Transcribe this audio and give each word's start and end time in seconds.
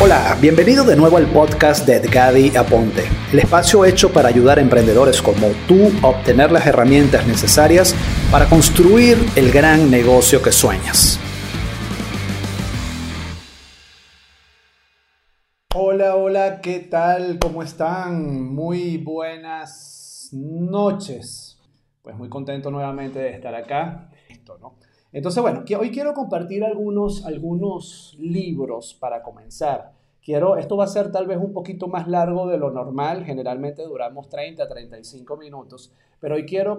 Hola, 0.00 0.38
bienvenido 0.40 0.84
de 0.84 0.94
nuevo 0.94 1.16
al 1.16 1.26
podcast 1.26 1.84
de 1.84 1.96
Edgadi 1.96 2.56
Aponte, 2.56 3.02
el 3.32 3.40
espacio 3.40 3.84
hecho 3.84 4.12
para 4.12 4.28
ayudar 4.28 4.58
a 4.58 4.60
emprendedores 4.60 5.20
como 5.20 5.48
tú 5.66 5.90
a 6.04 6.10
obtener 6.10 6.52
las 6.52 6.68
herramientas 6.68 7.26
necesarias 7.26 7.96
para 8.30 8.48
construir 8.48 9.18
el 9.34 9.50
gran 9.50 9.90
negocio 9.90 10.40
que 10.40 10.52
sueñas. 10.52 11.18
Hola, 15.74 16.14
hola, 16.14 16.60
¿qué 16.60 16.78
tal? 16.78 17.40
¿Cómo 17.40 17.64
están? 17.64 18.54
Muy 18.54 18.98
buenas 18.98 20.28
noches. 20.30 21.58
Pues 22.02 22.14
muy 22.14 22.28
contento 22.28 22.70
nuevamente 22.70 23.18
de 23.18 23.30
estar 23.30 23.52
acá. 23.56 24.10
¿no? 24.60 24.78
Entonces, 25.12 25.42
bueno, 25.42 25.64
hoy 25.78 25.90
quiero 25.90 26.12
compartir 26.12 26.64
algunos, 26.64 27.24
algunos 27.24 28.14
libros 28.20 28.94
para 28.94 29.22
comenzar. 29.22 29.92
Quiero, 30.22 30.58
esto 30.58 30.76
va 30.76 30.84
a 30.84 30.88
ser 30.88 31.10
tal 31.10 31.26
vez 31.26 31.38
un 31.38 31.54
poquito 31.54 31.88
más 31.88 32.06
largo 32.06 32.46
de 32.46 32.58
lo 32.58 32.70
normal, 32.70 33.24
generalmente 33.24 33.82
duramos 33.84 34.28
30, 34.28 34.68
35 34.68 35.36
minutos, 35.38 35.90
pero 36.20 36.34
hoy 36.34 36.44
quiero 36.44 36.78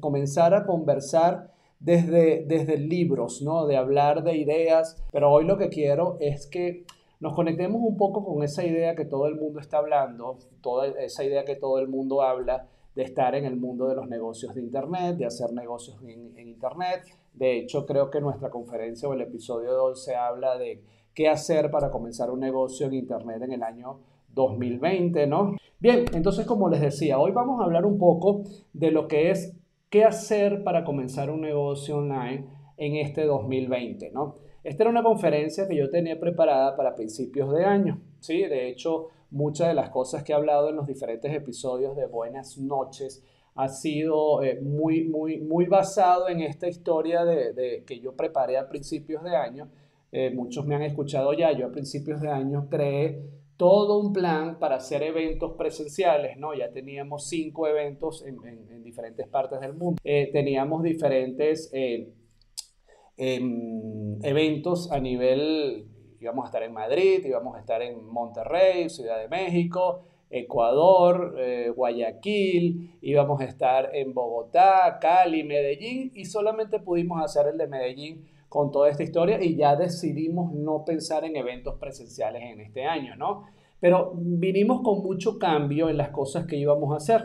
comenzar 0.00 0.54
a 0.54 0.64
conversar 0.64 1.52
desde, 1.80 2.46
desde 2.46 2.78
libros, 2.78 3.42
¿no? 3.42 3.66
De 3.66 3.76
hablar 3.76 4.24
de 4.24 4.38
ideas, 4.38 5.04
pero 5.12 5.30
hoy 5.30 5.44
lo 5.44 5.58
que 5.58 5.68
quiero 5.68 6.16
es 6.20 6.46
que 6.46 6.86
nos 7.20 7.34
conectemos 7.34 7.82
un 7.82 7.98
poco 7.98 8.24
con 8.24 8.42
esa 8.42 8.64
idea 8.64 8.94
que 8.94 9.04
todo 9.04 9.26
el 9.26 9.36
mundo 9.36 9.60
está 9.60 9.78
hablando, 9.78 10.38
toda 10.62 10.86
esa 10.86 11.24
idea 11.24 11.44
que 11.44 11.56
todo 11.56 11.80
el 11.80 11.88
mundo 11.88 12.22
habla 12.22 12.68
de 12.94 13.02
estar 13.02 13.34
en 13.34 13.44
el 13.44 13.56
mundo 13.56 13.86
de 13.86 13.96
los 13.96 14.08
negocios 14.08 14.54
de 14.54 14.62
Internet, 14.62 15.18
de 15.18 15.26
hacer 15.26 15.52
negocios 15.52 16.00
en, 16.02 16.36
en 16.38 16.48
Internet, 16.48 17.02
de 17.38 17.56
hecho, 17.56 17.86
creo 17.86 18.10
que 18.10 18.20
nuestra 18.20 18.50
conferencia 18.50 19.08
o 19.08 19.14
el 19.14 19.20
episodio 19.20 19.70
de 19.70 19.78
hoy 19.78 19.94
se 19.94 20.16
habla 20.16 20.58
de 20.58 20.82
qué 21.14 21.28
hacer 21.28 21.70
para 21.70 21.90
comenzar 21.90 22.30
un 22.30 22.40
negocio 22.40 22.86
en 22.86 22.94
Internet 22.94 23.42
en 23.42 23.52
el 23.52 23.62
año 23.62 24.00
2020, 24.34 25.26
¿no? 25.28 25.54
Bien, 25.78 26.04
entonces 26.12 26.46
como 26.46 26.68
les 26.68 26.80
decía, 26.80 27.20
hoy 27.20 27.30
vamos 27.30 27.60
a 27.60 27.64
hablar 27.64 27.86
un 27.86 27.96
poco 27.96 28.42
de 28.72 28.90
lo 28.90 29.06
que 29.06 29.30
es 29.30 29.56
qué 29.88 30.04
hacer 30.04 30.64
para 30.64 30.84
comenzar 30.84 31.30
un 31.30 31.40
negocio 31.40 31.98
online 31.98 32.46
en 32.76 32.96
este 32.96 33.24
2020, 33.24 34.10
¿no? 34.10 34.34
Esta 34.64 34.82
era 34.82 34.90
una 34.90 35.04
conferencia 35.04 35.68
que 35.68 35.76
yo 35.76 35.88
tenía 35.90 36.18
preparada 36.18 36.76
para 36.76 36.96
principios 36.96 37.52
de 37.52 37.64
año, 37.64 38.00
¿sí? 38.18 38.42
De 38.42 38.68
hecho, 38.68 39.06
muchas 39.30 39.68
de 39.68 39.74
las 39.74 39.90
cosas 39.90 40.24
que 40.24 40.32
he 40.32 40.34
hablado 40.34 40.70
en 40.70 40.76
los 40.76 40.88
diferentes 40.88 41.32
episodios 41.32 41.96
de 41.96 42.06
Buenas 42.06 42.58
noches 42.58 43.24
ha 43.58 43.68
sido 43.68 44.44
eh, 44.44 44.60
muy, 44.60 45.02
muy, 45.08 45.40
muy 45.40 45.66
basado 45.66 46.28
en 46.28 46.42
esta 46.42 46.68
historia 46.68 47.24
de, 47.24 47.82
que 47.84 47.98
yo 47.98 48.14
preparé 48.14 48.56
a 48.56 48.68
principios 48.68 49.24
de 49.24 49.34
año. 49.34 49.68
Eh, 50.12 50.30
muchos 50.30 50.64
me 50.64 50.76
han 50.76 50.82
escuchado 50.82 51.32
ya, 51.32 51.50
yo 51.50 51.66
a 51.66 51.72
principios 51.72 52.20
de 52.20 52.30
año 52.30 52.68
creé 52.70 53.20
todo 53.56 53.98
un 53.98 54.12
plan 54.12 54.60
para 54.60 54.76
hacer 54.76 55.02
eventos 55.02 55.54
presenciales, 55.58 56.36
¿no? 56.36 56.54
Ya 56.54 56.70
teníamos 56.70 57.28
cinco 57.28 57.66
eventos 57.66 58.24
en, 58.24 58.84
diferentes 58.84 59.26
partes 59.26 59.58
del 59.60 59.74
mundo. 59.74 60.00
Eh, 60.04 60.30
teníamos 60.32 60.84
diferentes 60.84 61.68
em, 61.72 62.12
eventos 64.22 64.92
a 64.92 65.00
nivel, 65.00 65.88
íbamos 66.20 66.44
a 66.44 66.46
estar 66.46 66.62
en 66.62 66.72
Madrid, 66.72 67.26
íbamos 67.26 67.56
a 67.56 67.58
estar 67.58 67.82
en 67.82 68.04
Monterrey, 68.04 68.88
Ciudad 68.88 69.18
de 69.18 69.26
México, 69.26 70.04
Ecuador, 70.30 71.36
eh, 71.38 71.72
Guayaquil, 71.74 72.98
íbamos 73.00 73.40
a 73.40 73.44
estar 73.44 73.90
en 73.94 74.12
Bogotá, 74.12 74.98
Cali, 75.00 75.42
Medellín 75.42 76.12
y 76.14 76.26
solamente 76.26 76.80
pudimos 76.80 77.22
hacer 77.22 77.46
el 77.46 77.58
de 77.58 77.66
Medellín 77.66 78.28
con 78.48 78.70
toda 78.70 78.88
esta 78.88 79.02
historia 79.02 79.42
y 79.42 79.56
ya 79.56 79.76
decidimos 79.76 80.52
no 80.52 80.84
pensar 80.84 81.24
en 81.24 81.36
eventos 81.36 81.76
presenciales 81.76 82.42
en 82.42 82.60
este 82.60 82.84
año, 82.84 83.16
¿no? 83.16 83.44
Pero 83.80 84.12
vinimos 84.16 84.82
con 84.82 85.02
mucho 85.02 85.38
cambio 85.38 85.88
en 85.88 85.96
las 85.96 86.10
cosas 86.10 86.46
que 86.46 86.56
íbamos 86.56 86.92
a 86.92 86.96
hacer. 86.96 87.24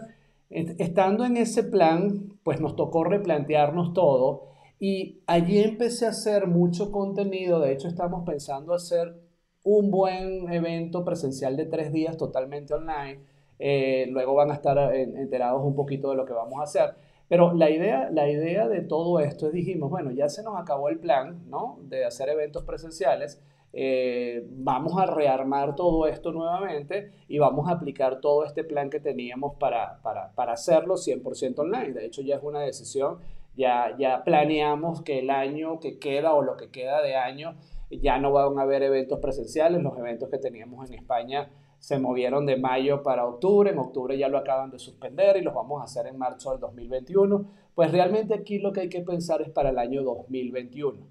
Estando 0.50 1.26
en 1.26 1.38
ese 1.38 1.64
plan, 1.64 2.38
pues 2.44 2.62
nos 2.62 2.75
tocó 2.75 3.03
replantearnos 3.03 3.94
todo 3.94 4.50
y 4.80 5.22
allí 5.28 5.59
empecé 5.59 6.06
a 6.06 6.09
hacer 6.09 6.46
mucho 6.47 6.91
contenido, 6.91 7.59
de 7.59 7.74
hecho 7.74 7.88
estamos 7.88 8.24
pensando 8.25 8.74
hacer 8.74 9.22
un 9.63 9.91
buen 9.91 10.51
evento 10.51 11.03
presencial 11.06 11.56
de 11.56 11.66
tres 11.66 11.91
días 11.91 12.18
totalmente 12.18 12.74
online. 12.74 13.22
Eh, 13.59 14.07
luego 14.09 14.35
van 14.35 14.51
a 14.51 14.56
estar 14.56 14.78
enterados 14.96 15.63
un 15.63 15.75
poquito 15.75 16.09
de 16.09 16.18
lo 16.18 16.25
que 16.25 16.34
vamos 16.34 16.59
a 16.59 16.63
hacer. 16.63 16.96
Pero 17.28 17.53
la 17.53 17.69
idea, 17.69 18.09
la 18.12 18.29
idea 18.29 18.68
de 18.68 18.81
todo 18.81 19.19
esto 19.19 19.47
es, 19.47 19.53
dijimos, 19.53 19.90
bueno, 19.90 20.12
ya 20.12 20.29
se 20.29 20.44
nos 20.44 20.59
acabó 20.59 20.90
el 20.90 21.00
plan, 21.00 21.50
¿no? 21.50 21.79
De 21.84 22.06
hacer 22.06 22.29
eventos 22.29 22.63
presenciales. 22.63 23.41
Eh, 23.75 24.46
vamos 24.52 25.00
a 25.00 25.07
rearmar 25.07 25.75
todo 25.75 26.06
esto 26.06 26.31
nuevamente 26.31 27.12
y 27.28 27.40
vamos 27.40 27.68
a 27.68 27.72
aplicar 27.72 28.22
todo 28.22 28.46
este 28.46 28.63
plan 28.63 28.91
que 28.91 29.00
teníamos 29.00 29.56
para, 29.56 30.00
para, 30.03 30.31
para 30.35 30.53
hacerlo 30.53 30.96
100% 30.96 31.57
online. 31.57 31.94
De 31.94 32.06
hecho, 32.06 32.22
ya 32.22 32.35
es 32.35 32.44
una 32.44 32.59
decisión, 32.59 33.18
ya, 33.56 33.96
ya 33.97 34.23
planeamos 34.23 35.02
que 35.02 35.19
el 35.19 35.31
año 35.31 35.79
que 35.79 35.97
queda 35.97 36.34
o 36.34 36.44
lo 36.44 36.56
que 36.56 36.69
queda 36.69 37.02
de 37.02 37.16
año 37.16 37.56
ya 38.02 38.18
no 38.18 38.31
van 38.31 38.58
a 38.59 38.64
haber 38.64 38.84
eventos 38.84 39.20
presenciales, 39.20 39.81
los 39.81 39.98
eventos 39.98 40.30
que 40.30 40.38
teníamos 40.38 40.90
en 40.90 40.96
España 40.96 41.50
se 41.84 42.00
movieron 42.00 42.46
de 42.46 42.56
mayo 42.56 43.04
para 43.04 43.26
octubre, 43.26 43.72
en 43.72 43.78
octubre 43.78 44.18
ya 44.18 44.30
lo 44.30 44.38
acaban 44.38 44.72
de 44.72 44.80
suspender 44.80 45.36
y 45.36 45.42
los 45.42 45.54
vamos 45.54 45.81
a 45.81 45.84
hacer 45.84 46.08
en 46.08 46.18
marzo 46.18 46.52
del 46.52 46.62
2021. 46.62 47.46
Pues 47.76 47.92
realmente 47.92 48.34
aquí 48.34 48.59
lo 48.59 48.72
que 48.72 48.80
hay 48.80 48.90
que 48.90 49.02
pensar 49.02 49.42
es 49.42 49.50
para 49.50 49.72
el 49.72 49.78
año 49.78 50.02
2021. 50.02 51.06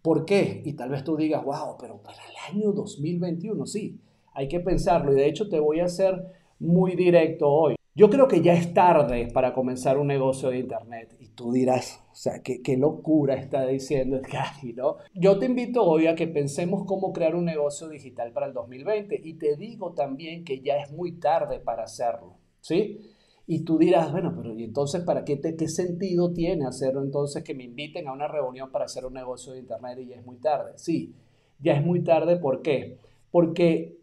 ¿Por 0.00 0.24
qué? 0.24 0.62
Y 0.64 0.74
tal 0.74 0.90
vez 0.90 1.02
tú 1.02 1.16
digas, 1.16 1.44
wow, 1.44 1.76
pero 1.76 2.00
para 2.00 2.18
el 2.18 2.54
año 2.54 2.70
2021, 2.70 3.66
sí, 3.66 4.00
hay 4.32 4.46
que 4.46 4.60
pensarlo. 4.60 5.12
Y 5.12 5.16
de 5.16 5.26
hecho 5.26 5.48
te 5.48 5.58
voy 5.58 5.80
a 5.80 5.86
hacer 5.86 6.24
muy 6.60 6.94
directo 6.94 7.48
hoy. 7.48 7.74
Yo 7.94 8.08
creo 8.08 8.26
que 8.26 8.40
ya 8.40 8.54
es 8.54 8.72
tarde 8.72 9.28
para 9.34 9.52
comenzar 9.52 9.98
un 9.98 10.06
negocio 10.06 10.48
de 10.48 10.60
Internet. 10.60 11.14
Y 11.20 11.28
tú 11.28 11.52
dirás, 11.52 12.02
o 12.10 12.14
sea, 12.14 12.42
qué, 12.42 12.62
qué 12.62 12.78
locura 12.78 13.34
está 13.34 13.66
diciendo 13.66 14.16
el 14.16 14.76
¿no? 14.76 14.96
Yo 15.14 15.38
te 15.38 15.44
invito 15.44 15.84
hoy 15.84 16.06
a 16.06 16.14
que 16.14 16.26
pensemos 16.26 16.84
cómo 16.86 17.12
crear 17.12 17.34
un 17.34 17.44
negocio 17.44 17.88
digital 17.90 18.32
para 18.32 18.46
el 18.46 18.54
2020. 18.54 19.20
Y 19.22 19.34
te 19.34 19.56
digo 19.56 19.92
también 19.92 20.42
que 20.44 20.60
ya 20.60 20.78
es 20.78 20.90
muy 20.90 21.18
tarde 21.18 21.60
para 21.60 21.82
hacerlo, 21.84 22.38
¿sí? 22.60 22.98
Y 23.46 23.64
tú 23.64 23.76
dirás, 23.76 24.10
bueno, 24.10 24.32
pero 24.34 24.58
¿y 24.58 24.64
entonces 24.64 25.02
para 25.02 25.24
qué, 25.24 25.36
te, 25.36 25.54
qué 25.54 25.68
sentido 25.68 26.32
tiene 26.32 26.64
hacerlo 26.64 27.02
entonces 27.02 27.44
que 27.44 27.54
me 27.54 27.64
inviten 27.64 28.08
a 28.08 28.12
una 28.12 28.26
reunión 28.26 28.70
para 28.70 28.86
hacer 28.86 29.04
un 29.04 29.12
negocio 29.12 29.52
de 29.52 29.58
Internet 29.58 29.98
y 29.98 30.06
ya 30.06 30.16
es 30.16 30.24
muy 30.24 30.38
tarde? 30.38 30.72
Sí, 30.76 31.14
ya 31.60 31.74
es 31.74 31.84
muy 31.84 32.02
tarde, 32.02 32.36
¿por 32.36 32.62
qué? 32.62 32.96
Porque 33.30 33.98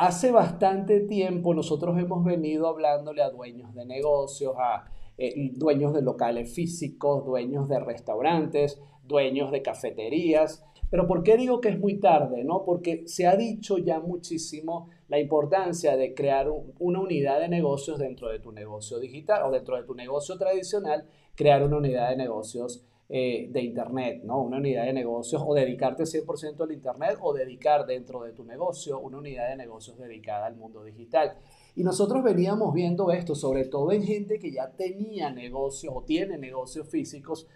Hace 0.00 0.30
bastante 0.30 1.00
tiempo 1.00 1.54
nosotros 1.54 1.98
hemos 1.98 2.24
venido 2.24 2.68
hablándole 2.68 3.20
a 3.20 3.30
dueños 3.30 3.74
de 3.74 3.84
negocios, 3.84 4.54
a 4.56 4.84
eh, 5.18 5.50
dueños 5.56 5.92
de 5.92 6.02
locales 6.02 6.54
físicos, 6.54 7.24
dueños 7.26 7.68
de 7.68 7.80
restaurantes, 7.80 8.80
dueños 9.02 9.50
de 9.50 9.60
cafeterías. 9.60 10.64
Pero 10.88 11.08
¿por 11.08 11.24
qué 11.24 11.36
digo 11.36 11.60
que 11.60 11.70
es 11.70 11.80
muy 11.80 11.98
tarde? 11.98 12.44
¿no? 12.44 12.64
Porque 12.64 13.08
se 13.08 13.26
ha 13.26 13.34
dicho 13.34 13.76
ya 13.78 13.98
muchísimo 13.98 14.88
la 15.08 15.18
importancia 15.18 15.96
de 15.96 16.14
crear 16.14 16.48
una 16.78 17.00
unidad 17.00 17.40
de 17.40 17.48
negocios 17.48 17.98
dentro 17.98 18.28
de 18.28 18.38
tu 18.38 18.52
negocio 18.52 19.00
digital 19.00 19.42
o 19.46 19.50
dentro 19.50 19.74
de 19.74 19.82
tu 19.82 19.96
negocio 19.96 20.38
tradicional, 20.38 21.08
crear 21.34 21.64
una 21.64 21.78
unidad 21.78 22.10
de 22.10 22.16
negocios 22.18 22.86
eh, 23.10 23.48
de 23.50 23.62
Internet, 23.62 24.22
¿no? 24.24 24.42
Una 24.42 24.58
unidad 24.58 24.84
de 24.84 24.92
negocios 24.92 25.42
o 25.46 25.54
dedicarte 25.54 26.02
100% 26.02 26.60
al 26.60 26.72
Internet 26.72 27.16
o 27.22 27.32
dedicar 27.32 27.86
dentro 27.86 28.22
de 28.22 28.32
tu 28.32 28.44
negocio 28.44 29.00
una 29.00 29.16
unidad 29.16 29.48
de 29.48 29.56
negocios 29.56 29.96
dedicada 29.96 30.44
al 30.44 30.56
mundo 30.56 30.84
digital. 30.84 31.38
Y 31.74 31.84
nosotros 31.84 32.22
veníamos 32.22 32.74
viendo 32.74 33.10
esto, 33.10 33.34
sobre 33.34 33.64
todo 33.64 33.92
en 33.92 34.02
gente 34.02 34.38
que 34.38 34.52
ya 34.52 34.72
tenía 34.72 35.30
negocios 35.30 35.94
o 35.96 36.02
tiene 36.02 36.36
negocios 36.36 36.86
físicos, 36.90 37.46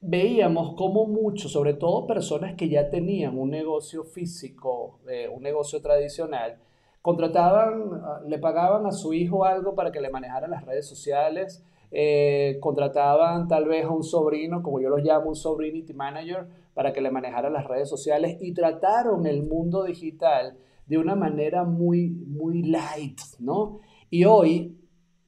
veíamos 0.00 0.74
como 0.76 1.06
muchos, 1.06 1.52
sobre 1.52 1.74
todo 1.74 2.06
personas 2.06 2.54
que 2.54 2.68
ya 2.68 2.88
tenían 2.88 3.38
un 3.38 3.50
negocio 3.50 4.04
físico, 4.04 4.98
eh, 5.08 5.28
un 5.28 5.42
negocio 5.42 5.82
tradicional, 5.82 6.58
contrataban, 7.02 8.00
ah, 8.02 8.20
le 8.26 8.38
pagaban 8.38 8.86
a 8.86 8.92
su 8.92 9.12
hijo 9.12 9.44
algo 9.44 9.74
para 9.74 9.92
que 9.92 10.00
le 10.00 10.10
manejara 10.10 10.48
las 10.48 10.64
redes 10.64 10.88
sociales, 10.88 11.64
eh, 11.92 12.56
contrataban 12.60 13.48
tal 13.48 13.66
vez 13.66 13.84
a 13.84 13.90
un 13.90 14.02
sobrino, 14.02 14.62
como 14.62 14.80
yo 14.80 14.88
lo 14.88 14.96
llamo, 14.96 15.28
un 15.28 15.36
sobrinity 15.36 15.92
manager, 15.92 16.46
para 16.72 16.92
que 16.92 17.02
le 17.02 17.10
manejara 17.10 17.50
las 17.50 17.66
redes 17.66 17.88
sociales 17.88 18.38
y 18.40 18.54
trataron 18.54 19.26
el 19.26 19.42
mundo 19.42 19.84
digital 19.84 20.56
de 20.86 20.98
una 20.98 21.14
manera 21.14 21.64
muy, 21.64 22.08
muy 22.08 22.62
light, 22.62 23.20
¿no? 23.38 23.80
Y 24.08 24.24
hoy 24.24 24.78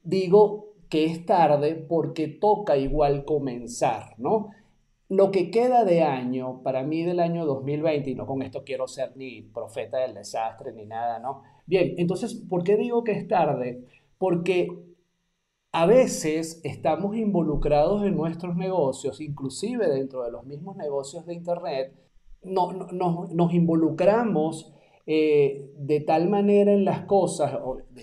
digo 0.02 0.75
que 0.88 1.05
es 1.05 1.26
tarde 1.26 1.75
porque 1.75 2.28
toca 2.28 2.76
igual 2.76 3.25
comenzar, 3.25 4.14
¿no? 4.19 4.49
Lo 5.10 5.31
que 5.31 5.50
queda 5.50 5.84
de 5.84 6.02
año, 6.02 6.62
para 6.62 6.82
mí 6.82 7.02
del 7.05 7.20
año 7.20 7.44
2020, 7.44 8.10
y 8.10 8.14
no 8.14 8.26
con 8.26 8.43
esto 8.43 8.64
quiero 8.64 8.88
ser 8.88 9.12
ni 9.17 9.43
profeta 9.43 9.99
del 9.99 10.14
desastre 10.14 10.72
ni 10.72 10.87
nada, 10.87 11.19
¿no? 11.19 11.43
Bien, 11.67 11.94
entonces, 11.99 12.34
¿por 12.49 12.64
qué 12.64 12.76
digo 12.76 13.05
que 13.05 13.12
es 13.12 13.28
tarde? 13.28 13.84
Porque 14.17 14.69
a 15.74 15.86
veces 15.86 16.60
estamos 16.62 17.16
involucrados 17.16 18.04
en 18.06 18.16
nuestros 18.16 18.54
negocios, 18.54 19.20
inclusive 19.20 19.88
dentro 19.88 20.22
de 20.22 20.30
los 20.30 20.44
mismos 20.44 20.76
negocios 20.76 21.26
de 21.26 21.34
Internet, 21.34 21.92
no, 22.44 22.72
nos 22.72 23.52
involucramos 23.52 24.72
eh, 25.04 25.72
de 25.76 25.98
tal 25.98 26.28
manera 26.28 26.72
en 26.72 26.84
las 26.84 27.06
cosas, 27.06 27.58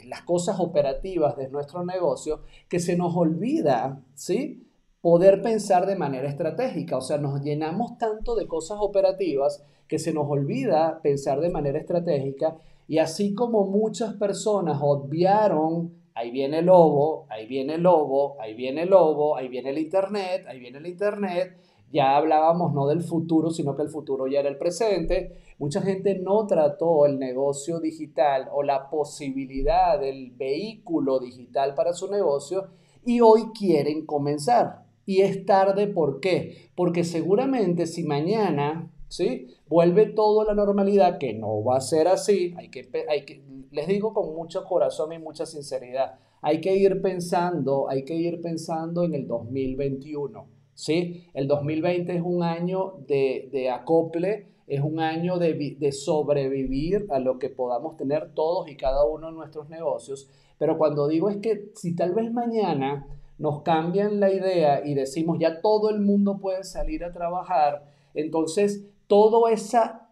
las 0.05 0.21
cosas 0.23 0.59
operativas 0.59 1.37
de 1.37 1.47
nuestro 1.47 1.85
negocio, 1.85 2.41
que 2.67 2.81
se 2.81 2.97
nos 2.97 3.15
olvida, 3.15 4.03
¿sí? 4.15 4.67
Poder 4.99 5.41
pensar 5.41 5.85
de 5.85 5.95
manera 5.95 6.27
estratégica. 6.27 6.97
O 6.97 7.01
sea, 7.01 7.19
nos 7.19 7.41
llenamos 7.41 7.97
tanto 7.97 8.35
de 8.35 8.47
cosas 8.47 8.79
operativas 8.81 9.63
que 9.87 9.97
se 9.97 10.13
nos 10.13 10.29
olvida 10.29 10.99
pensar 11.01 11.39
de 11.39 11.49
manera 11.49 11.79
estratégica. 11.79 12.57
Y 12.89 12.97
así 12.97 13.33
como 13.33 13.65
muchas 13.65 14.15
personas 14.15 14.79
obviaron, 14.81 16.00
ahí 16.13 16.31
viene 16.31 16.59
el 16.59 16.65
lobo, 16.65 17.25
ahí 17.29 17.45
viene 17.47 17.75
el 17.75 17.83
lobo, 17.83 18.37
ahí 18.39 18.53
viene 18.53 18.83
el 18.83 18.89
lobo, 18.89 19.35
ahí 19.35 19.47
viene 19.47 19.69
el 19.69 19.77
Internet, 19.77 20.45
ahí 20.47 20.59
viene 20.59 20.77
el 20.77 20.87
Internet, 20.87 21.57
ya 21.91 22.15
hablábamos 22.15 22.73
no 22.73 22.87
del 22.87 23.01
futuro, 23.01 23.49
sino 23.49 23.75
que 23.75 23.81
el 23.81 23.89
futuro 23.89 24.27
ya 24.27 24.39
era 24.39 24.49
el 24.49 24.57
presente. 24.57 25.41
Mucha 25.59 25.81
gente 25.81 26.17
no 26.19 26.47
trató 26.47 27.05
el 27.05 27.19
negocio 27.19 27.79
digital 27.79 28.47
o 28.53 28.63
la 28.63 28.89
posibilidad 28.89 29.99
del 29.99 30.31
vehículo 30.31 31.19
digital 31.19 31.75
para 31.75 31.93
su 31.93 32.09
negocio 32.09 32.69
y 33.05 33.19
hoy 33.19 33.51
quieren 33.57 34.05
comenzar. 34.05 34.85
Y 35.05 35.21
es 35.21 35.45
tarde, 35.45 35.87
¿por 35.87 36.21
qué? 36.21 36.69
Porque 36.75 37.03
seguramente 37.03 37.85
si 37.87 38.03
mañana, 38.03 38.89
¿sí? 39.11 39.47
Vuelve 39.67 40.07
todo 40.07 40.41
a 40.41 40.45
la 40.45 40.55
normalidad, 40.55 41.19
que 41.19 41.33
no 41.33 41.63
va 41.63 41.77
a 41.77 41.81
ser 41.81 42.07
así, 42.07 42.55
hay 42.57 42.69
que, 42.69 42.89
hay 43.07 43.25
que, 43.25 43.43
les 43.69 43.87
digo 43.87 44.13
con 44.13 44.33
mucho 44.33 44.63
corazón 44.63 45.13
y 45.13 45.19
mucha 45.19 45.45
sinceridad, 45.45 46.15
hay 46.41 46.61
que 46.61 46.75
ir 46.75 47.01
pensando, 47.01 47.89
hay 47.89 48.03
que 48.03 48.15
ir 48.15 48.41
pensando 48.41 49.03
en 49.03 49.13
el 49.13 49.27
2021 49.27 50.61
¿sí? 50.73 51.27
El 51.33 51.47
2020 51.47 52.15
es 52.15 52.21
un 52.23 52.41
año 52.41 52.95
de, 53.07 53.69
acople, 53.71 54.47
es 54.65 54.81
un 54.81 54.99
año 54.99 55.37
de, 55.37 55.75
de, 55.77 55.91
sobrevivir 55.91 57.05
a 57.11 57.19
lo 57.19 57.37
que 57.37 57.49
podamos 57.49 57.97
tener 57.97 58.33
todos 58.33 58.67
y 58.67 58.77
cada 58.77 59.05
uno 59.05 59.29
en 59.29 59.35
nuestros 59.35 59.69
negocios. 59.69 60.29
Pero 60.57 60.77
cuando 60.77 61.07
digo 61.07 61.29
es 61.29 61.37
que 61.37 61.71
si 61.75 61.95
tal 61.95 62.13
vez 62.13 62.31
mañana 62.31 63.07
nos 63.37 63.61
cambian 63.61 64.19
la 64.19 64.31
idea 64.31 64.85
y 64.85 64.93
decimos 64.93 65.37
ya 65.39 65.61
todo 65.61 65.89
el 65.89 65.99
mundo 65.99 66.39
puede 66.39 66.63
salir 66.63 67.03
a 67.03 67.11
trabajar, 67.11 67.85
entonces 68.13 68.85
toda 69.11 69.51
esa 69.51 70.09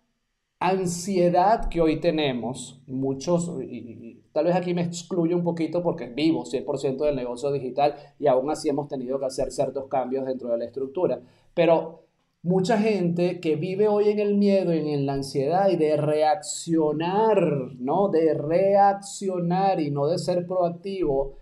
ansiedad 0.60 1.70
que 1.70 1.80
hoy 1.80 2.02
tenemos, 2.02 2.82
muchos, 2.86 3.50
Tal 4.34 4.44
vez 4.44 4.56
aquí 4.58 4.74
me 4.74 4.82
excluyo 4.82 5.38
un 5.38 5.44
poquito 5.46 5.82
porque 5.82 6.08
vivo 6.08 6.44
100% 6.44 7.06
del 7.06 7.16
negocio 7.16 7.50
digital 7.50 7.96
y 8.20 8.28
aún 8.28 8.52
así 8.52 8.68
hemos 8.68 8.90
tenido 8.90 9.18
que 9.18 9.26
hacer 9.26 9.52
ciertos 9.52 9.86
cambios 9.88 10.26
dentro 10.26 10.50
de 10.50 10.58
la 10.58 10.66
estructura. 10.66 11.22
Pero 11.54 12.08
mucha 12.44 12.78
gente 12.78 13.40
que 13.40 13.56
vive 13.56 13.88
hoy 13.88 14.10
en 14.10 14.20
el 14.20 14.36
miedo 14.36 14.74
y 14.74 14.80
en 14.80 15.06
la 15.06 15.14
ansiedad 15.14 15.70
y 15.70 15.78
de 15.78 15.96
reaccionar, 15.96 17.42
¿no? 17.80 18.10
De 18.10 18.34
reaccionar 18.34 19.80
y 19.80 19.92
no 19.92 20.08
de 20.08 20.18
ser 20.18 20.46
proactivo, 20.46 21.38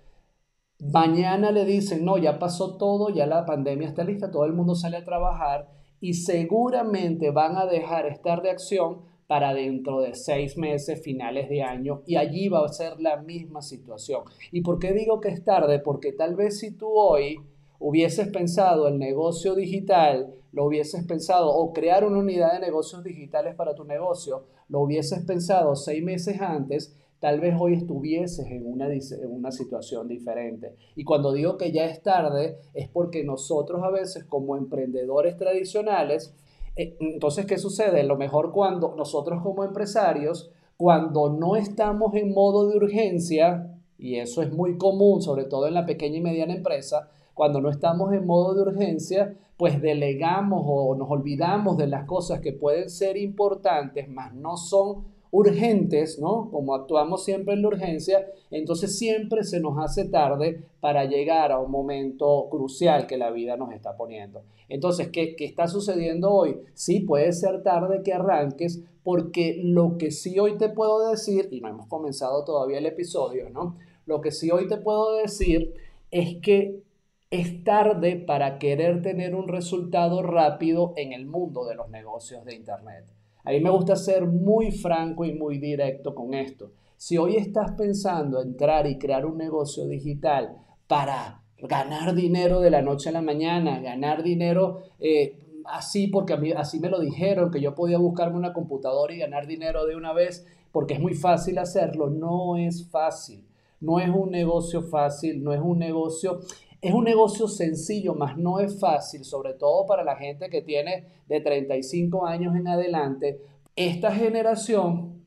mañana 0.80 1.50
le 1.50 1.66
dicen, 1.66 2.06
no, 2.06 2.20
ya 2.20 2.38
pasó 2.38 2.78
todo, 2.78 3.10
ya 3.10 3.26
la 3.26 3.48
pandemia 3.48 3.88
está 3.88 4.04
lista, 4.04 4.30
todo 4.30 4.46
el 4.46 4.54
mundo 4.54 4.76
sale 4.76 4.98
a 4.98 5.04
trabajar 5.04 5.76
y 6.00 6.14
seguramente 6.14 7.32
van 7.32 7.58
a 7.58 7.66
dejar 7.66 8.06
esta 8.06 8.36
reacción 8.36 9.02
para 9.28 9.54
dentro 9.54 10.00
de 10.00 10.16
seis 10.16 10.58
meses, 10.58 11.02
finales 11.02 11.50
de 11.50 11.62
año, 11.62 12.02
y 12.06 12.16
allí 12.16 12.48
va 12.48 12.66
a 12.66 12.70
ser 12.70 13.00
la 13.00 13.18
misma 13.18 13.62
situación. 13.62 14.22
¿Y 14.52 14.62
por 14.62 14.80
qué 14.80 14.94
digo 14.94 15.20
que 15.20 15.30
es 15.30 15.44
tarde? 15.44 15.80
Porque 15.80 16.14
tal 16.14 16.36
vez 16.36 16.60
si 16.60 16.72
tú 16.72 16.88
hoy 16.90 17.38
hubieses 17.80 18.30
pensado 18.30 18.88
el 18.88 18.98
negocio 18.98 19.54
digital, 19.54 20.34
lo 20.54 20.66
hubieses 20.66 21.06
pensado, 21.06 21.54
o 21.54 21.74
crear 21.74 22.06
una 22.06 22.20
unidad 22.20 22.54
de 22.54 22.60
negocios 22.62 23.04
digitales 23.04 23.54
para 23.56 23.76
tu 23.76 23.84
negocio, 23.84 24.46
lo 24.70 24.80
hubieses 24.80 25.26
pensado 25.26 25.76
seis 25.76 26.02
meses 26.02 26.42
antes, 26.42 26.96
tal 27.20 27.40
vez 27.40 27.56
hoy 27.60 27.74
estuvieses 27.74 28.46
en 28.48 28.66
una, 28.66 28.88
en 28.88 29.32
una 29.32 29.52
situación 29.52 30.08
diferente. 30.08 30.76
Y 30.96 31.04
cuando 31.04 31.34
digo 31.34 31.58
que 31.58 31.72
ya 31.72 31.86
es 31.86 32.02
tarde, 32.02 32.58
es 32.74 32.88
porque 32.90 33.24
nosotros 33.24 33.82
a 33.84 33.90
veces 33.90 34.24
como 34.26 34.56
emprendedores 34.56 35.38
tradicionales, 35.38 36.36
eh, 36.76 36.96
entonces, 37.00 37.46
¿qué 37.46 37.58
sucede? 37.58 38.04
Lo 38.04 38.18
mejor 38.18 38.52
cuando 38.52 38.96
nosotros 38.96 39.42
como 39.42 39.64
empresarios, 39.64 40.52
cuando 40.78 41.30
no 41.30 41.56
estamos 41.56 42.14
en 42.14 42.34
modo 42.34 42.70
de 42.70 42.78
urgencia, 42.78 43.74
y 43.98 44.18
eso 44.18 44.44
es 44.44 44.54
muy 44.54 44.78
común, 44.78 45.22
sobre 45.24 45.46
todo 45.46 45.68
en 45.68 45.74
la 45.74 45.88
pequeña 45.88 46.18
y 46.18 46.22
mediana 46.22 46.54
empresa, 46.54 47.10
cuando 47.34 47.62
no 47.62 47.70
estamos 47.70 48.14
en 48.14 48.26
modo 48.26 48.54
de 48.54 48.62
urgencia, 48.62 49.36
pues 49.58 49.82
delegamos 49.82 50.64
o 50.66 50.96
nos 50.96 51.10
olvidamos 51.10 51.78
de 51.78 51.88
las 51.88 52.06
cosas 52.06 52.42
que 52.42 52.54
pueden 52.54 52.90
ser 52.92 53.18
importantes, 53.18 54.08
mas 54.08 54.34
no 54.36 54.56
son 54.56 55.06
urgentes, 55.32 56.20
¿no? 56.20 56.50
Como 56.52 56.76
actuamos 56.76 57.24
siempre 57.24 57.54
en 57.54 57.62
la 57.62 57.70
urgencia, 57.70 58.28
entonces 58.52 58.98
siempre 58.98 59.44
se 59.44 59.60
nos 59.60 59.78
hace 59.78 60.06
tarde 60.06 60.64
para 60.80 61.06
llegar 61.06 61.52
a 61.52 61.60
un 61.60 61.72
momento 61.72 62.48
crucial 62.50 63.08
que 63.08 63.18
la 63.18 63.32
vida 63.32 63.58
nos 63.58 63.74
está 63.74 63.98
poniendo. 63.98 64.44
Entonces, 64.70 65.10
¿qué, 65.10 65.36
qué 65.36 65.46
está 65.46 65.68
sucediendo 65.68 66.32
hoy? 66.32 66.60
Sí, 66.74 67.02
puede 67.02 67.32
ser 67.34 67.64
tarde 67.64 68.02
que 68.04 68.14
arranques, 68.14 68.84
porque 69.04 69.60
lo 69.64 69.98
que 69.98 70.12
sí 70.12 70.40
hoy 70.40 70.58
te 70.58 70.70
puedo 70.70 71.10
decir, 71.10 71.48
y 71.52 71.62
no 71.62 71.70
hemos 71.70 71.88
comenzado 71.88 72.44
todavía 72.44 72.78
el 72.80 72.86
episodio, 72.86 73.50
¿no? 73.50 73.78
Lo 74.06 74.22
que 74.22 74.32
sí 74.32 74.52
hoy 74.52 74.68
te 74.68 74.78
puedo 74.78 75.16
decir 75.16 75.74
es 76.12 76.38
que 76.42 76.82
es 77.30 77.64
tarde 77.64 78.16
para 78.16 78.58
querer 78.58 79.02
tener 79.02 79.36
un 79.36 79.50
resultado 79.50 80.24
rápido 80.24 80.94
en 80.96 81.12
el 81.12 81.26
mundo 81.26 81.66
de 81.66 81.76
los 81.76 81.90
negocios 81.90 82.46
de 82.46 82.56
Internet. 82.56 83.06
A 83.48 83.52
mí 83.52 83.62
me 83.62 83.70
gusta 83.70 83.96
ser 83.96 84.28
muy 84.28 84.72
franco 84.72 85.24
y 85.24 85.34
muy 85.34 85.58
directo 85.58 86.14
con 86.14 86.34
esto. 86.34 86.74
Si 86.98 87.18
hoy 87.18 87.38
estás 87.38 87.72
pensando 87.78 88.42
entrar 88.42 88.86
y 88.88 89.00
crear 89.00 89.26
un 89.26 89.38
negocio 89.38 89.88
digital 89.88 90.58
para 90.86 91.44
ganar 91.58 92.14
dinero 92.14 92.60
de 92.60 92.72
la 92.72 92.82
noche 92.82 93.08
a 93.08 93.14
la 93.14 93.22
mañana, 93.22 93.80
ganar 93.80 94.22
dinero 94.22 94.82
eh, 95.00 95.40
así 95.64 96.08
porque 96.08 96.34
a 96.34 96.38
mí 96.38 96.52
así 96.52 96.82
me 96.82 96.90
lo 96.90 97.00
dijeron, 97.00 97.50
que 97.50 97.62
yo 97.62 97.74
podía 97.74 97.98
buscarme 97.98 98.38
una 98.38 98.52
computadora 98.52 99.14
y 99.14 99.20
ganar 99.20 99.48
dinero 99.48 99.86
de 99.86 99.96
una 99.96 100.12
vez, 100.12 100.46
porque 100.74 100.96
es 100.96 101.00
muy 101.00 101.14
fácil 101.14 101.58
hacerlo, 101.58 102.10
no 102.10 102.58
es 102.58 102.90
fácil. 102.90 103.46
No 103.80 104.02
es 104.02 104.10
un 104.10 104.32
negocio 104.32 104.82
fácil, 104.82 105.42
no 105.42 105.54
es 105.54 105.62
un 105.62 105.80
negocio 105.80 106.42
es 106.88 106.94
un 106.94 107.04
negocio 107.04 107.48
sencillo, 107.50 108.16
mas 108.16 108.38
no 108.38 108.60
es 108.60 108.80
fácil, 108.80 109.26
sobre 109.26 109.54
todo 109.54 109.86
para 109.86 110.04
la 110.04 110.16
gente 110.16 110.50
que 110.50 110.62
tiene 110.62 111.06
de 111.28 111.42
35 111.42 112.26
años 112.26 112.56
en 112.56 112.68
adelante. 112.68 113.42
Esta 113.76 114.12
generación 114.14 115.26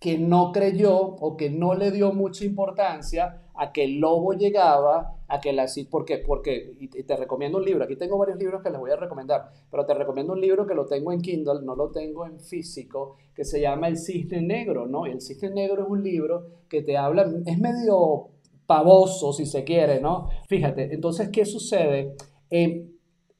que 0.00 0.18
no 0.18 0.50
creyó 0.52 0.98
o 0.98 1.36
que 1.36 1.48
no 1.48 1.74
le 1.74 1.92
dio 1.92 2.12
mucha 2.12 2.44
importancia 2.44 3.42
a 3.54 3.72
que 3.72 3.84
el 3.84 4.00
lobo 4.00 4.32
llegaba, 4.32 5.14
a 5.28 5.40
que 5.40 5.52
la... 5.52 5.66
Porque, 5.90 6.18
porque 6.18 6.76
y 6.78 6.88
te 6.88 7.16
recomiendo 7.16 7.58
un 7.58 7.64
libro, 7.64 7.84
aquí 7.84 7.96
tengo 7.96 8.18
varios 8.18 8.38
libros 8.38 8.60
que 8.62 8.70
les 8.70 8.78
voy 8.78 8.90
a 8.90 8.96
recomendar, 8.96 9.48
pero 9.70 9.86
te 9.86 9.94
recomiendo 9.94 10.32
un 10.32 10.40
libro 10.40 10.66
que 10.66 10.74
lo 10.74 10.86
tengo 10.86 11.12
en 11.12 11.20
Kindle, 11.20 11.62
no 11.62 11.76
lo 11.76 11.92
tengo 11.92 12.26
en 12.26 12.40
físico, 12.40 13.14
que 13.32 13.44
se 13.44 13.60
llama 13.60 13.86
El 13.88 13.96
Cisne 13.96 14.42
Negro, 14.42 14.86
¿no? 14.86 15.06
El 15.06 15.20
Cisne 15.20 15.50
Negro 15.50 15.84
es 15.84 15.88
un 15.88 16.02
libro 16.02 16.46
que 16.68 16.82
te 16.82 16.96
habla, 16.96 17.30
es 17.46 17.58
medio 17.58 18.35
pavoso, 18.66 19.32
si 19.32 19.46
se 19.46 19.64
quiere, 19.64 20.00
¿no? 20.00 20.28
Fíjate, 20.48 20.94
entonces, 20.94 21.30
¿qué 21.30 21.44
sucede? 21.44 22.16
Eh, 22.50 22.88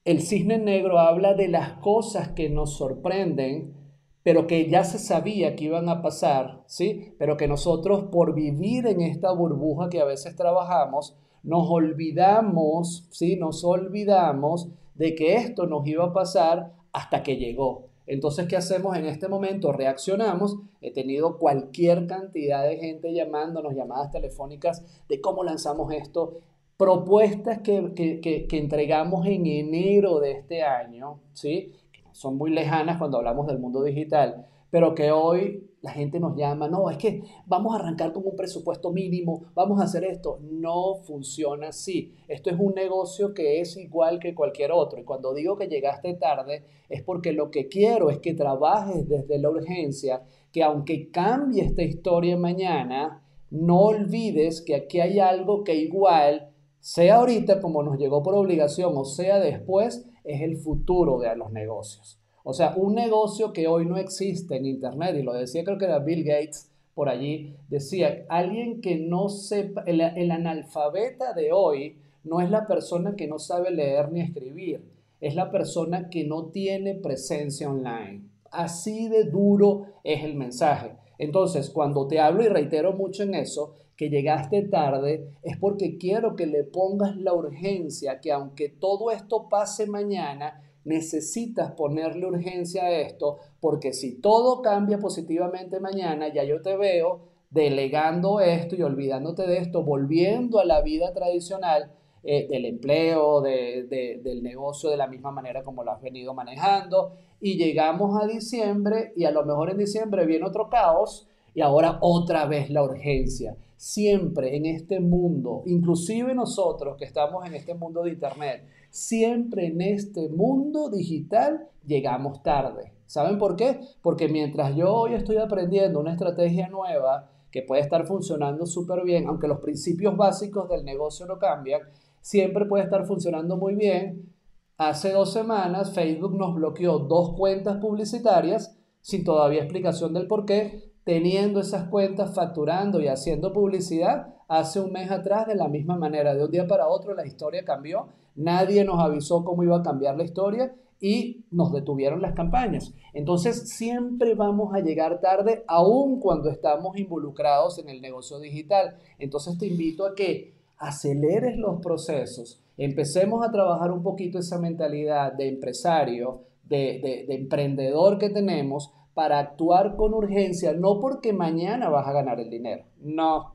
el 0.04 0.22
cisne 0.22 0.58
negro 0.58 0.98
habla 0.98 1.34
de 1.34 1.48
las 1.48 1.72
cosas 1.78 2.28
que 2.28 2.48
nos 2.48 2.76
sorprenden, 2.76 3.74
pero 4.22 4.46
que 4.46 4.68
ya 4.68 4.84
se 4.84 4.98
sabía 4.98 5.56
que 5.56 5.64
iban 5.64 5.88
a 5.88 6.02
pasar, 6.02 6.62
¿sí? 6.66 7.14
Pero 7.18 7.36
que 7.36 7.48
nosotros 7.48 8.04
por 8.10 8.34
vivir 8.34 8.86
en 8.86 9.00
esta 9.00 9.32
burbuja 9.32 9.88
que 9.88 10.00
a 10.00 10.04
veces 10.04 10.36
trabajamos, 10.36 11.16
nos 11.42 11.68
olvidamos, 11.70 13.08
¿sí? 13.10 13.36
Nos 13.36 13.64
olvidamos 13.64 14.68
de 14.94 15.14
que 15.14 15.34
esto 15.34 15.66
nos 15.66 15.86
iba 15.86 16.06
a 16.06 16.12
pasar 16.12 16.72
hasta 16.92 17.22
que 17.22 17.36
llegó. 17.36 17.88
Entonces, 18.06 18.46
¿qué 18.46 18.56
hacemos 18.56 18.96
en 18.96 19.06
este 19.06 19.28
momento? 19.28 19.72
Reaccionamos. 19.72 20.58
He 20.80 20.92
tenido 20.92 21.38
cualquier 21.38 22.06
cantidad 22.06 22.62
de 22.62 22.76
gente 22.76 23.12
llamándonos, 23.12 23.74
llamadas 23.74 24.10
telefónicas 24.10 24.84
de 25.08 25.20
cómo 25.20 25.42
lanzamos 25.42 25.92
esto. 25.92 26.38
Propuestas 26.76 27.60
que, 27.60 27.92
que, 27.94 28.58
entregamos 28.58 29.26
en 29.26 29.46
enero 29.46 30.20
de 30.20 30.32
este 30.32 30.62
año, 30.62 31.20
¿sí? 31.32 31.72
que 31.90 32.02
son 32.12 32.36
muy 32.36 32.50
lejanas 32.50 32.98
cuando 32.98 33.16
hablamos 33.16 33.46
del 33.46 33.58
mundo 33.58 33.82
digital, 33.82 34.46
pero 34.70 34.94
que 34.94 35.10
hoy 35.10 35.65
la 35.82 35.92
gente 35.92 36.18
nos 36.18 36.36
llama, 36.36 36.68
no, 36.68 36.90
es 36.90 36.96
que 36.96 37.22
vamos 37.46 37.74
a 37.74 37.78
arrancar 37.78 38.12
con 38.12 38.26
un 38.26 38.34
presupuesto 38.34 38.90
mínimo, 38.90 39.44
vamos 39.54 39.80
a 39.80 39.84
hacer 39.84 40.04
esto. 40.04 40.38
No 40.42 40.96
funciona 40.96 41.68
así. 41.68 42.14
Esto 42.28 42.50
es 42.50 42.56
un 42.58 42.74
negocio 42.74 43.34
que 43.34 43.60
es 43.60 43.76
igual 43.76 44.18
que 44.18 44.34
cualquier 44.34 44.72
otro. 44.72 44.98
Y 44.98 45.04
cuando 45.04 45.34
digo 45.34 45.56
que 45.56 45.68
llegaste 45.68 46.14
tarde, 46.14 46.64
es 46.88 47.02
porque 47.02 47.32
lo 47.32 47.50
que 47.50 47.68
quiero 47.68 48.10
es 48.10 48.18
que 48.18 48.34
trabajes 48.34 49.08
desde 49.08 49.38
la 49.38 49.50
urgencia, 49.50 50.22
que 50.50 50.62
aunque 50.62 51.10
cambie 51.10 51.62
esta 51.62 51.82
historia 51.82 52.36
mañana, 52.36 53.22
no 53.50 53.80
olvides 53.80 54.62
que 54.62 54.74
aquí 54.74 55.00
hay 55.00 55.20
algo 55.20 55.62
que 55.62 55.76
igual, 55.76 56.50
sea 56.80 57.16
ahorita 57.16 57.60
como 57.60 57.82
nos 57.82 57.98
llegó 57.98 58.22
por 58.22 58.34
obligación 58.34 58.92
o 58.96 59.04
sea 59.04 59.38
después, 59.38 60.04
es 60.24 60.40
el 60.40 60.56
futuro 60.56 61.18
de 61.18 61.36
los 61.36 61.52
negocios. 61.52 62.20
O 62.48 62.52
sea, 62.52 62.74
un 62.76 62.94
negocio 62.94 63.52
que 63.52 63.66
hoy 63.66 63.86
no 63.86 63.96
existe 63.96 64.56
en 64.56 64.66
Internet, 64.66 65.16
y 65.18 65.24
lo 65.24 65.32
decía 65.32 65.64
creo 65.64 65.78
que 65.78 65.86
era 65.86 65.98
Bill 65.98 66.22
Gates 66.22 66.70
por 66.94 67.08
allí, 67.08 67.56
decía, 67.68 68.24
alguien 68.28 68.80
que 68.80 68.94
no 68.94 69.28
sepa, 69.28 69.82
el, 69.84 70.00
el 70.00 70.30
analfabeta 70.30 71.32
de 71.32 71.50
hoy 71.50 71.96
no 72.22 72.40
es 72.40 72.48
la 72.48 72.68
persona 72.68 73.16
que 73.16 73.26
no 73.26 73.40
sabe 73.40 73.72
leer 73.72 74.12
ni 74.12 74.20
escribir, 74.20 74.80
es 75.20 75.34
la 75.34 75.50
persona 75.50 76.08
que 76.08 76.22
no 76.22 76.44
tiene 76.50 76.94
presencia 76.94 77.68
online. 77.68 78.22
Así 78.52 79.08
de 79.08 79.24
duro 79.24 79.86
es 80.04 80.22
el 80.22 80.36
mensaje. 80.36 80.92
Entonces, 81.18 81.68
cuando 81.68 82.06
te 82.06 82.20
hablo 82.20 82.44
y 82.44 82.48
reitero 82.48 82.92
mucho 82.92 83.24
en 83.24 83.34
eso, 83.34 83.74
que 83.96 84.08
llegaste 84.08 84.62
tarde, 84.62 85.32
es 85.42 85.56
porque 85.56 85.98
quiero 85.98 86.36
que 86.36 86.46
le 86.46 86.62
pongas 86.62 87.16
la 87.16 87.34
urgencia, 87.34 88.20
que 88.20 88.30
aunque 88.30 88.68
todo 88.68 89.10
esto 89.10 89.48
pase 89.48 89.86
mañana, 89.86 90.62
necesitas 90.86 91.72
ponerle 91.72 92.26
urgencia 92.26 92.84
a 92.84 92.90
esto, 92.90 93.38
porque 93.60 93.92
si 93.92 94.20
todo 94.20 94.62
cambia 94.62 94.98
positivamente 94.98 95.80
mañana, 95.80 96.32
ya 96.32 96.44
yo 96.44 96.62
te 96.62 96.76
veo 96.76 97.28
delegando 97.50 98.40
esto 98.40 98.76
y 98.76 98.82
olvidándote 98.82 99.46
de 99.46 99.58
esto, 99.58 99.82
volviendo 99.82 100.60
a 100.60 100.64
la 100.64 100.80
vida 100.82 101.12
tradicional 101.12 101.92
eh, 102.22 102.46
del 102.48 102.64
empleo, 102.64 103.40
del 103.40 104.42
negocio 104.42 104.90
de 104.90 104.96
la 104.96 105.06
misma 105.06 105.30
manera 105.30 105.62
como 105.62 105.84
lo 105.84 105.92
has 105.92 106.02
venido 106.02 106.34
manejando. 106.34 107.12
Y 107.40 107.56
llegamos 107.56 108.20
a 108.20 108.26
diciembre 108.26 109.12
y 109.16 109.24
a 109.24 109.30
lo 109.30 109.44
mejor 109.44 109.70
en 109.70 109.78
diciembre 109.78 110.26
viene 110.26 110.44
otro 110.44 110.68
caos 110.68 111.28
y 111.54 111.60
ahora 111.60 111.98
otra 112.00 112.46
vez 112.46 112.68
la 112.70 112.82
urgencia. 112.82 113.56
Siempre 113.76 114.56
en 114.56 114.66
este 114.66 115.00
mundo, 115.00 115.62
inclusive 115.66 116.34
nosotros 116.34 116.96
que 116.96 117.04
estamos 117.04 117.46
en 117.46 117.54
este 117.54 117.74
mundo 117.74 118.02
de 118.02 118.10
Internet, 118.10 118.64
siempre 118.90 119.66
en 119.66 119.80
este 119.80 120.28
mundo 120.28 120.90
digital 120.90 121.68
llegamos 121.86 122.42
tarde. 122.42 122.92
¿Saben 123.06 123.38
por 123.38 123.56
qué? 123.56 123.80
Porque 124.02 124.28
mientras 124.28 124.74
yo 124.74 124.92
hoy 124.92 125.14
estoy 125.14 125.36
aprendiendo 125.36 126.00
una 126.00 126.12
estrategia 126.12 126.68
nueva 126.68 127.30
que 127.50 127.62
puede 127.62 127.82
estar 127.82 128.06
funcionando 128.06 128.66
súper 128.66 129.04
bien, 129.04 129.28
aunque 129.28 129.48
los 129.48 129.60
principios 129.60 130.16
básicos 130.16 130.68
del 130.68 130.84
negocio 130.84 131.26
no 131.26 131.38
cambian, 131.38 131.82
siempre 132.20 132.66
puede 132.66 132.84
estar 132.84 133.06
funcionando 133.06 133.56
muy 133.56 133.74
bien. 133.76 134.32
Hace 134.76 135.12
dos 135.12 135.32
semanas 135.32 135.94
Facebook 135.94 136.36
nos 136.36 136.54
bloqueó 136.54 136.98
dos 136.98 137.34
cuentas 137.36 137.76
publicitarias 137.78 138.76
sin 139.00 139.24
todavía 139.24 139.62
explicación 139.62 140.12
del 140.12 140.26
por 140.26 140.44
qué, 140.44 140.92
teniendo 141.04 141.60
esas 141.60 141.88
cuentas 141.88 142.34
facturando 142.34 143.00
y 143.00 143.06
haciendo 143.06 143.52
publicidad 143.52 144.34
hace 144.48 144.80
un 144.80 144.92
mes 144.92 145.10
atrás 145.10 145.46
de 145.46 145.54
la 145.54 145.68
misma 145.68 145.96
manera. 145.96 146.34
De 146.34 146.44
un 146.44 146.50
día 146.50 146.66
para 146.66 146.88
otro 146.88 147.14
la 147.14 147.24
historia 147.24 147.64
cambió, 147.64 148.08
nadie 148.36 148.84
nos 148.84 149.00
avisó 149.00 149.44
cómo 149.44 149.62
iba 149.62 149.78
a 149.78 149.82
cambiar 149.82 150.16
la 150.16 150.24
historia 150.24 150.74
y 151.00 151.44
nos 151.50 151.72
detuvieron 151.72 152.22
las 152.22 152.34
campañas. 152.34 152.94
Entonces 153.12 153.68
siempre 153.70 154.34
vamos 154.34 154.74
a 154.74 154.80
llegar 154.80 155.20
tarde, 155.20 155.64
aun 155.66 156.20
cuando 156.20 156.50
estamos 156.50 156.96
involucrados 156.96 157.78
en 157.78 157.88
el 157.88 158.00
negocio 158.00 158.38
digital. 158.38 158.96
Entonces 159.18 159.58
te 159.58 159.66
invito 159.66 160.06
a 160.06 160.14
que 160.14 160.54
aceleres 160.78 161.56
los 161.56 161.80
procesos, 161.80 162.62
empecemos 162.76 163.46
a 163.46 163.50
trabajar 163.50 163.90
un 163.90 164.02
poquito 164.02 164.38
esa 164.38 164.58
mentalidad 164.58 165.32
de 165.32 165.48
empresario, 165.48 166.42
de, 166.64 167.26
emprendedor 167.28 168.18
que 168.18 168.30
tenemos 168.30 168.92
para 169.14 169.38
actuar 169.38 169.96
con 169.96 170.12
urgencia, 170.12 170.74
no 170.74 171.00
porque 171.00 171.32
mañana 171.32 171.88
vas 171.88 172.06
a 172.06 172.12
ganar 172.12 172.38
el 172.40 172.50
dinero, 172.50 172.84
no, 173.00 173.54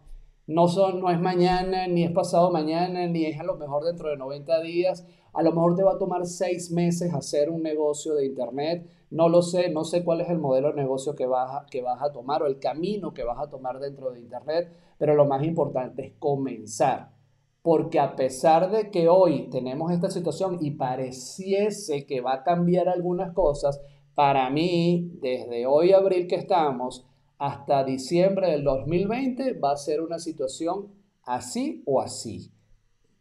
no, 0.51 0.67
son, 0.67 1.00
no 1.00 1.10
es 1.10 1.20
mañana, 1.20 1.88
ni 1.88 2.03
es 2.03 2.12
pasado 2.12 2.51
mañana, 2.51 3.08
ni 3.08 3.25
es 3.25 3.39
a 3.39 3.43
lo 3.43 3.55
mejor 3.55 3.84
dentro 3.86 4.10
de 4.10 4.17
90 4.17 4.62
días, 4.62 5.08
a 5.34 5.43
lo 5.43 5.51
mejor 5.51 5.75
te 5.75 5.84
va 5.84 5.93
a 5.93 5.98
tomar 5.98 6.25
seis 6.25 6.72
meses 6.72 7.13
hacer 7.13 7.50
un 7.50 7.63
negocio 7.63 8.15
de 8.15 8.25
internet, 8.25 8.88
no 9.10 9.29
lo 9.29 9.41
sé, 9.41 9.70
no 9.70 9.84
sé 9.84 10.03
cuál 10.03 10.22
es 10.22 10.29
el 10.29 10.39
modelo 10.39 10.70
de 10.70 10.81
negocio 10.81 11.15
que 11.15 11.25
vas, 11.25 11.65
que 11.70 11.81
vas 11.81 12.01
a 12.01 12.12
tomar 12.12 12.43
o 12.43 12.48
el 12.48 12.60
camino 12.60 13.13
que 13.13 13.24
vas 13.24 13.39
a 13.39 13.50
tomar 13.50 13.79
dentro 13.79 14.12
de 14.12 14.20
internet, 14.20 14.72
pero 14.98 15.15
lo 15.15 15.25
más 15.25 15.43
importante 15.43 16.05
es 16.05 16.13
comenzar. 16.20 17.12
Porque 17.62 18.00
a 18.00 18.15
pesar 18.15 18.72
de 18.72 18.89
que 18.89 19.08
hoy 19.08 19.48
tenemos 19.50 19.91
esta 19.91 20.10
situación 20.10 20.58
y 20.62 20.72
pareciese 20.72 22.08
que 22.08 22.20
va 22.20 22.34
a 22.34 22.43
cambiar 22.43 22.89
algunas 22.89 23.34
cosas, 23.34 23.79
para 24.15 24.50
mí, 24.50 25.12
desde 25.22 25.65
hoy 25.65 25.93
abril 25.93 26.27
que 26.27 26.36
estamos 26.36 27.05
hasta 27.41 27.83
diciembre 27.83 28.51
del 28.51 28.63
2020, 28.63 29.53
va 29.53 29.71
a 29.71 29.75
ser 29.77 30.00
una 30.00 30.19
situación 30.19 30.89
así 31.24 31.81
o 31.88 32.00
así. 32.00 32.51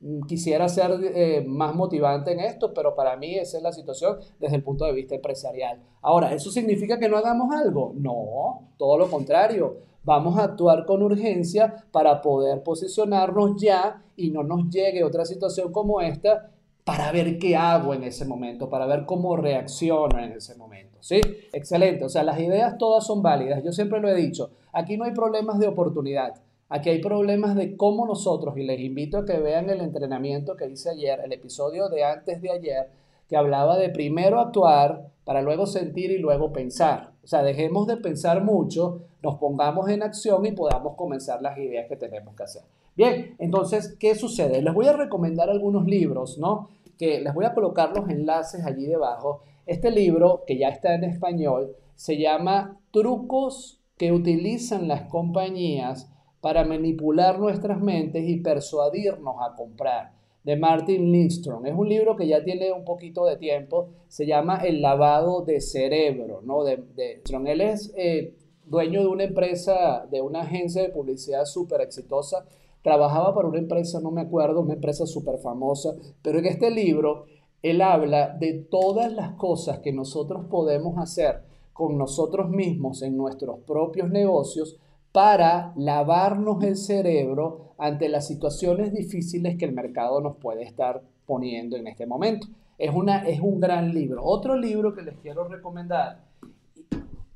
Mm, 0.00 0.26
quisiera 0.26 0.68
ser 0.68 0.90
eh, 1.02 1.42
más 1.46 1.74
motivante 1.74 2.32
en 2.32 2.40
esto, 2.40 2.74
pero 2.74 2.94
para 2.94 3.16
mí 3.16 3.36
esa 3.36 3.56
es 3.56 3.62
la 3.62 3.72
situación 3.72 4.18
desde 4.38 4.56
el 4.56 4.62
punto 4.62 4.84
de 4.84 4.92
vista 4.92 5.14
empresarial. 5.14 5.82
Ahora, 6.02 6.34
¿eso 6.34 6.50
significa 6.50 6.98
que 6.98 7.08
no 7.08 7.16
hagamos 7.16 7.54
algo? 7.56 7.94
No, 7.96 8.74
todo 8.76 8.98
lo 8.98 9.10
contrario 9.10 9.88
vamos 10.02 10.38
a 10.38 10.44
actuar 10.44 10.86
con 10.86 11.02
urgencia 11.02 11.84
para 11.90 12.22
poder 12.22 12.62
posicionarnos 12.62 13.60
ya 13.60 14.02
y 14.16 14.30
no 14.30 14.42
nos 14.42 14.68
llegue 14.70 15.04
otra 15.04 15.24
situación 15.24 15.72
como 15.72 16.00
esta 16.00 16.50
para 16.84 17.12
ver 17.12 17.38
qué 17.38 17.56
hago 17.56 17.94
en 17.94 18.04
ese 18.04 18.24
momento, 18.24 18.68
para 18.68 18.86
ver 18.86 19.04
cómo 19.06 19.36
reacciono 19.36 20.18
en 20.18 20.32
ese 20.32 20.54
momento. 20.56 20.98
¿Sí? 21.00 21.20
Excelente. 21.52 22.04
O 22.04 22.08
sea, 22.08 22.24
las 22.24 22.38
ideas 22.38 22.76
todas 22.78 23.06
son 23.06 23.22
válidas. 23.22 23.62
Yo 23.64 23.72
siempre 23.72 24.00
lo 24.00 24.08
he 24.08 24.14
dicho. 24.14 24.50
Aquí 24.72 24.96
no 24.96 25.04
hay 25.04 25.12
problemas 25.12 25.58
de 25.58 25.66
oportunidad. 25.66 26.34
Aquí 26.68 26.88
hay 26.88 27.00
problemas 27.00 27.56
de 27.56 27.76
cómo 27.76 28.06
nosotros, 28.06 28.56
y 28.56 28.62
les 28.62 28.78
invito 28.78 29.18
a 29.18 29.24
que 29.24 29.38
vean 29.38 29.70
el 29.70 29.80
entrenamiento 29.80 30.54
que 30.54 30.68
hice 30.68 30.90
ayer, 30.90 31.20
el 31.24 31.32
episodio 31.32 31.88
de 31.88 32.04
antes 32.04 32.40
de 32.40 32.52
ayer, 32.52 32.90
que 33.28 33.36
hablaba 33.36 33.76
de 33.76 33.88
primero 33.88 34.38
actuar 34.38 35.08
para 35.24 35.42
luego 35.42 35.66
sentir 35.66 36.12
y 36.12 36.18
luego 36.18 36.52
pensar. 36.52 37.10
O 37.24 37.26
sea, 37.26 37.42
dejemos 37.42 37.88
de 37.88 37.96
pensar 37.96 38.44
mucho, 38.44 39.02
nos 39.20 39.36
pongamos 39.36 39.88
en 39.88 40.04
acción 40.04 40.46
y 40.46 40.52
podamos 40.52 40.94
comenzar 40.94 41.42
las 41.42 41.58
ideas 41.58 41.88
que 41.88 41.96
tenemos 41.96 42.36
que 42.36 42.44
hacer. 42.44 42.62
Bien, 43.00 43.34
entonces, 43.38 43.96
¿qué 43.98 44.14
sucede? 44.14 44.60
Les 44.60 44.74
voy 44.74 44.86
a 44.86 44.92
recomendar 44.92 45.48
algunos 45.48 45.86
libros, 45.86 46.36
¿no? 46.36 46.68
Que 46.98 47.18
les 47.22 47.32
voy 47.32 47.46
a 47.46 47.54
colocar 47.54 47.96
los 47.96 48.10
enlaces 48.10 48.66
allí 48.66 48.84
debajo. 48.84 49.40
Este 49.64 49.90
libro, 49.90 50.44
que 50.46 50.58
ya 50.58 50.68
está 50.68 50.94
en 50.96 51.04
español, 51.04 51.74
se 51.94 52.18
llama 52.18 52.78
Trucos 52.90 53.80
que 53.96 54.12
utilizan 54.12 54.86
las 54.86 55.04
compañías 55.04 56.12
para 56.42 56.66
manipular 56.66 57.38
nuestras 57.38 57.80
mentes 57.80 58.28
y 58.28 58.40
persuadirnos 58.40 59.36
a 59.40 59.56
comprar 59.56 60.12
de 60.44 60.56
Martin 60.56 61.10
Lindstrom. 61.10 61.64
Es 61.64 61.74
un 61.74 61.88
libro 61.88 62.16
que 62.16 62.28
ya 62.28 62.44
tiene 62.44 62.70
un 62.70 62.84
poquito 62.84 63.24
de 63.24 63.38
tiempo, 63.38 63.88
se 64.08 64.26
llama 64.26 64.58
El 64.62 64.82
lavado 64.82 65.40
de 65.40 65.62
cerebro, 65.62 66.42
¿no? 66.44 66.64
De, 66.64 66.76
de 66.76 67.22
Él 67.46 67.62
es 67.62 67.94
eh, 67.96 68.34
dueño 68.66 69.00
de 69.00 69.06
una 69.06 69.24
empresa, 69.24 70.06
de 70.10 70.20
una 70.20 70.42
agencia 70.42 70.82
de 70.82 70.90
publicidad 70.90 71.46
súper 71.46 71.80
exitosa, 71.80 72.44
trabajaba 72.82 73.34
para 73.34 73.48
una 73.48 73.58
empresa, 73.58 74.00
no 74.00 74.10
me 74.10 74.22
acuerdo, 74.22 74.60
una 74.60 74.74
empresa 74.74 75.06
súper 75.06 75.38
famosa, 75.38 75.90
pero 76.22 76.38
en 76.38 76.46
este 76.46 76.70
libro 76.70 77.26
él 77.62 77.82
habla 77.82 78.36
de 78.38 78.54
todas 78.54 79.12
las 79.12 79.32
cosas 79.32 79.80
que 79.80 79.92
nosotros 79.92 80.46
podemos 80.48 80.98
hacer 80.98 81.42
con 81.72 81.98
nosotros 81.98 82.48
mismos 82.50 83.02
en 83.02 83.16
nuestros 83.16 83.60
propios 83.60 84.10
negocios 84.10 84.78
para 85.12 85.72
lavarnos 85.76 86.62
el 86.62 86.76
cerebro 86.76 87.74
ante 87.78 88.08
las 88.08 88.26
situaciones 88.26 88.92
difíciles 88.92 89.56
que 89.56 89.64
el 89.64 89.72
mercado 89.72 90.20
nos 90.20 90.36
puede 90.36 90.62
estar 90.62 91.02
poniendo 91.26 91.76
en 91.76 91.86
este 91.86 92.06
momento. 92.06 92.46
Es, 92.78 92.94
una, 92.94 93.26
es 93.26 93.40
un 93.40 93.60
gran 93.60 93.92
libro. 93.92 94.22
Otro 94.24 94.56
libro 94.56 94.94
que 94.94 95.02
les 95.02 95.16
quiero 95.18 95.48
recomendar 95.48 96.20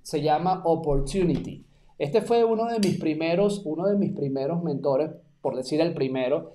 se 0.02 0.22
llama 0.22 0.62
Opportunity. 0.64 1.64
Este 1.98 2.20
fue 2.22 2.44
uno 2.44 2.66
de 2.66 2.78
mis 2.78 2.98
primeros, 2.98 3.62
uno 3.64 3.86
de 3.86 3.96
mis 3.96 4.12
primeros 4.12 4.62
mentores, 4.62 5.10
por 5.44 5.56
decir 5.56 5.82
el 5.82 5.92
primero, 5.92 6.52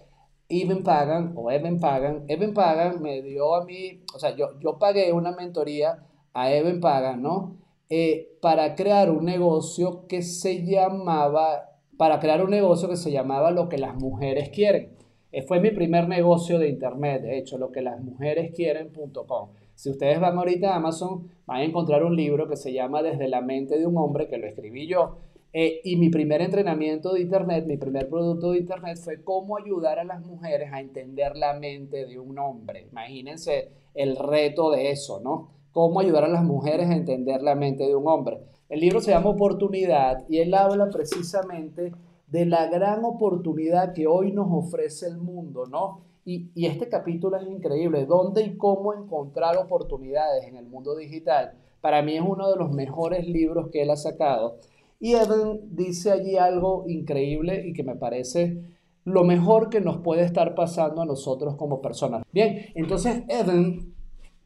Evan 0.49 0.81
Pagan 0.81 1.33
o 1.35 1.51
Evan 1.51 1.79
Pagan. 1.79 2.25
Evan 2.27 2.55
Pagan 2.55 3.03
me 3.03 3.21
dio 3.21 3.53
a 3.53 3.63
mí, 3.63 4.01
o 4.15 4.17
sea, 4.17 4.35
yo, 4.35 4.59
yo 4.59 4.79
pagué 4.79 5.13
una 5.13 5.31
mentoría 5.31 6.07
a 6.33 6.51
Evan 6.51 6.79
Pagan, 6.79 7.21
¿no? 7.21 7.55
Eh, 7.87 8.31
para 8.41 8.73
crear 8.73 9.11
un 9.11 9.25
negocio 9.25 10.07
que 10.07 10.23
se 10.23 10.65
llamaba, 10.65 11.69
para 11.97 12.19
crear 12.19 12.43
un 12.43 12.49
negocio 12.49 12.89
que 12.89 12.97
se 12.97 13.11
llamaba 13.11 13.51
lo 13.51 13.69
que 13.69 13.77
las 13.77 13.93
mujeres 13.93 14.49
quieren. 14.49 14.97
Eh, 15.31 15.43
fue 15.43 15.59
mi 15.59 15.69
primer 15.69 16.07
negocio 16.07 16.57
de 16.57 16.69
internet, 16.69 17.21
de 17.21 17.37
hecho, 17.37 17.59
lo 17.59 17.71
que 17.71 17.83
las 17.83 18.01
mujeres 18.01 18.55
quieren.com. 18.55 19.49
Si 19.75 19.91
ustedes 19.91 20.19
van 20.19 20.35
ahorita 20.35 20.73
a 20.73 20.77
Amazon, 20.77 21.29
van 21.45 21.57
a 21.57 21.63
encontrar 21.63 22.03
un 22.03 22.15
libro 22.15 22.49
que 22.49 22.57
se 22.57 22.73
llama 22.73 23.03
Desde 23.03 23.27
la 23.27 23.41
mente 23.41 23.77
de 23.77 23.85
un 23.85 23.97
hombre, 23.97 24.27
que 24.27 24.39
lo 24.39 24.47
escribí 24.47 24.87
yo. 24.87 25.19
Eh, 25.51 25.81
y 25.83 25.95
mi 25.95 26.09
primer 26.09 26.41
entrenamiento 26.41 27.13
de 27.13 27.21
Internet, 27.21 27.65
mi 27.65 27.77
primer 27.77 28.07
producto 28.07 28.51
de 28.51 28.59
Internet 28.59 28.97
fue 28.97 29.23
cómo 29.23 29.57
ayudar 29.57 29.99
a 29.99 30.03
las 30.03 30.21
mujeres 30.21 30.71
a 30.71 30.79
entender 30.79 31.35
la 31.35 31.53
mente 31.53 32.05
de 32.05 32.19
un 32.19 32.37
hombre. 32.37 32.87
Imagínense 32.91 33.71
el 33.95 34.15
reto 34.15 34.71
de 34.71 34.91
eso, 34.91 35.19
¿no? 35.21 35.59
cómo 35.71 35.99
ayudar 35.99 36.23
a 36.23 36.29
las 36.29 36.43
mujeres 36.43 36.89
a 36.89 36.95
entender 36.95 37.41
la 37.41 37.55
mente 37.55 37.85
de 37.85 37.95
un 37.95 38.07
hombre. 38.07 38.41
El 38.69 38.79
libro 38.81 39.01
se 39.01 39.11
llama 39.11 39.29
Oportunidad 39.29 40.25
y 40.27 40.39
él 40.39 40.53
habla 40.53 40.89
precisamente 40.89 41.93
de 42.27 42.45
la 42.45 42.67
gran 42.67 43.03
oportunidad 43.03 43.93
que 43.93 44.07
hoy 44.07 44.31
nos 44.31 44.47
ofrece 44.51 45.07
el 45.07 45.17
mundo, 45.17 45.65
¿no? 45.65 46.01
Y, 46.25 46.51
y, 46.53 46.67
este 46.67 46.89
capítulo 46.89 47.37
es 47.37 47.47
increíble, 47.47 48.05
dónde 48.05 48.43
y 48.43 48.55
cómo 48.55 48.93
encontrar 48.93 49.57
oportunidades 49.57 50.45
en 50.45 50.57
el 50.57 50.67
mundo 50.67 50.95
digital. 50.95 51.53
Para 51.81 52.03
mí 52.03 52.17
es 52.17 52.21
uno 52.21 52.51
de 52.51 52.57
los 52.57 52.71
mejores 52.71 53.27
libros 53.27 53.69
que 53.71 53.81
él 53.81 53.89
ha 53.89 53.95
sacado. 53.95 54.57
Y 54.99 55.13
Evan 55.13 55.59
dice 55.71 56.11
allí 56.11 56.37
algo 56.37 56.83
increíble 56.87 57.65
y 57.65 57.73
que 57.73 57.83
me 57.83 57.95
parece 57.95 58.61
lo 59.05 59.23
mejor 59.23 59.69
que 59.69 59.81
nos 59.81 59.97
puede 59.97 60.23
estar 60.23 60.55
pasando 60.55 61.01
a 61.01 61.05
nosotros 61.05 61.55
como 61.55 61.81
personas. 61.81 62.23
Bien, 62.31 62.65
entonces 62.75 63.23
Evan 63.29 63.93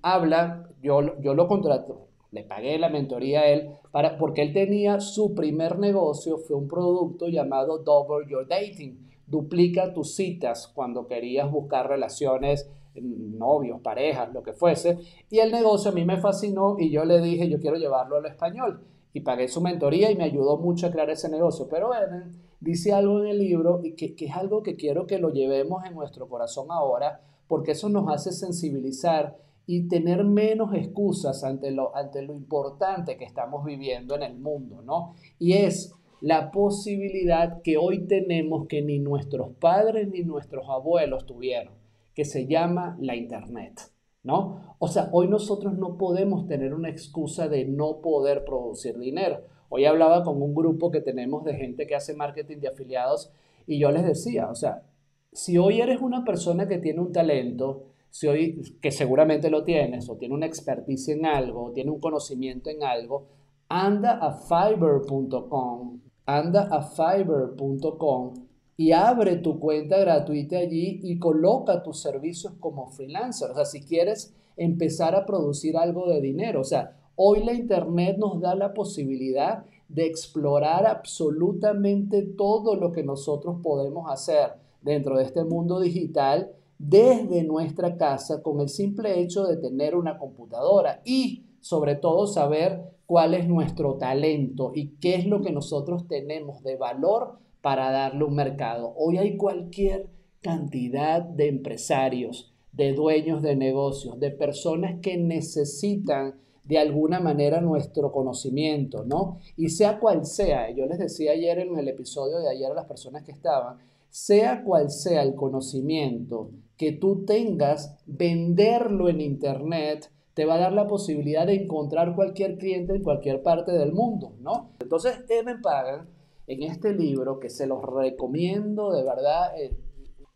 habla, 0.01 0.69
yo, 0.81 1.19
yo 1.22 1.33
lo 1.33 1.48
contrato, 1.48 2.07
le 2.31 2.43
pagué 2.43 2.77
la 2.77 2.89
mentoría 2.89 3.41
a 3.41 3.48
él 3.48 3.69
para, 3.91 4.17
porque 4.17 4.41
él 4.41 4.53
tenía 4.53 5.00
su 5.00 5.33
primer 5.33 5.79
negocio, 5.79 6.38
fue 6.38 6.55
un 6.55 6.67
producto 6.67 7.27
llamado 7.27 7.79
Double 7.79 8.29
Your 8.29 8.48
Dating. 8.48 9.12
Duplica 9.25 9.93
tus 9.93 10.15
citas 10.15 10.72
cuando 10.74 11.07
querías 11.07 11.50
buscar 11.50 11.88
relaciones, 11.88 12.69
novios, 13.01 13.81
parejas, 13.81 14.33
lo 14.33 14.43
que 14.43 14.53
fuese. 14.53 14.98
Y 15.29 15.39
el 15.39 15.51
negocio 15.51 15.91
a 15.91 15.93
mí 15.93 16.05
me 16.05 16.17
fascinó 16.17 16.75
y 16.77 16.91
yo 16.91 17.05
le 17.05 17.22
dije, 17.22 17.50
yo 17.50 17.60
quiero 17.60 17.77
llevarlo 17.77 18.17
al 18.17 18.25
español. 18.25 18.81
Y 19.13 19.22
pagué 19.22 19.48
su 19.48 19.62
mentoría 19.62 20.12
y 20.12 20.15
me 20.15 20.24
ayudó 20.24 20.58
mucho 20.58 20.88
a 20.88 20.91
crear 20.91 21.10
ese 21.10 21.29
negocio. 21.29 21.67
Pero 21.70 21.93
él 21.93 22.32
dice 22.60 22.93
algo 22.93 23.20
en 23.22 23.27
el 23.27 23.38
libro 23.38 23.82
y 23.84 23.93
que, 23.93 24.15
que 24.15 24.25
es 24.25 24.36
algo 24.36 24.63
que 24.63 24.75
quiero 24.75 25.05
que 25.05 25.20
lo 25.20 25.29
llevemos 25.29 25.86
en 25.86 25.93
nuestro 25.93 26.27
corazón 26.27 26.67
ahora, 26.72 27.22
porque 27.48 27.72
eso 27.72 27.89
nos 27.89 28.10
hace 28.10 28.32
sensibilizar 28.32 29.38
y 29.65 29.88
tener 29.88 30.24
menos 30.24 30.74
excusas 30.74 31.43
ante 31.43 31.72
lo, 31.72 31.96
ante 31.96 32.22
lo 32.22 32.34
importante 32.34 33.17
que 33.17 33.25
estamos 33.25 33.63
viviendo 33.63 34.15
en 34.15 34.24
el 34.24 34.38
mundo, 34.38 34.82
¿no? 34.82 35.13
Y 35.39 35.53
es 35.53 35.93
la 36.22 36.51
posibilidad 36.51 37.62
que 37.62 37.77
hoy 37.77 38.08
tenemos 38.08 38.67
que 38.67 38.82
ni 38.82 39.00
nuestros 39.00 39.55
padres 39.60 40.10
ni 40.10 40.24
nuestros 40.24 40.70
abuelos 40.70 41.25
tuvieron, 41.25 41.74
que 42.13 42.25
se 42.25 42.48
llama 42.48 42.98
la 43.00 43.15
Internet, 43.15 43.92
¿no? 44.23 44.75
O 44.79 44.87
sea, 44.87 45.09
hoy 45.11 45.27
nosotros 45.27 45.77
no 45.77 45.97
podemos 45.97 46.47
tener 46.47 46.73
una 46.73 46.89
excusa 46.89 47.47
de 47.47 47.65
no 47.65 48.01
poder 48.01 48.45
producir 48.45 48.97
dinero. 48.97 49.41
Hoy 49.69 49.85
hablaba 49.85 50.23
con 50.23 50.41
un 50.41 50.55
grupo 50.55 50.91
que 50.91 51.01
tenemos 51.01 51.43
de 51.43 51.55
gente 51.55 51.87
que 51.87 51.95
hace 51.95 52.15
marketing 52.15 52.57
de 52.57 52.69
afiliados 52.69 53.31
y 53.67 53.79
yo 53.79 53.91
les 53.91 54.05
decía, 54.05 54.49
o 54.49 54.55
sea, 54.55 54.83
si 55.31 55.57
hoy 55.57 55.81
eres 55.81 56.01
una 56.01 56.23
persona 56.23 56.67
que 56.67 56.77
tiene 56.77 57.01
un 57.01 57.11
talento, 57.11 57.85
si 58.09 58.27
hoy, 58.27 58.61
que 58.81 58.91
seguramente 58.91 59.49
lo 59.49 59.63
tienes, 59.63 60.07
o 60.09 60.17
tiene 60.17 60.35
una 60.35 60.45
experticia 60.45 61.13
en 61.13 61.25
algo, 61.25 61.71
tiene 61.71 61.91
un 61.91 61.99
conocimiento 61.99 62.69
en 62.69 62.83
algo, 62.83 63.27
anda 63.67 64.19
a 64.21 64.31
fiverr.com, 64.31 66.01
anda 66.25 66.67
a 66.69 66.81
fiverr.com 66.83 68.33
y 68.75 68.91
abre 68.91 69.37
tu 69.37 69.59
cuenta 69.59 69.97
gratuita 69.97 70.57
allí 70.57 70.99
y 71.03 71.19
coloca 71.19 71.83
tus 71.83 71.99
servicios 71.99 72.53
como 72.59 72.87
freelancer. 72.87 73.51
O 73.51 73.55
sea, 73.55 73.65
si 73.65 73.81
quieres 73.81 74.33
empezar 74.57 75.15
a 75.15 75.25
producir 75.25 75.77
algo 75.77 76.09
de 76.09 76.21
dinero, 76.21 76.61
o 76.61 76.65
sea, 76.65 76.97
hoy 77.15 77.43
la 77.43 77.53
Internet 77.53 78.17
nos 78.17 78.41
da 78.41 78.55
la 78.55 78.73
posibilidad 78.73 79.65
de 79.89 80.05
explorar 80.05 80.87
absolutamente 80.87 82.23
todo 82.23 82.75
lo 82.75 82.91
que 82.91 83.03
nosotros 83.03 83.57
podemos 83.61 84.09
hacer 84.11 84.53
dentro 84.81 85.17
de 85.17 85.23
este 85.23 85.43
mundo 85.43 85.79
digital 85.79 86.51
desde 86.79 87.43
nuestra 87.43 87.95
casa 87.95 88.41
con 88.41 88.59
el 88.59 88.69
simple 88.69 89.21
hecho 89.21 89.45
de 89.45 89.57
tener 89.57 89.95
una 89.95 90.17
computadora 90.17 91.01
y 91.05 91.43
sobre 91.61 91.95
todo 91.95 92.27
saber 92.27 92.83
cuál 93.05 93.35
es 93.35 93.47
nuestro 93.47 93.95
talento 93.95 94.71
y 94.73 94.87
qué 94.99 95.15
es 95.15 95.27
lo 95.27 95.41
que 95.41 95.51
nosotros 95.51 96.07
tenemos 96.07 96.63
de 96.63 96.75
valor 96.75 97.37
para 97.63 97.91
darle 97.91 98.25
un 98.25 98.36
mercado. 98.36 98.93
Hoy 98.98 99.17
hay 99.17 99.38
cualquier 99.38 100.10
cantidad 100.41 101.22
de 101.22 101.48
empresarios, 101.48 102.53
de 102.74 102.91
dueños 102.91 103.41
de 103.41 103.55
negocios, 103.55 104.20
de 104.20 104.32
personas 104.32 105.00
que 105.01 105.17
necesitan 105.17 106.36
de 106.65 106.77
alguna 106.77 107.22
manera 107.22 107.62
nuestro 107.62 108.12
conocimiento, 108.12 109.05
¿no? 109.05 109.39
Y 109.55 109.70
sea 109.70 110.01
cual 110.01 110.25
sea, 110.25 110.72
yo 110.72 110.86
les 110.88 111.00
decía 111.00 111.32
ayer 111.32 111.60
en 111.60 111.79
el 111.79 111.88
episodio 111.88 112.39
de 112.39 112.50
ayer 112.50 112.70
a 112.70 112.75
las 112.75 112.86
personas 112.86 113.24
que 113.24 113.32
estaban, 113.32 113.77
sea 114.10 114.62
cual 114.65 114.91
sea 114.91 115.23
el 115.23 115.34
conocimiento 115.34 116.52
que 116.76 116.91
tú 116.91 117.23
tengas, 117.23 117.97
venderlo 118.06 119.08
en 119.08 119.21
Internet, 119.21 120.12
te 120.34 120.43
va 120.43 120.56
a 120.56 120.60
dar 120.60 120.73
la 120.73 120.88
posibilidad 120.88 121.47
de 121.47 121.63
encontrar 121.63 122.13
cualquier 122.13 122.58
cliente 122.58 122.93
en 122.93 123.04
cualquier 123.04 123.41
parte 123.41 123.71
del 123.71 123.93
mundo, 123.93 124.34
¿no? 124.41 124.71
Entonces, 124.82 125.23
Evan 125.30 125.62
Pagan, 125.62 126.10
en 126.47 126.63
este 126.63 126.93
libro, 126.93 127.39
que 127.39 127.49
se 127.49 127.67
los 127.67 127.84
recomiendo 127.84 128.91
de 128.91 129.03
verdad, 129.03 129.58
eh, 129.60 129.77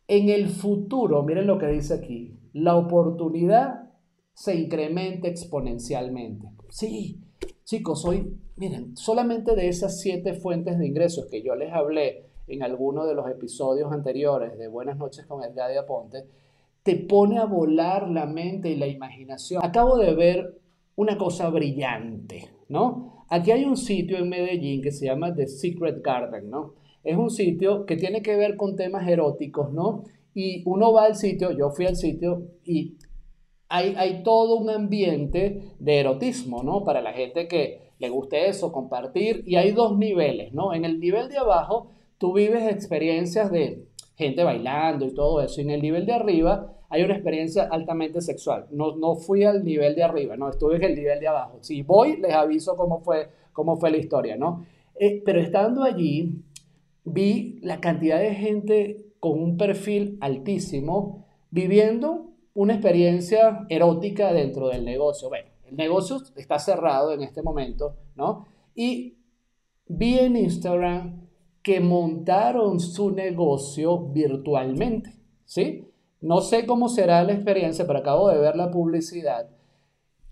en 0.07 0.29
el 0.29 0.49
futuro, 0.49 1.23
miren 1.23 1.47
lo 1.47 1.57
que 1.57 1.67
dice 1.67 1.95
aquí, 1.95 2.37
la 2.53 2.75
oportunidad 2.75 3.89
se 4.33 4.55
incrementa 4.55 5.27
exponencialmente. 5.27 6.47
Sí, 6.69 7.19
chicos, 7.65 8.05
hoy, 8.05 8.37
miren, 8.55 8.95
solamente 8.95 9.55
de 9.55 9.67
esas 9.67 9.99
siete 9.99 10.33
fuentes 10.33 10.77
de 10.79 10.87
ingresos 10.87 11.25
que 11.25 11.41
yo 11.41 11.55
les 11.55 11.73
hablé, 11.73 12.27
en 12.47 12.63
alguno 12.63 13.05
de 13.05 13.13
los 13.13 13.29
episodios 13.29 13.91
anteriores 13.91 14.57
de 14.57 14.67
Buenas 14.69 14.97
noches 14.97 15.25
con 15.25 15.43
Edgar 15.43 15.69
de 15.69 15.79
Aponte, 15.79 16.25
te 16.81 16.95
pone 16.95 17.37
a 17.37 17.45
volar 17.45 18.09
la 18.09 18.25
mente 18.25 18.69
y 18.69 18.77
la 18.77 18.87
imaginación. 18.87 19.63
Acabo 19.63 19.97
de 19.97 20.13
ver 20.15 20.61
una 20.95 21.17
cosa 21.17 21.49
brillante, 21.49 22.49
¿no? 22.69 23.16
Aquí 23.29 23.51
hay 23.51 23.65
un 23.65 23.77
sitio 23.77 24.17
en 24.17 24.29
Medellín 24.29 24.81
que 24.81 24.91
se 24.91 25.05
llama 25.05 25.33
The 25.35 25.47
Secret 25.47 26.01
Garden, 26.01 26.49
¿no? 26.49 26.73
Es 27.03 27.17
un 27.17 27.29
sitio 27.29 27.85
que 27.85 27.97
tiene 27.97 28.21
que 28.21 28.35
ver 28.35 28.55
con 28.55 28.75
temas 28.75 29.07
eróticos, 29.07 29.73
¿no? 29.73 30.03
Y 30.33 30.63
uno 30.65 30.93
va 30.93 31.05
al 31.05 31.15
sitio, 31.15 31.51
yo 31.51 31.69
fui 31.71 31.85
al 31.85 31.95
sitio 31.95 32.43
y 32.63 32.97
hay, 33.69 33.95
hay 33.97 34.23
todo 34.23 34.57
un 34.57 34.69
ambiente 34.69 35.73
de 35.79 35.99
erotismo, 35.99 36.63
¿no? 36.63 36.83
Para 36.83 37.01
la 37.01 37.13
gente 37.13 37.47
que 37.47 37.91
le 37.99 38.09
guste 38.09 38.47
eso, 38.47 38.71
compartir. 38.71 39.43
Y 39.45 39.55
hay 39.55 39.71
dos 39.71 39.97
niveles, 39.97 40.53
¿no? 40.53 40.73
En 40.73 40.85
el 40.85 40.99
nivel 40.99 41.29
de 41.29 41.37
abajo 41.37 41.91
tú 42.17 42.33
vives 42.33 42.71
experiencias 42.71 43.51
de 43.51 43.87
gente 44.15 44.43
bailando 44.43 45.05
y 45.05 45.13
todo 45.13 45.41
eso. 45.41 45.59
Y 45.59 45.65
en 45.65 45.71
el 45.71 45.81
nivel 45.81 46.05
de 46.05 46.13
arriba 46.13 46.76
hay 46.89 47.03
una 47.03 47.13
experiencia 47.13 47.63
altamente 47.63 48.21
sexual. 48.21 48.67
No, 48.71 48.95
no 48.95 49.15
fui 49.15 49.43
al 49.43 49.63
nivel 49.63 49.95
de 49.95 50.03
arriba, 50.03 50.37
no, 50.37 50.49
estuve 50.49 50.77
en 50.77 50.83
el 50.83 50.95
nivel 50.95 51.19
de 51.19 51.27
abajo. 51.27 51.59
Si 51.61 51.81
voy, 51.81 52.17
les 52.17 52.33
aviso 52.33 52.75
cómo 52.75 53.01
fue, 53.01 53.29
cómo 53.51 53.77
fue 53.77 53.91
la 53.91 53.97
historia, 53.97 54.37
¿no? 54.37 54.65
Eh, 54.99 55.21
pero 55.25 55.39
estando 55.39 55.83
allí, 55.83 56.43
vi 57.03 57.59
la 57.61 57.79
cantidad 57.79 58.19
de 58.19 58.33
gente 58.35 59.05
con 59.19 59.41
un 59.41 59.57
perfil 59.57 60.17
altísimo 60.21 61.25
viviendo 61.49 62.31
una 62.53 62.73
experiencia 62.73 63.65
erótica 63.69 64.33
dentro 64.33 64.69
del 64.69 64.83
negocio. 64.83 65.29
Bueno, 65.29 65.49
el 65.65 65.75
negocio 65.75 66.17
está 66.35 66.57
cerrado 66.59 67.13
en 67.13 67.21
este 67.21 67.41
momento, 67.41 67.95
¿no? 68.15 68.45
Y 68.73 69.17
vi 69.87 70.19
en 70.19 70.37
Instagram 70.37 71.27
que 71.61 71.79
montaron 71.79 72.79
su 72.79 73.11
negocio 73.11 73.99
virtualmente, 73.99 75.13
¿sí? 75.45 75.85
No 76.21 76.41
sé 76.41 76.65
cómo 76.65 76.89
será 76.89 77.23
la 77.23 77.33
experiencia, 77.33 77.85
pero 77.85 77.99
acabo 77.99 78.29
de 78.29 78.39
ver 78.39 78.55
la 78.55 78.71
publicidad. 78.71 79.49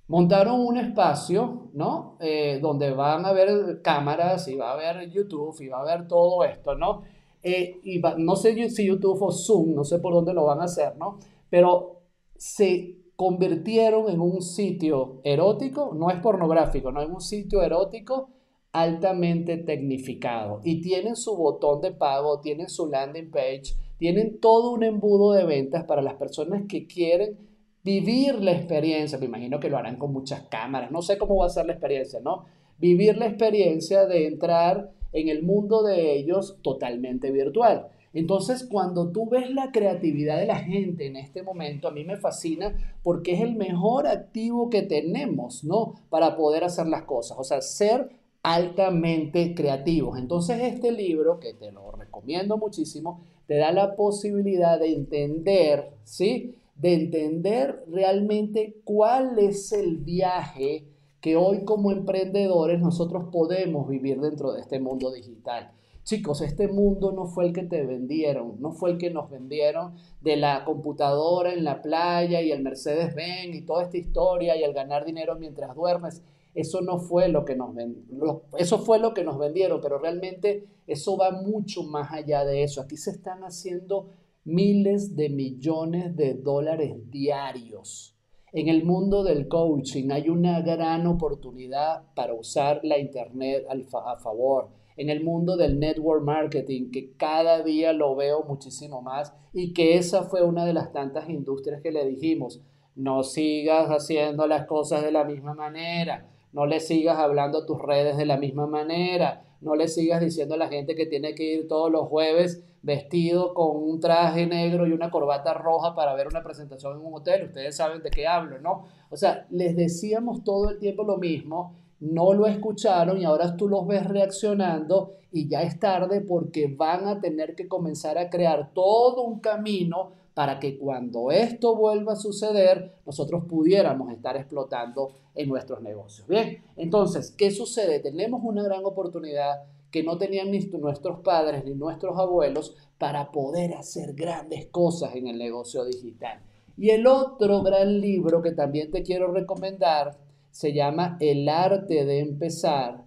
Montaron 0.07 0.59
un 0.59 0.77
espacio, 0.77 1.69
¿no? 1.73 2.17
Eh, 2.19 2.59
donde 2.61 2.91
van 2.91 3.25
a 3.25 3.33
ver 3.33 3.81
cámaras 3.81 4.47
y 4.47 4.55
va 4.55 4.71
a 4.71 4.73
haber 4.73 5.09
YouTube 5.09 5.59
y 5.61 5.67
va 5.67 5.81
a 5.81 5.85
ver 5.85 6.07
todo 6.07 6.43
esto, 6.43 6.75
¿no? 6.75 7.03
Eh, 7.41 7.79
y 7.83 8.01
no 8.17 8.35
sé 8.35 8.69
si 8.69 8.85
YouTube 8.85 9.21
o 9.21 9.31
Zoom, 9.31 9.75
no 9.75 9.83
sé 9.83 9.99
por 9.99 10.13
dónde 10.13 10.33
lo 10.33 10.45
van 10.45 10.61
a 10.61 10.65
hacer, 10.65 10.95
¿no? 10.97 11.19
Pero 11.49 12.01
se 12.35 12.97
convirtieron 13.15 14.09
en 14.09 14.19
un 14.19 14.41
sitio 14.41 15.21
erótico, 15.23 15.93
no 15.95 16.09
es 16.09 16.19
pornográfico, 16.19 16.91
no 16.91 17.01
es 17.01 17.09
un 17.09 17.21
sitio 17.21 17.61
erótico 17.61 18.29
altamente 18.73 19.57
tecnificado 19.57 20.59
y 20.63 20.81
tienen 20.81 21.15
su 21.15 21.37
botón 21.37 21.81
de 21.81 21.91
pago, 21.91 22.41
tienen 22.41 22.67
su 22.67 22.87
landing 22.87 23.31
page, 23.31 23.75
tienen 23.97 24.39
todo 24.39 24.71
un 24.71 24.83
embudo 24.83 25.33
de 25.33 25.45
ventas 25.45 25.83
para 25.85 26.01
las 26.01 26.15
personas 26.15 26.63
que 26.67 26.87
quieren 26.87 27.37
vivir 27.83 28.35
la 28.41 28.51
experiencia. 28.51 29.17
Me 29.17 29.25
imagino 29.25 29.59
que 29.59 29.69
lo 29.69 29.77
harán 29.77 29.97
con 29.97 30.11
muchas 30.11 30.41
cámaras, 30.49 30.91
no 30.91 31.01
sé 31.01 31.17
cómo 31.17 31.37
va 31.37 31.45
a 31.45 31.49
ser 31.49 31.65
la 31.65 31.73
experiencia, 31.73 32.19
¿no? 32.19 32.45
Vivir 32.77 33.17
la 33.17 33.27
experiencia 33.27 34.05
de 34.05 34.27
entrar 34.27 34.91
en 35.13 35.29
el 35.29 35.43
mundo 35.43 35.83
de 35.83 36.17
ellos 36.17 36.57
totalmente 36.61 37.31
virtual. 37.31 37.87
Entonces, 38.13 38.65
cuando 38.69 39.11
tú 39.11 39.29
ves 39.29 39.49
la 39.49 39.71
creatividad 39.71 40.39
de 40.39 40.45
la 40.45 40.59
gente 40.59 41.05
en 41.05 41.17
este 41.17 41.43
momento, 41.43 41.87
a 41.87 41.91
mí 41.91 42.05
me 42.05 42.15
fascina 42.15 42.73
porque 43.03 43.33
es 43.33 43.41
el 43.41 43.55
mejor 43.55 44.07
activo 44.07 44.69
que 44.69 44.83
tenemos, 44.83 45.65
¿no? 45.65 45.95
Para 46.09 46.37
poder 46.37 46.63
hacer 46.63 46.87
las 46.87 47.03
cosas. 47.03 47.37
O 47.37 47.43
sea, 47.43 47.61
ser 47.61 48.09
altamente 48.41 49.53
creativos. 49.53 50.17
Entonces 50.17 50.61
este 50.61 50.91
libro, 50.91 51.39
que 51.39 51.53
te 51.55 51.71
lo 51.71 51.91
recomiendo 51.91 52.57
muchísimo, 52.57 53.21
te 53.47 53.57
da 53.57 53.71
la 53.71 53.95
posibilidad 53.95 54.79
de 54.79 54.93
entender, 54.93 55.91
¿sí? 56.03 56.55
De 56.75 56.93
entender 56.93 57.83
realmente 57.87 58.77
cuál 58.83 59.39
es 59.39 59.71
el 59.71 59.97
viaje 59.97 60.87
que 61.21 61.35
hoy 61.35 61.63
como 61.63 61.91
emprendedores 61.91 62.79
nosotros 62.79 63.25
podemos 63.31 63.87
vivir 63.87 64.19
dentro 64.19 64.53
de 64.53 64.61
este 64.61 64.79
mundo 64.79 65.11
digital. 65.11 65.71
Chicos, 66.05 66.41
este 66.41 66.67
mundo 66.67 67.11
no 67.11 67.25
fue 67.25 67.47
el 67.47 67.51
que 67.51 67.63
te 67.63 67.83
vendieron, 67.83 68.61
no 68.61 68.71
fue 68.71 68.91
el 68.91 68.99
que 68.99 69.09
nos 69.09 69.31
vendieron 69.31 69.95
de 70.21 70.35
la 70.35 70.63
computadora 70.63 71.51
en 71.51 71.63
la 71.63 71.81
playa 71.81 72.43
y 72.43 72.51
el 72.51 72.61
Mercedes 72.61 73.15
Benz 73.15 73.55
y 73.55 73.65
toda 73.65 73.85
esta 73.85 73.97
historia 73.97 74.55
y 74.55 74.63
el 74.63 74.71
ganar 74.71 75.03
dinero 75.03 75.35
mientras 75.39 75.75
duermes. 75.75 76.21
eso 76.53 76.81
no 76.81 76.99
fue 76.99 77.27
lo 77.27 77.43
que 77.43 77.55
nos 77.55 77.73
vendieron, 77.73 78.43
eso 78.55 78.77
fue 78.77 78.99
lo 78.99 79.15
que 79.15 79.23
nos 79.23 79.39
vendieron, 79.39 79.81
pero 79.81 79.97
realmente 79.97 80.67
eso 80.85 81.17
va 81.17 81.31
mucho 81.31 81.81
más 81.81 82.11
allá 82.11 82.45
de 82.45 82.61
eso. 82.61 82.81
Aquí 82.81 82.97
se 82.97 83.09
están 83.09 83.43
haciendo 83.43 84.11
miles 84.43 85.15
de 85.15 85.29
millones 85.29 86.15
de 86.15 86.35
dólares 86.35 87.09
diarios. 87.09 88.15
En 88.53 88.69
el 88.69 88.85
mundo 88.85 89.23
del 89.23 89.47
coaching 89.47 90.11
hay 90.11 90.29
una 90.29 90.61
gran 90.61 91.07
oportunidad 91.07 92.13
para 92.13 92.35
usar 92.35 92.81
la 92.83 92.99
Internet 92.99 93.65
a 93.67 94.17
favor. 94.17 94.84
En 94.97 95.09
el 95.09 95.23
mundo 95.23 95.57
del 95.57 95.79
network 95.79 96.23
marketing, 96.23 96.91
que 96.91 97.11
cada 97.17 97.61
día 97.63 97.93
lo 97.93 98.15
veo 98.15 98.43
muchísimo 98.43 99.01
más 99.01 99.33
y 99.53 99.73
que 99.73 99.97
esa 99.97 100.23
fue 100.23 100.43
una 100.43 100.65
de 100.65 100.73
las 100.73 100.93
tantas 100.93 101.29
industrias 101.29 101.81
que 101.81 101.91
le 101.91 102.05
dijimos, 102.05 102.61
no 102.95 103.23
sigas 103.23 103.89
haciendo 103.89 104.47
las 104.47 104.65
cosas 104.65 105.03
de 105.03 105.11
la 105.11 105.25
misma 105.25 105.53
manera, 105.53 106.29
no 106.53 106.65
le 106.65 106.79
sigas 106.79 107.17
hablando 107.17 107.59
a 107.59 107.65
tus 107.65 107.81
redes 107.81 108.15
de 108.15 108.25
la 108.25 108.37
misma 108.37 108.67
manera, 108.67 109.43
no 109.61 109.75
le 109.75 109.87
sigas 109.87 110.21
diciendo 110.21 110.55
a 110.55 110.57
la 110.57 110.69
gente 110.69 110.95
que 110.95 111.05
tiene 111.05 111.35
que 111.35 111.43
ir 111.43 111.67
todos 111.67 111.91
los 111.91 112.07
jueves 112.07 112.63
vestido 112.81 113.53
con 113.55 113.75
un 113.77 113.99
traje 113.99 114.45
negro 114.45 114.85
y 114.85 114.91
una 114.91 115.09
corbata 115.09 115.55
roja 115.55 115.95
para 115.95 116.13
ver 116.13 116.27
una 116.27 116.43
presentación 116.43 116.99
en 116.99 117.05
un 117.05 117.15
hotel. 117.15 117.45
Ustedes 117.45 117.75
saben 117.75 118.03
de 118.03 118.11
qué 118.11 118.27
hablo, 118.27 118.59
¿no? 118.59 118.85
O 119.09 119.17
sea, 119.17 119.47
les 119.49 119.75
decíamos 119.75 120.43
todo 120.43 120.69
el 120.69 120.77
tiempo 120.77 121.03
lo 121.03 121.17
mismo, 121.17 121.75
no 121.99 122.33
lo 122.33 122.47
escucharon 122.47 123.19
y 123.19 123.25
ahora 123.25 123.55
tú 123.55 123.67
los 123.67 123.87
ves 123.87 124.05
reaccionando 124.05 125.13
y 125.31 125.47
ya 125.47 125.63
es 125.63 125.79
tarde 125.79 126.21
porque 126.21 126.67
van 126.67 127.07
a 127.07 127.19
tener 127.19 127.55
que 127.55 127.67
comenzar 127.67 128.17
a 128.17 128.29
crear 128.29 128.71
todo 128.73 129.23
un 129.23 129.39
camino 129.39 130.11
para 130.33 130.59
que 130.59 130.77
cuando 130.77 131.31
esto 131.31 131.75
vuelva 131.75 132.13
a 132.13 132.17
suceder, 132.17 132.95
nosotros 133.05 133.45
pudiéramos 133.47 134.11
estar 134.11 134.35
explotando 134.35 135.13
en 135.33 135.47
nuestros 135.47 135.81
negocios. 135.81 136.27
Bien, 136.27 136.61
entonces, 136.75 137.31
¿qué 137.31 137.51
sucede? 137.51 137.99
Tenemos 137.99 138.41
una 138.43 138.61
gran 138.61 138.83
oportunidad 138.83 139.63
que 139.91 140.03
no 140.03 140.17
tenían 140.17 140.51
nuestros 140.51 141.21
padres 141.21 141.63
ni 141.63 141.73
nuestros 141.73 142.17
abuelos 142.19 142.75
para 142.97 143.31
poder 143.31 143.75
hacer 143.75 144.13
grandes 144.13 144.67
cosas 144.67 145.15
en 145.15 145.27
el 145.27 145.37
negocio 145.37 145.85
digital. 145.85 146.41
Y 146.77 146.89
el 146.89 147.07
otro 147.07 147.63
gran 147.63 148.01
libro 148.01 148.41
que 148.41 148.51
también 148.51 148.91
te 148.91 149.03
quiero 149.03 149.31
recomendar 149.31 150.17
se 150.55 150.71
llama 150.71 151.17
El 151.19 151.49
arte 151.49 152.05
de 152.05 152.19
empezar, 152.19 153.03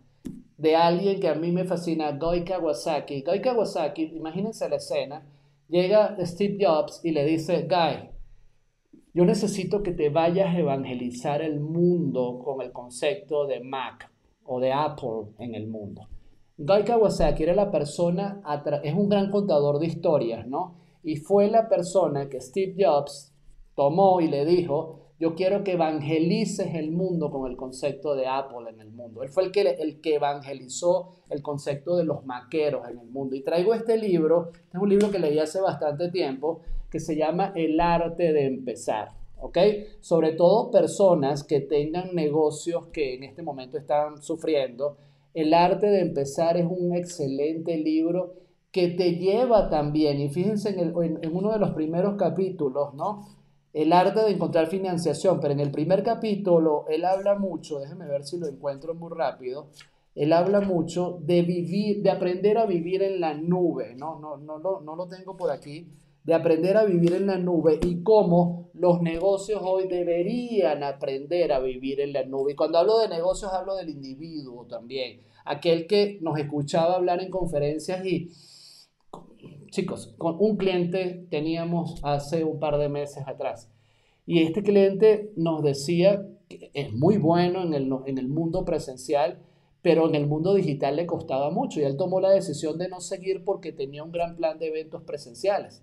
de 0.59 0.77
alguien 0.77 1.19
que 1.19 1.29
a 1.29 1.35
mí 1.35 1.51
me 1.51 1.65
fascina, 1.65 2.13
Goi 2.13 2.45
Kawasaki. 2.45 3.23
Goi 3.23 3.41
Kawasaki, 3.41 4.03
imagínense 4.03 4.69
la 4.69 4.77
escena, 4.77 5.27
llega 5.67 6.15
Steve 6.27 6.59
Jobs 6.61 7.01
y 7.03 7.13
le 7.13 7.25
dice, 7.25 7.63
Guy, 7.63 8.11
yo 9.15 9.25
necesito 9.25 9.83
que 9.83 9.93
te 9.93 10.11
vayas 10.11 10.55
a 10.55 10.59
evangelizar 10.59 11.41
el 11.41 11.59
mundo 11.59 12.39
con 12.45 12.61
el 12.61 12.71
concepto 12.71 13.47
de 13.47 13.61
Mac 13.61 14.11
o 14.45 14.61
de 14.61 14.71
Apple 14.71 15.33
en 15.39 15.55
el 15.55 15.69
mundo. 15.69 16.07
Guy 16.59 16.85
Kawasaki 16.85 17.45
era 17.45 17.55
la 17.55 17.71
persona, 17.71 18.43
es 18.83 18.93
un 18.93 19.09
gran 19.09 19.31
contador 19.31 19.79
de 19.79 19.87
historias, 19.87 20.47
¿no? 20.47 20.75
Y 21.03 21.17
fue 21.17 21.49
la 21.51 21.67
persona 21.67 22.29
que 22.29 22.43
Steve 22.43 22.75
Jobs 22.79 23.33
tomó 23.75 24.21
y 24.21 24.29
le 24.29 24.45
dijo, 24.45 25.08
yo 25.21 25.35
quiero 25.35 25.65
que 25.65 25.73
evangelices 25.73 26.75
el 26.75 26.93
mundo 26.93 27.31
con 27.31 27.51
el 27.51 27.57
concepto 27.57 28.15
de 28.15 28.27
Apple 28.27 28.71
en 28.71 28.81
el 28.81 28.91
mundo. 28.91 29.23
Él 29.23 29.29
fue 29.29 29.45
el 29.45 29.53
que, 29.53 29.63
el 29.63 30.01
que 30.01 30.15
evangelizó 30.15 31.17
el 31.29 31.43
concepto 31.43 31.97
de 31.97 32.05
los 32.05 32.25
maqueros 32.25 32.89
en 32.89 32.99
el 32.99 33.09
mundo. 33.09 33.35
Y 33.35 33.43
traigo 33.43 33.75
este 33.75 33.97
libro, 33.97 34.51
este 34.55 34.77
es 34.77 34.83
un 34.83 34.89
libro 34.89 35.11
que 35.11 35.19
leí 35.19 35.39
hace 35.39 35.61
bastante 35.61 36.11
tiempo, 36.11 36.61
que 36.89 37.01
se 37.01 37.17
llama 37.17 37.53
El 37.57 37.81
arte 37.81 38.33
de 38.33 38.47
empezar. 38.47 39.13
¿ok? 39.41 39.59
Sobre 40.01 40.33
todo 40.33 40.71
personas 40.71 41.43
que 41.43 41.61
tengan 41.61 42.15
negocios 42.15 42.87
que 42.93 43.15
en 43.15 43.25
este 43.25 43.43
momento 43.43 43.77
están 43.77 44.23
sufriendo. 44.23 44.97
El 45.35 45.53
arte 45.53 45.89
de 45.89 46.01
empezar 46.01 46.57
es 46.57 46.67
un 46.67 46.95
excelente 46.95 47.77
libro 47.77 48.35
que 48.71 48.89
te 48.89 49.17
lleva 49.17 49.71
también, 49.71 50.21
y 50.21 50.29
fíjense 50.29 50.69
en, 50.69 50.95
en 51.23 51.37
uno 51.37 51.53
de 51.53 51.59
los 51.59 51.71
primeros 51.71 52.17
capítulos, 52.17 52.95
¿no? 52.95 53.38
El 53.73 53.93
arte 53.93 54.21
de 54.21 54.31
encontrar 54.31 54.67
financiación, 54.69 55.41
pero 55.41 55.53
en 55.53 55.61
el 55.61 55.71
primer 55.71 56.03
capítulo 56.03 56.85
él 56.89 57.05
habla 57.05 57.39
mucho, 57.39 57.79
déjeme 57.79 58.07
ver 58.07 58.25
si 58.25 58.39
lo 58.39 58.47
encuentro 58.47 58.95
muy 58.95 59.11
rápido, 59.15 59.69
él 60.15 60.33
habla 60.33 60.61
mucho 60.61 61.19
de 61.23 61.43
vivir, 61.43 62.03
de 62.03 62.11
aprender 62.11 62.59
a 62.59 62.67
vivir 62.67 63.03
en 63.03 63.21
la 63.21 63.35
nube, 63.35 63.95
no, 63.95 64.19
no, 64.19 64.37
no, 64.37 64.59
no, 64.59 64.81
no 64.81 64.97
lo 64.97 65.07
tengo 65.07 65.37
por 65.37 65.51
aquí, 65.51 65.89
de 66.25 66.35
aprender 66.35 66.77
a 66.77 66.85
vivir 66.85 67.15
en 67.15 67.27
la 67.27 67.39
nube 67.39 67.79
y 67.83 68.03
cómo 68.03 68.69
los 68.75 69.01
negocios 69.01 69.61
hoy 69.65 69.89
deberían 69.89 70.83
aprender 70.83 71.53
a 71.53 71.59
vivir 71.59 72.01
en 72.01 72.13
la 72.13 72.25
nube. 72.25 72.53
Y 72.53 72.55
cuando 72.55 72.79
hablo 72.79 72.99
de 72.99 73.09
negocios 73.09 73.51
hablo 73.53 73.75
del 73.77 73.89
individuo 73.89 74.67
también, 74.67 75.23
aquel 75.45 75.87
que 75.87 76.19
nos 76.21 76.39
escuchaba 76.39 76.97
hablar 76.97 77.23
en 77.23 77.31
conferencias 77.31 78.05
y 78.05 78.31
chicos, 79.71 80.15
con 80.19 80.37
un 80.39 80.57
cliente 80.57 81.27
teníamos 81.31 82.01
hace 82.03 82.45
un 82.45 82.59
par 82.59 82.79
de 82.79 82.89
meses 82.89 83.25
atrás. 83.27 83.71
Y 84.27 84.43
este 84.43 84.63
cliente 84.63 85.33
nos 85.37 85.63
decía 85.63 86.27
que 86.49 86.71
es 86.75 86.93
muy 86.93 87.17
bueno 87.17 87.63
en 87.63 87.75
el, 87.75 87.91
en 88.07 88.19
el 88.19 88.29
mundo 88.29 88.65
presencial, 88.65 89.39
pero 89.83 90.09
en 90.09 90.15
el 90.15 90.27
mundo 90.27 90.55
digital 90.55 90.97
le 90.97 91.07
costaba 91.07 91.51
mucho 91.51 91.81
y 91.81 91.85
él 91.85 91.97
tomó 91.97 92.21
la 92.21 92.31
decisión 92.31 92.79
de 92.79 92.89
no 92.89 93.01
seguir 93.01 93.45
porque 93.45 93.73
tenía 93.73 94.03
un 94.03 94.13
gran 94.13 94.37
plan 94.37 94.59
de 94.59 94.69
eventos 94.69 95.03
presenciales. 95.03 95.83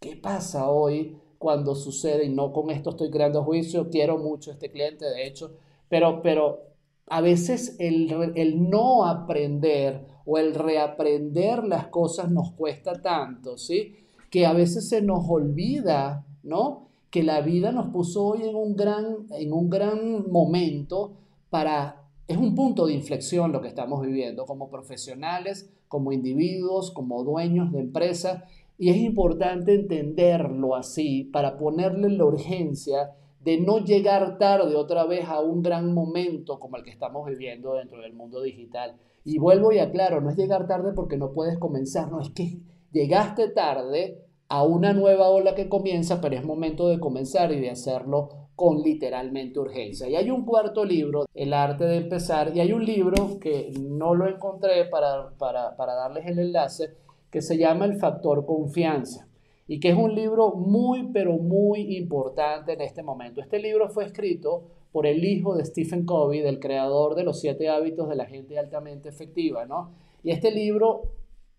¿Qué 0.00 0.16
pasa 0.16 0.70
hoy 0.70 1.16
cuando 1.38 1.74
sucede? 1.74 2.24
Y 2.24 2.28
no 2.30 2.52
con 2.52 2.70
esto 2.70 2.90
estoy 2.90 3.10
creando 3.10 3.44
juicio, 3.44 3.90
quiero 3.90 4.18
mucho 4.18 4.50
a 4.50 4.54
este 4.54 4.70
cliente, 4.70 5.04
de 5.04 5.26
hecho, 5.26 5.56
pero, 5.88 6.22
pero 6.22 6.60
a 7.06 7.20
veces 7.20 7.76
el, 7.78 8.32
el 8.36 8.70
no 8.70 9.04
aprender 9.04 10.06
o 10.30 10.36
el 10.36 10.54
reaprender 10.54 11.64
las 11.64 11.86
cosas 11.86 12.30
nos 12.30 12.52
cuesta 12.52 13.00
tanto, 13.00 13.56
¿sí? 13.56 13.94
Que 14.30 14.44
a 14.44 14.52
veces 14.52 14.86
se 14.86 15.00
nos 15.00 15.24
olvida, 15.26 16.26
¿no? 16.42 16.90
Que 17.08 17.22
la 17.22 17.40
vida 17.40 17.72
nos 17.72 17.86
puso 17.86 18.26
hoy 18.26 18.42
en 18.42 18.54
un 18.54 18.76
gran, 18.76 19.26
en 19.30 19.54
un 19.54 19.70
gran 19.70 20.30
momento 20.30 21.14
para... 21.48 22.04
Es 22.26 22.36
un 22.36 22.54
punto 22.54 22.86
de 22.86 22.92
inflexión 22.92 23.52
lo 23.52 23.62
que 23.62 23.68
estamos 23.68 24.02
viviendo 24.02 24.44
como 24.44 24.68
profesionales, 24.68 25.70
como 25.88 26.12
individuos, 26.12 26.90
como 26.90 27.24
dueños 27.24 27.72
de 27.72 27.80
empresas. 27.80 28.44
Y 28.76 28.90
es 28.90 28.98
importante 28.98 29.72
entenderlo 29.72 30.76
así 30.76 31.24
para 31.24 31.56
ponerle 31.56 32.10
la 32.10 32.26
urgencia 32.26 33.14
de 33.42 33.58
no 33.62 33.78
llegar 33.78 34.36
tarde 34.36 34.76
otra 34.76 35.06
vez 35.06 35.24
a 35.26 35.40
un 35.40 35.62
gran 35.62 35.94
momento 35.94 36.58
como 36.58 36.76
el 36.76 36.82
que 36.82 36.90
estamos 36.90 37.26
viviendo 37.26 37.72
dentro 37.72 38.02
del 38.02 38.12
mundo 38.12 38.42
digital. 38.42 38.96
Y 39.28 39.36
vuelvo 39.36 39.72
y 39.72 39.78
aclaro, 39.78 40.22
no 40.22 40.30
es 40.30 40.36
llegar 40.38 40.66
tarde 40.66 40.94
porque 40.94 41.18
no 41.18 41.32
puedes 41.32 41.58
comenzar, 41.58 42.10
no, 42.10 42.18
es 42.18 42.30
que 42.30 42.60
llegaste 42.92 43.50
tarde 43.50 44.24
a 44.48 44.64
una 44.64 44.94
nueva 44.94 45.28
ola 45.28 45.54
que 45.54 45.68
comienza, 45.68 46.22
pero 46.22 46.34
es 46.34 46.42
momento 46.42 46.88
de 46.88 46.98
comenzar 46.98 47.52
y 47.52 47.60
de 47.60 47.68
hacerlo 47.68 48.48
con 48.56 48.80
literalmente 48.80 49.60
urgencia. 49.60 50.08
Y 50.08 50.16
hay 50.16 50.30
un 50.30 50.46
cuarto 50.46 50.82
libro, 50.82 51.26
El 51.34 51.52
arte 51.52 51.84
de 51.84 51.98
empezar, 51.98 52.56
y 52.56 52.60
hay 52.60 52.72
un 52.72 52.86
libro 52.86 53.38
que 53.38 53.70
no 53.78 54.14
lo 54.14 54.26
encontré 54.26 54.86
para, 54.86 55.36
para, 55.36 55.76
para 55.76 55.92
darles 55.92 56.26
el 56.26 56.38
enlace, 56.38 56.94
que 57.30 57.42
se 57.42 57.58
llama 57.58 57.84
El 57.84 57.98
factor 57.98 58.46
confianza 58.46 59.28
y 59.66 59.78
que 59.78 59.90
es 59.90 59.96
un 59.96 60.14
libro 60.14 60.54
muy, 60.54 61.12
pero 61.12 61.34
muy 61.34 61.98
importante 61.98 62.72
en 62.72 62.80
este 62.80 63.02
momento. 63.02 63.42
Este 63.42 63.58
libro 63.58 63.90
fue 63.90 64.06
escrito 64.06 64.64
por 64.92 65.06
el 65.06 65.24
hijo 65.24 65.56
de 65.56 65.64
Stephen 65.64 66.04
Covey, 66.04 66.40
del 66.40 66.60
creador 66.60 67.14
de 67.14 67.24
los 67.24 67.40
siete 67.40 67.68
hábitos 67.68 68.08
de 68.08 68.16
la 68.16 68.26
gente 68.26 68.58
altamente 68.58 69.08
efectiva, 69.08 69.66
¿no? 69.66 69.92
Y 70.22 70.30
este 70.30 70.50
libro 70.50 71.02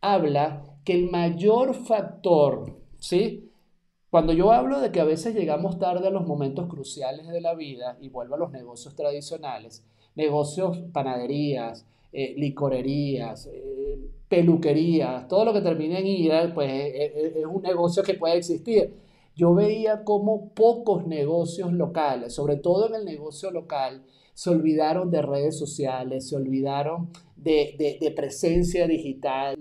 habla 0.02 0.64
que 0.84 0.94
el 0.94 1.10
mayor 1.10 1.74
factor, 1.74 2.78
¿sí? 2.98 3.52
Cuando 4.10 4.34
yo 4.34 4.52
hablo 4.52 4.80
de 4.80 4.92
que 4.92 5.00
a 5.00 5.06
veces 5.06 5.36
llegamos 5.36 5.78
tarde 5.78 6.08
a 6.08 6.12
los 6.12 6.26
momentos 6.26 6.68
cruciales 6.68 7.28
de 7.28 7.42
la 7.42 7.54
vida 7.54 7.98
y 8.02 8.10
vuelvo 8.10 8.36
a 8.36 8.40
los 8.40 8.52
negocios 8.52 8.96
tradicionales, 8.96 9.86
negocios, 10.16 10.80
panaderías, 10.92 11.86
eh, 12.12 12.34
licorerías, 12.36 13.48
eh, 13.54 14.00
peluquerías, 14.28 15.28
todo 15.28 15.46
lo 15.46 15.54
que 15.54 15.62
termine 15.62 16.00
en 16.00 16.08
ira, 16.08 16.52
pues 16.54 16.72
eh, 16.72 17.34
es 17.36 17.46
un 17.46 17.62
negocio 17.62 18.02
que 18.02 18.16
puede 18.16 18.38
existir 18.38 18.92
yo 19.40 19.54
veía 19.54 20.04
como 20.04 20.50
pocos 20.50 21.08
negocios 21.08 21.72
locales, 21.72 22.34
sobre 22.34 22.58
todo 22.58 22.90
en 22.90 22.96
el 22.96 23.06
negocio 23.06 23.52
local, 23.52 24.04
se 24.34 24.50
olvidaron 24.50 25.12
de 25.12 25.22
redes 25.22 25.58
sociales, 25.58 26.28
se 26.28 26.36
olvidaron 26.36 27.10
de, 27.38 28.14
presencia 28.18 28.86
digital, 28.86 29.58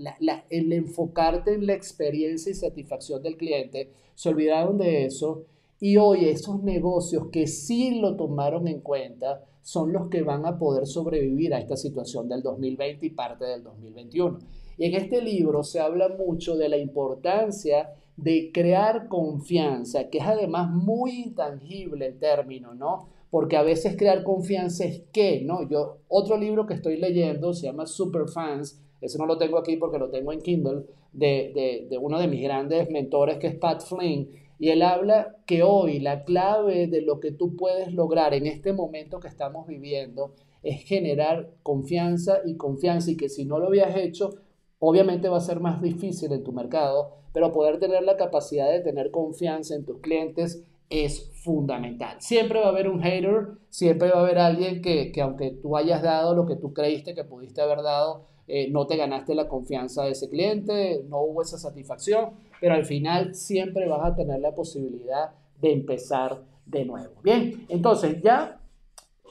el 0.50 0.72
enfocarte 0.72 1.54
en 1.54 1.64
la 1.68 1.74
experiencia 1.74 2.50
y 2.50 2.54
satisfacción 2.54 3.22
del 3.22 3.36
cliente, 3.36 3.92
se 4.16 4.30
olvidaron 4.30 4.78
de 4.78 5.04
eso. 5.04 5.44
Y 5.78 5.96
hoy 5.96 6.24
esos 6.24 6.60
negocios 6.64 7.28
que 7.30 7.46
sí 7.46 8.00
lo 8.00 8.16
tomaron 8.16 8.66
en 8.66 8.80
cuenta 8.80 9.44
son 9.62 9.92
los 9.92 10.08
que 10.08 10.22
van 10.22 10.44
a 10.44 10.58
poder 10.58 10.88
sobrevivir 10.88 11.54
a 11.54 11.60
esta 11.60 11.76
situación 11.76 12.28
del 12.28 12.42
2020 12.42 13.06
y 13.06 13.10
parte 13.10 13.44
del 13.44 13.62
2021. 13.62 14.38
Y 14.76 14.86
en 14.86 14.94
este 14.94 15.22
libro 15.22 15.62
se 15.62 15.78
habla 15.78 16.08
mucho 16.08 16.56
de 16.56 16.68
la 16.68 16.78
importancia 16.78 17.90
de 18.18 18.50
crear 18.52 19.08
confianza, 19.08 20.10
que 20.10 20.18
es 20.18 20.24
además 20.24 20.70
muy 20.70 21.22
intangible 21.22 22.06
el 22.06 22.18
término, 22.18 22.74
¿no? 22.74 23.08
porque 23.30 23.56
a 23.56 23.62
veces 23.62 23.96
crear 23.96 24.22
confianza 24.22 24.84
es 24.84 25.02
que, 25.12 25.42
¿no? 25.42 25.68
Yo, 25.68 25.98
otro 26.08 26.36
libro 26.36 26.66
que 26.66 26.74
estoy 26.74 26.96
leyendo 26.96 27.52
se 27.52 27.66
llama 27.66 27.86
Superfans, 27.86 28.82
ese 29.00 29.18
no 29.18 29.26
lo 29.26 29.38
tengo 29.38 29.58
aquí 29.58 29.76
porque 29.76 29.98
lo 29.98 30.10
tengo 30.10 30.32
en 30.32 30.40
Kindle, 30.40 30.84
de, 31.12 31.52
de, 31.54 31.86
de 31.90 31.98
uno 31.98 32.18
de 32.18 32.28
mis 32.28 32.42
grandes 32.42 32.90
mentores 32.90 33.38
que 33.38 33.48
es 33.48 33.54
Pat 33.54 33.82
Flynn, 33.82 34.30
y 34.58 34.70
él 34.70 34.82
habla 34.82 35.36
que 35.46 35.62
hoy 35.62 36.00
la 36.00 36.24
clave 36.24 36.88
de 36.88 37.02
lo 37.02 37.20
que 37.20 37.30
tú 37.30 37.54
puedes 37.54 37.92
lograr 37.92 38.34
en 38.34 38.46
este 38.46 38.72
momento 38.72 39.20
que 39.20 39.28
estamos 39.28 39.66
viviendo 39.66 40.32
es 40.62 40.82
generar 40.82 41.50
confianza 41.62 42.40
y 42.44 42.56
confianza 42.56 43.12
y 43.12 43.16
que 43.16 43.28
si 43.28 43.44
no 43.44 43.58
lo 43.58 43.66
habías 43.68 43.96
hecho, 43.96 44.34
obviamente 44.78 45.28
va 45.28 45.38
a 45.38 45.40
ser 45.40 45.60
más 45.60 45.80
difícil 45.82 46.32
en 46.32 46.44
tu 46.44 46.52
mercado, 46.52 47.16
pero 47.32 47.52
poder 47.52 47.78
tener 47.78 48.02
la 48.02 48.16
capacidad 48.16 48.70
de 48.70 48.80
tener 48.80 49.10
confianza 49.10 49.74
en 49.74 49.84
tus 49.84 50.00
clientes 50.00 50.64
es 50.90 51.30
fundamental. 51.34 52.16
Siempre 52.20 52.60
va 52.60 52.66
a 52.66 52.70
haber 52.70 52.88
un 52.88 53.02
hater, 53.02 53.48
siempre 53.68 54.10
va 54.10 54.18
a 54.18 54.22
haber 54.22 54.38
alguien 54.38 54.80
que, 54.80 55.12
aunque 55.20 55.50
tú 55.50 55.76
hayas 55.76 56.02
dado 56.02 56.34
lo 56.34 56.46
que 56.46 56.56
tú 56.56 56.72
creíste 56.72 57.14
que 57.14 57.24
pudiste 57.24 57.60
haber 57.60 57.82
dado, 57.82 58.24
eh, 58.46 58.70
no 58.70 58.86
te 58.86 58.96
ganaste 58.96 59.34
la 59.34 59.48
confianza 59.48 60.04
de 60.04 60.12
ese 60.12 60.30
cliente, 60.30 61.02
no 61.06 61.20
hubo 61.20 61.42
esa 61.42 61.58
satisfacción, 61.58 62.30
pero 62.60 62.74
al 62.74 62.86
final 62.86 63.34
siempre 63.34 63.86
vas 63.86 64.10
a 64.10 64.14
tener 64.14 64.40
la 64.40 64.54
posibilidad 64.54 65.32
de 65.60 65.72
empezar 65.72 66.42
de 66.64 66.84
nuevo. 66.86 67.12
Bien, 67.22 67.66
entonces 67.68 68.22
ya 68.22 68.58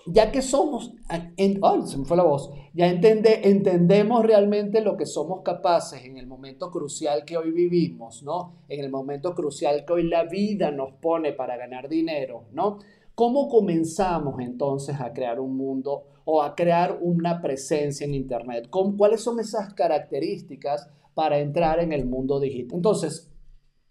ya 0.09 0.31
que 0.31 0.41
somos, 0.41 0.93
en, 1.09 1.59
se 1.85 1.97
me 1.97 2.05
fue 2.05 2.17
la 2.17 2.23
voz, 2.23 2.51
ya 2.73 2.87
entende, 2.87 3.41
entendemos 3.43 4.23
realmente 4.25 4.81
lo 4.81 4.97
que 4.97 5.05
somos 5.05 5.41
capaces 5.43 6.03
en 6.05 6.17
el 6.17 6.27
momento 6.27 6.71
crucial 6.71 7.25
que 7.25 7.37
hoy 7.37 7.51
vivimos, 7.51 8.23
¿no? 8.23 8.55
En 8.69 8.83
el 8.83 8.89
momento 8.89 9.33
crucial 9.33 9.85
que 9.85 9.93
hoy 9.93 10.03
la 10.03 10.23
vida 10.23 10.71
nos 10.71 10.93
pone 10.93 11.33
para 11.33 11.57
ganar 11.57 11.89
dinero, 11.89 12.45
¿no? 12.51 12.79
¿Cómo 13.15 13.49
comenzamos 13.49 14.39
entonces 14.39 14.99
a 14.99 15.11
crear 15.11 15.39
un 15.39 15.57
mundo 15.57 16.03
o 16.23 16.43
a 16.43 16.55
crear 16.55 16.99
una 17.01 17.41
presencia 17.41 18.05
en 18.05 18.13
Internet? 18.13 18.69
¿Cuáles 18.69 19.21
son 19.21 19.39
esas 19.39 19.73
características 19.73 20.87
para 21.15 21.39
entrar 21.39 21.79
en 21.79 21.93
el 21.93 22.05
mundo 22.05 22.39
digital? 22.39 22.75
Entonces, 22.75 23.33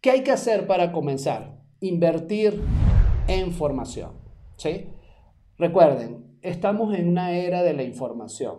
¿qué 0.01 0.11
hay 0.11 0.23
que 0.23 0.31
hacer 0.31 0.67
para 0.67 0.93
comenzar? 0.93 1.61
Invertir 1.81 2.63
en 3.27 3.51
formación, 3.51 4.13
¿sí? 4.57 4.87
Recuerden, 5.59 6.39
estamos 6.43 6.95
en 6.95 7.09
una 7.09 7.35
era 7.35 7.63
de 7.63 7.73
la 7.73 7.83
información 7.83 8.59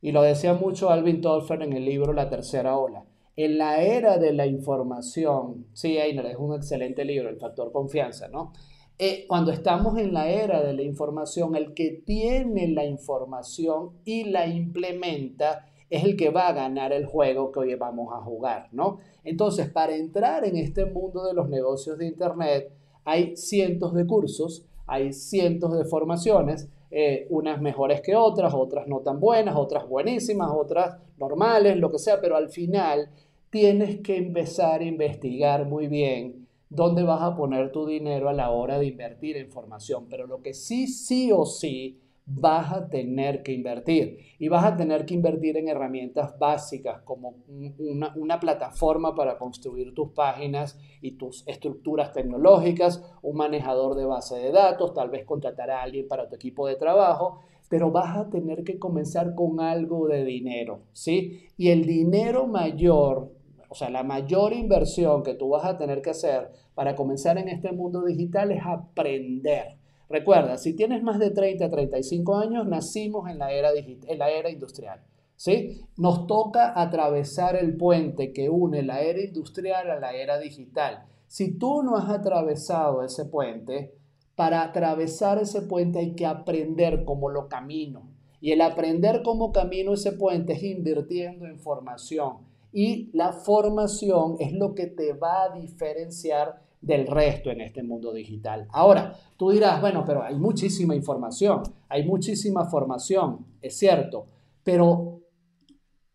y 0.00 0.12
lo 0.12 0.22
decía 0.22 0.54
mucho 0.54 0.88
Alvin 0.88 1.20
Tolfer 1.20 1.62
en 1.62 1.72
el 1.72 1.84
libro 1.84 2.12
La 2.12 2.30
Tercera 2.30 2.76
Ola. 2.76 3.04
En 3.34 3.58
la 3.58 3.82
era 3.82 4.18
de 4.18 4.32
la 4.32 4.46
información, 4.46 5.66
sí, 5.72 5.98
Einer 5.98 6.26
es 6.26 6.36
un 6.36 6.54
excelente 6.54 7.04
libro, 7.04 7.28
El 7.28 7.38
Factor 7.38 7.72
Confianza, 7.72 8.28
¿no? 8.28 8.52
Eh, 9.00 9.24
cuando 9.26 9.50
estamos 9.50 9.98
en 9.98 10.14
la 10.14 10.28
era 10.28 10.62
de 10.62 10.74
la 10.74 10.82
información, 10.82 11.56
el 11.56 11.74
que 11.74 12.02
tiene 12.06 12.68
la 12.68 12.84
información 12.84 13.94
y 14.04 14.24
la 14.24 14.46
implementa 14.46 15.66
es 15.90 16.04
el 16.04 16.16
que 16.16 16.30
va 16.30 16.46
a 16.46 16.52
ganar 16.52 16.92
el 16.92 17.06
juego 17.06 17.50
que 17.50 17.58
hoy 17.58 17.74
vamos 17.74 18.14
a 18.14 18.20
jugar, 18.20 18.68
¿no? 18.70 18.98
Entonces, 19.24 19.70
para 19.70 19.96
entrar 19.96 20.44
en 20.44 20.56
este 20.56 20.84
mundo 20.84 21.24
de 21.24 21.34
los 21.34 21.48
negocios 21.48 21.98
de 21.98 22.06
Internet, 22.06 22.72
hay 23.04 23.36
cientos 23.36 23.92
de 23.92 24.06
cursos 24.06 24.67
hay 24.88 25.12
cientos 25.12 25.76
de 25.76 25.84
formaciones, 25.84 26.68
eh, 26.90 27.26
unas 27.30 27.60
mejores 27.60 28.00
que 28.00 28.16
otras, 28.16 28.54
otras 28.54 28.88
no 28.88 29.00
tan 29.00 29.20
buenas, 29.20 29.54
otras 29.56 29.86
buenísimas, 29.86 30.50
otras 30.50 30.96
normales, 31.18 31.76
lo 31.76 31.90
que 31.90 31.98
sea, 31.98 32.20
pero 32.20 32.36
al 32.36 32.48
final 32.48 33.10
tienes 33.50 34.00
que 34.00 34.16
empezar 34.16 34.80
a 34.80 34.84
investigar 34.84 35.66
muy 35.66 35.86
bien 35.86 36.48
dónde 36.70 37.02
vas 37.02 37.22
a 37.22 37.36
poner 37.36 37.72
tu 37.72 37.86
dinero 37.86 38.28
a 38.28 38.32
la 38.32 38.50
hora 38.50 38.78
de 38.78 38.86
invertir 38.86 39.36
en 39.36 39.50
formación. 39.50 40.06
Pero 40.08 40.26
lo 40.26 40.42
que 40.42 40.54
sí, 40.54 40.86
sí 40.86 41.30
o 41.32 41.44
sí 41.44 42.00
vas 42.30 42.72
a 42.72 42.88
tener 42.90 43.42
que 43.42 43.52
invertir 43.52 44.18
y 44.38 44.48
vas 44.48 44.64
a 44.64 44.76
tener 44.76 45.06
que 45.06 45.14
invertir 45.14 45.56
en 45.56 45.68
herramientas 45.68 46.38
básicas 46.38 47.00
como 47.02 47.36
una, 47.78 48.38
plataforma 48.38 49.14
para 49.14 49.38
construir 49.38 49.94
tus 49.94 50.10
páginas 50.10 50.78
y 51.00 51.12
tus 51.12 51.42
estructuras 51.48 52.12
tecnológicas, 52.12 53.02
un 53.22 53.36
manejador 53.36 53.96
de 53.96 54.04
base 54.04 54.36
de 54.36 54.52
datos, 54.52 54.92
tal 54.92 55.08
vez 55.08 55.24
contratar 55.24 55.70
a 55.70 55.82
alguien 55.82 56.06
para 56.06 56.28
tu 56.28 56.36
equipo 56.36 56.66
de 56.66 56.76
trabajo, 56.76 57.40
pero 57.70 57.90
vas 57.90 58.16
a 58.16 58.28
tener 58.28 58.62
que 58.62 58.78
comenzar 58.78 59.34
con 59.34 59.60
algo 59.60 60.06
de 60.06 60.24
dinero, 60.24 60.82
¿sí? 60.92 61.48
Y 61.56 61.70
el 61.70 61.86
dinero 61.86 62.46
mayor, 62.46 63.32
o 63.70 63.74
sea, 63.74 63.88
la 63.88 64.02
mayor 64.02 64.52
inversión 64.52 65.22
que 65.22 65.34
tú 65.34 65.48
vas 65.48 65.64
a 65.64 65.78
tener 65.78 66.02
que 66.02 66.10
hacer 66.10 66.50
para 66.74 66.94
comenzar 66.94 67.38
en 67.38 67.48
este 67.48 67.72
mundo 67.72 68.04
digital 68.04 68.52
es 68.52 68.62
aprender 68.64 69.77
Recuerda, 70.08 70.56
si 70.56 70.74
tienes 70.74 71.02
más 71.02 71.18
de 71.18 71.30
30 71.30 71.66
a 71.66 71.70
35 71.70 72.36
años, 72.36 72.66
nacimos 72.66 73.28
en 73.30 73.38
la 73.38 73.52
era, 73.52 73.70
en 73.74 74.18
la 74.18 74.30
era 74.30 74.48
industrial. 74.50 75.00
¿sí? 75.36 75.82
Nos 75.96 76.26
toca 76.26 76.78
atravesar 76.78 77.56
el 77.56 77.76
puente 77.76 78.32
que 78.32 78.50
une 78.50 78.82
la 78.82 79.00
era 79.00 79.20
industrial 79.20 79.90
a 79.90 80.00
la 80.00 80.12
era 80.12 80.38
digital. 80.38 81.06
Si 81.26 81.58
tú 81.58 81.82
no 81.82 81.96
has 81.96 82.08
atravesado 82.10 83.04
ese 83.04 83.24
puente, 83.26 83.94
para 84.34 84.62
atravesar 84.62 85.38
ese 85.38 85.62
puente 85.62 85.98
hay 85.98 86.14
que 86.14 86.26
aprender 86.26 87.04
cómo 87.04 87.28
lo 87.28 87.48
camino. 87.48 88.10
Y 88.40 88.52
el 88.52 88.60
aprender 88.60 89.22
cómo 89.24 89.52
camino 89.52 89.94
ese 89.94 90.12
puente 90.12 90.54
es 90.54 90.62
invirtiendo 90.62 91.46
en 91.46 91.58
formación. 91.58 92.38
Y 92.72 93.10
la 93.12 93.32
formación 93.32 94.36
es 94.38 94.52
lo 94.52 94.74
que 94.74 94.86
te 94.86 95.12
va 95.12 95.44
a 95.44 95.50
diferenciar 95.50 96.62
del 96.80 97.06
resto 97.06 97.50
en 97.50 97.60
este 97.60 97.82
mundo 97.82 98.12
digital. 98.12 98.66
Ahora, 98.70 99.14
tú 99.36 99.50
dirás, 99.50 99.80
bueno, 99.80 100.04
pero 100.06 100.22
hay 100.22 100.36
muchísima 100.36 100.94
información, 100.94 101.62
hay 101.88 102.04
muchísima 102.04 102.66
formación, 102.66 103.46
es 103.60 103.76
cierto, 103.76 104.26
pero 104.62 105.22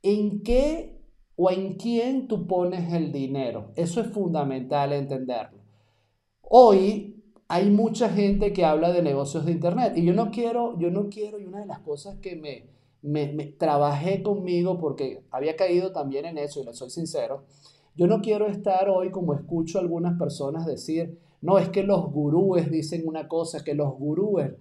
¿en 0.01 0.41
qué 0.41 1.01
o 1.35 1.49
en 1.49 1.73
quién 1.75 2.27
tú 2.27 2.47
pones 2.47 2.93
el 2.93 3.11
dinero? 3.11 3.71
Eso 3.75 4.01
es 4.01 4.07
fundamental 4.07 4.93
entenderlo. 4.93 5.59
Hoy 6.41 7.23
hay 7.47 7.69
mucha 7.69 8.09
gente 8.09 8.53
que 8.53 8.65
habla 8.65 8.91
de 8.91 9.01
negocios 9.01 9.45
de 9.45 9.51
internet 9.51 9.93
y 9.95 10.05
yo 10.05 10.13
no 10.13 10.31
quiero, 10.31 10.77
yo 10.79 10.89
no 10.91 11.09
quiero, 11.09 11.39
y 11.39 11.45
una 11.45 11.59
de 11.59 11.65
las 11.65 11.79
cosas 11.79 12.17
que 12.19 12.35
me, 12.35 12.69
me, 13.01 13.33
me 13.33 13.45
trabajé 13.45 14.23
conmigo 14.23 14.79
porque 14.79 15.25
había 15.29 15.55
caído 15.55 15.91
también 15.91 16.25
en 16.25 16.37
eso 16.37 16.61
y 16.61 16.65
le 16.65 16.73
soy 16.73 16.89
sincero, 16.89 17.45
yo 17.95 18.07
no 18.07 18.21
quiero 18.21 18.47
estar 18.47 18.89
hoy 18.89 19.11
como 19.11 19.33
escucho 19.33 19.77
a 19.77 19.81
algunas 19.81 20.17
personas 20.17 20.65
decir, 20.65 21.19
no, 21.41 21.57
es 21.57 21.69
que 21.69 21.83
los 21.83 22.11
gurúes 22.11 22.71
dicen 22.71 23.03
una 23.05 23.27
cosa, 23.27 23.63
que 23.63 23.75
los 23.75 23.93
gurúes, 23.97 24.53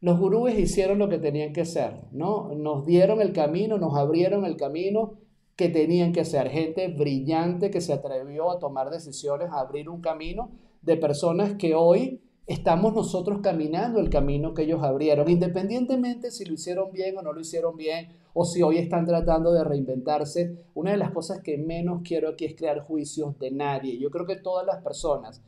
los 0.00 0.18
gurúes 0.18 0.58
hicieron 0.58 0.98
lo 0.98 1.08
que 1.08 1.18
tenían 1.18 1.52
que 1.52 1.62
hacer, 1.62 1.94
¿no? 2.12 2.54
Nos 2.54 2.86
dieron 2.86 3.20
el 3.20 3.32
camino, 3.32 3.78
nos 3.78 3.96
abrieron 3.96 4.44
el 4.44 4.56
camino 4.56 5.14
que 5.56 5.68
tenían 5.68 6.12
que 6.12 6.20
hacer. 6.20 6.50
Gente 6.50 6.88
brillante 6.88 7.70
que 7.70 7.80
se 7.80 7.92
atrevió 7.92 8.50
a 8.50 8.58
tomar 8.58 8.90
decisiones, 8.90 9.50
a 9.50 9.60
abrir 9.60 9.88
un 9.88 10.00
camino 10.00 10.50
de 10.82 10.96
personas 10.96 11.54
que 11.54 11.74
hoy 11.74 12.20
estamos 12.48 12.94
nosotros 12.94 13.40
caminando 13.42 14.00
el 14.00 14.08
camino 14.08 14.54
que 14.54 14.62
ellos 14.62 14.82
abrieron, 14.82 15.28
independientemente 15.28 16.30
si 16.30 16.46
lo 16.46 16.54
hicieron 16.54 16.90
bien 16.90 17.16
o 17.18 17.22
no 17.22 17.34
lo 17.34 17.40
hicieron 17.40 17.76
bien, 17.76 18.08
o 18.32 18.46
si 18.46 18.62
hoy 18.62 18.78
están 18.78 19.04
tratando 19.04 19.52
de 19.52 19.62
reinventarse. 19.62 20.56
Una 20.74 20.92
de 20.92 20.96
las 20.96 21.10
cosas 21.10 21.42
que 21.42 21.58
menos 21.58 22.00
quiero 22.02 22.30
aquí 22.30 22.46
es 22.46 22.56
crear 22.56 22.80
juicios 22.80 23.38
de 23.38 23.50
nadie. 23.50 23.98
Yo 23.98 24.10
creo 24.10 24.24
que 24.24 24.36
todas 24.36 24.64
las 24.64 24.82
personas 24.82 25.42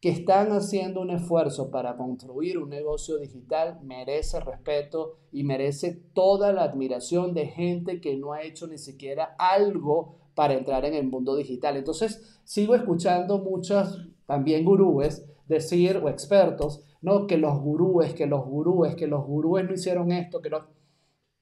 que 0.00 0.08
están 0.08 0.50
haciendo 0.52 1.02
un 1.02 1.10
esfuerzo 1.10 1.70
para 1.70 1.96
construir 1.96 2.56
un 2.56 2.70
negocio 2.70 3.18
digital 3.18 3.78
merece 3.82 4.40
respeto 4.40 5.16
y 5.32 5.44
merece 5.44 6.00
toda 6.14 6.54
la 6.54 6.62
admiración 6.62 7.34
de 7.34 7.48
gente 7.48 8.00
que 8.00 8.16
no 8.16 8.32
ha 8.32 8.42
hecho 8.42 8.66
ni 8.66 8.78
siquiera 8.78 9.34
algo 9.38 10.14
para 10.34 10.54
entrar 10.54 10.86
en 10.86 10.94
el 10.94 11.06
mundo 11.06 11.36
digital. 11.36 11.76
Entonces, 11.76 12.38
sigo 12.44 12.74
escuchando 12.74 13.38
muchas 13.38 13.98
también 14.26 14.64
gurúes 14.64 15.26
decir, 15.48 15.98
o 15.98 16.08
expertos, 16.08 16.82
no, 17.02 17.26
que 17.26 17.38
los 17.38 17.60
gurúes, 17.60 18.14
que 18.14 18.26
los 18.26 18.44
gurúes, 18.44 18.94
que 18.96 19.06
los 19.06 19.24
gurúes 19.24 19.64
no 19.64 19.74
hicieron 19.74 20.12
esto, 20.12 20.40
que 20.40 20.50
no... 20.50 20.66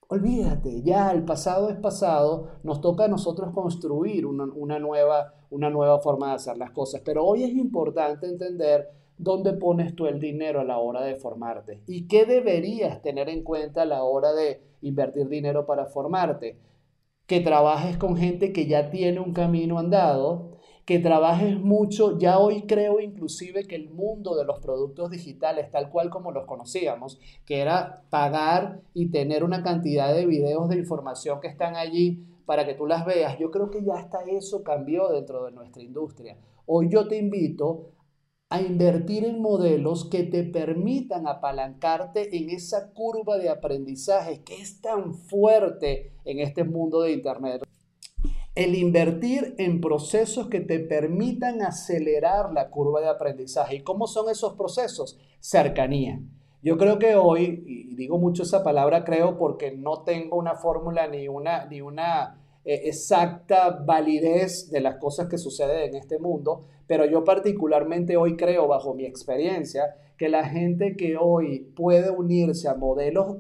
Olvídate, 0.09 0.83
ya 0.83 1.11
el 1.13 1.25
pasado 1.25 1.71
es 1.71 1.77
pasado, 1.77 2.49
nos 2.63 2.81
toca 2.81 3.07
a 3.07 3.09
nosotros 3.09 3.53
construir 3.55 4.27
una, 4.27 4.79
nueva, 4.79 5.33
una 5.51 5.71
nueva 5.71 5.99
forma 6.01 6.29
de 6.29 6.35
hacer 6.35 6.59
las 6.59 6.71
cosas, 6.73 7.01
pero 7.05 7.25
hoy 7.25 7.45
es 7.45 7.55
importante 7.55 8.27
entender 8.27 8.91
dónde 9.17 9.55
pones 9.55 9.95
tú 9.95 10.07
el 10.07 10.21
dinero 10.21 10.61
a 10.61 10.65
la 10.65 10.79
hora 10.79 11.03
de 11.03 11.17
formarte 11.17 11.83
y 11.87 12.07
qué 12.07 12.27
deberías 12.27 13.01
tener 13.01 13.29
en 13.29 13.43
cuenta 13.43 13.83
a 13.83 13.87
la 13.87 14.03
hora 14.03 14.33
de 14.33 14.61
invertir 14.83 15.29
dinero 15.29 15.67
para 15.67 15.87
formarte. 15.87 16.59
Que 17.27 17.41
trabajes 17.41 17.97
con 17.97 18.19
gente 18.19 18.53
que 18.53 18.67
ya 18.67 18.91
tiene 18.91 19.21
un 19.21 19.33
camino 19.33 19.79
andado, 19.79 20.54
que 20.85 20.99
trabajes 20.99 21.59
mucho. 21.59 22.19
Ya 22.19 22.39
hoy 22.39 22.63
creo 22.63 23.01
inclusive 23.01 23.65
que 23.65 23.77
el 23.77 23.91
mundo 23.91 24.37
de 24.37 24.45
los 24.45 24.61
productos 24.61 25.11
digitales, 25.11 25.71
tal 25.71 25.91
cual 25.91 26.11
como 26.11 26.33
los 26.33 26.47
conocíamos, 26.47 27.19
que 27.45 27.61
era 27.61 28.05
pagar 28.11 28.83
y 28.93 29.11
tener 29.11 29.45
una 29.45 29.63
cantidad 29.63 30.15
de 30.15 30.27
videos 30.27 30.69
de 30.69 30.79
información 30.79 31.41
que 31.41 31.49
están 31.49 31.77
allí 31.77 32.25
para 32.47 32.67
que 32.67 32.75
tú 32.75 32.87
las 32.87 33.07
veas, 33.07 33.39
yo 33.39 33.51
creo 33.51 33.71
que 33.71 33.83
ya 33.83 33.95
hasta 33.95 34.23
eso 34.25 34.63
cambió 34.63 35.09
dentro 35.09 35.45
de 35.45 35.53
nuestra 35.53 35.83
industria. 35.83 36.37
Hoy 36.67 36.89
yo 36.91 37.09
te 37.09 37.17
invito 37.17 37.91
a 38.51 38.61
invertir 38.61 39.25
en 39.25 39.41
modelos 39.41 40.05
que 40.05 40.23
te 40.23 40.45
permitan 40.45 41.27
apalancarte 41.27 42.37
en 42.37 42.51
esa 42.51 42.93
curva 42.93 43.39
de 43.39 43.49
aprendizaje 43.49 44.43
que 44.45 44.61
es 44.61 44.81
tan 44.81 45.15
fuerte 45.15 46.13
en 46.25 46.41
este 46.41 46.63
mundo 46.65 47.01
de 47.01 47.13
Internet. 47.13 47.63
El 48.55 48.77
invertir 48.77 49.55
en 49.59 49.81
procesos 49.81 50.49
que 50.49 50.61
te 50.61 50.79
permitan 50.79 51.63
acelerar 51.63 52.53
la 52.53 52.71
curva 52.71 53.01
de 53.01 53.09
aprendizaje. 53.09 53.77
¿Y 53.77 53.81
cómo 53.81 54.07
son 54.07 54.31
esos 54.31 54.55
procesos? 54.55 55.19
Cercanía. 55.41 56.21
Yo 56.63 56.79
creo 56.79 56.99
que 56.99 57.17
hoy, 57.17 57.63
y 57.67 57.95
digo 57.95 58.19
mucho 58.19 58.45
esa 58.45 58.63
palabra 58.63 59.05
creo 59.05 59.37
porque 59.37 59.73
no 59.73 60.03
tengo 60.03 60.39
una 60.39 60.55
fórmula 60.55 61.09
ni 61.09 61.29
una, 61.29 61.67
ni 61.67 61.81
una 61.81 62.41
eh, 62.65 62.83
exacta 62.85 63.71
validez 63.85 64.71
de 64.71 64.81
las 64.81 64.97
cosas 64.97 65.29
que 65.29 65.37
suceden 65.37 65.91
en 65.91 65.97
este 65.97 66.19
mundo, 66.19 66.65
pero 66.87 67.05
yo 67.05 67.25
particularmente 67.25 68.17
hoy 68.17 68.37
creo, 68.37 68.67
bajo 68.67 68.95
mi 68.95 69.05
experiencia, 69.05 69.97
que 70.17 70.31
la 70.31 70.49
gente 70.49 70.97
que 70.97 71.17
hoy 71.19 71.61
puede 71.77 72.11
unirse 72.11 72.69
a 72.69 72.75
modelos 72.75 73.37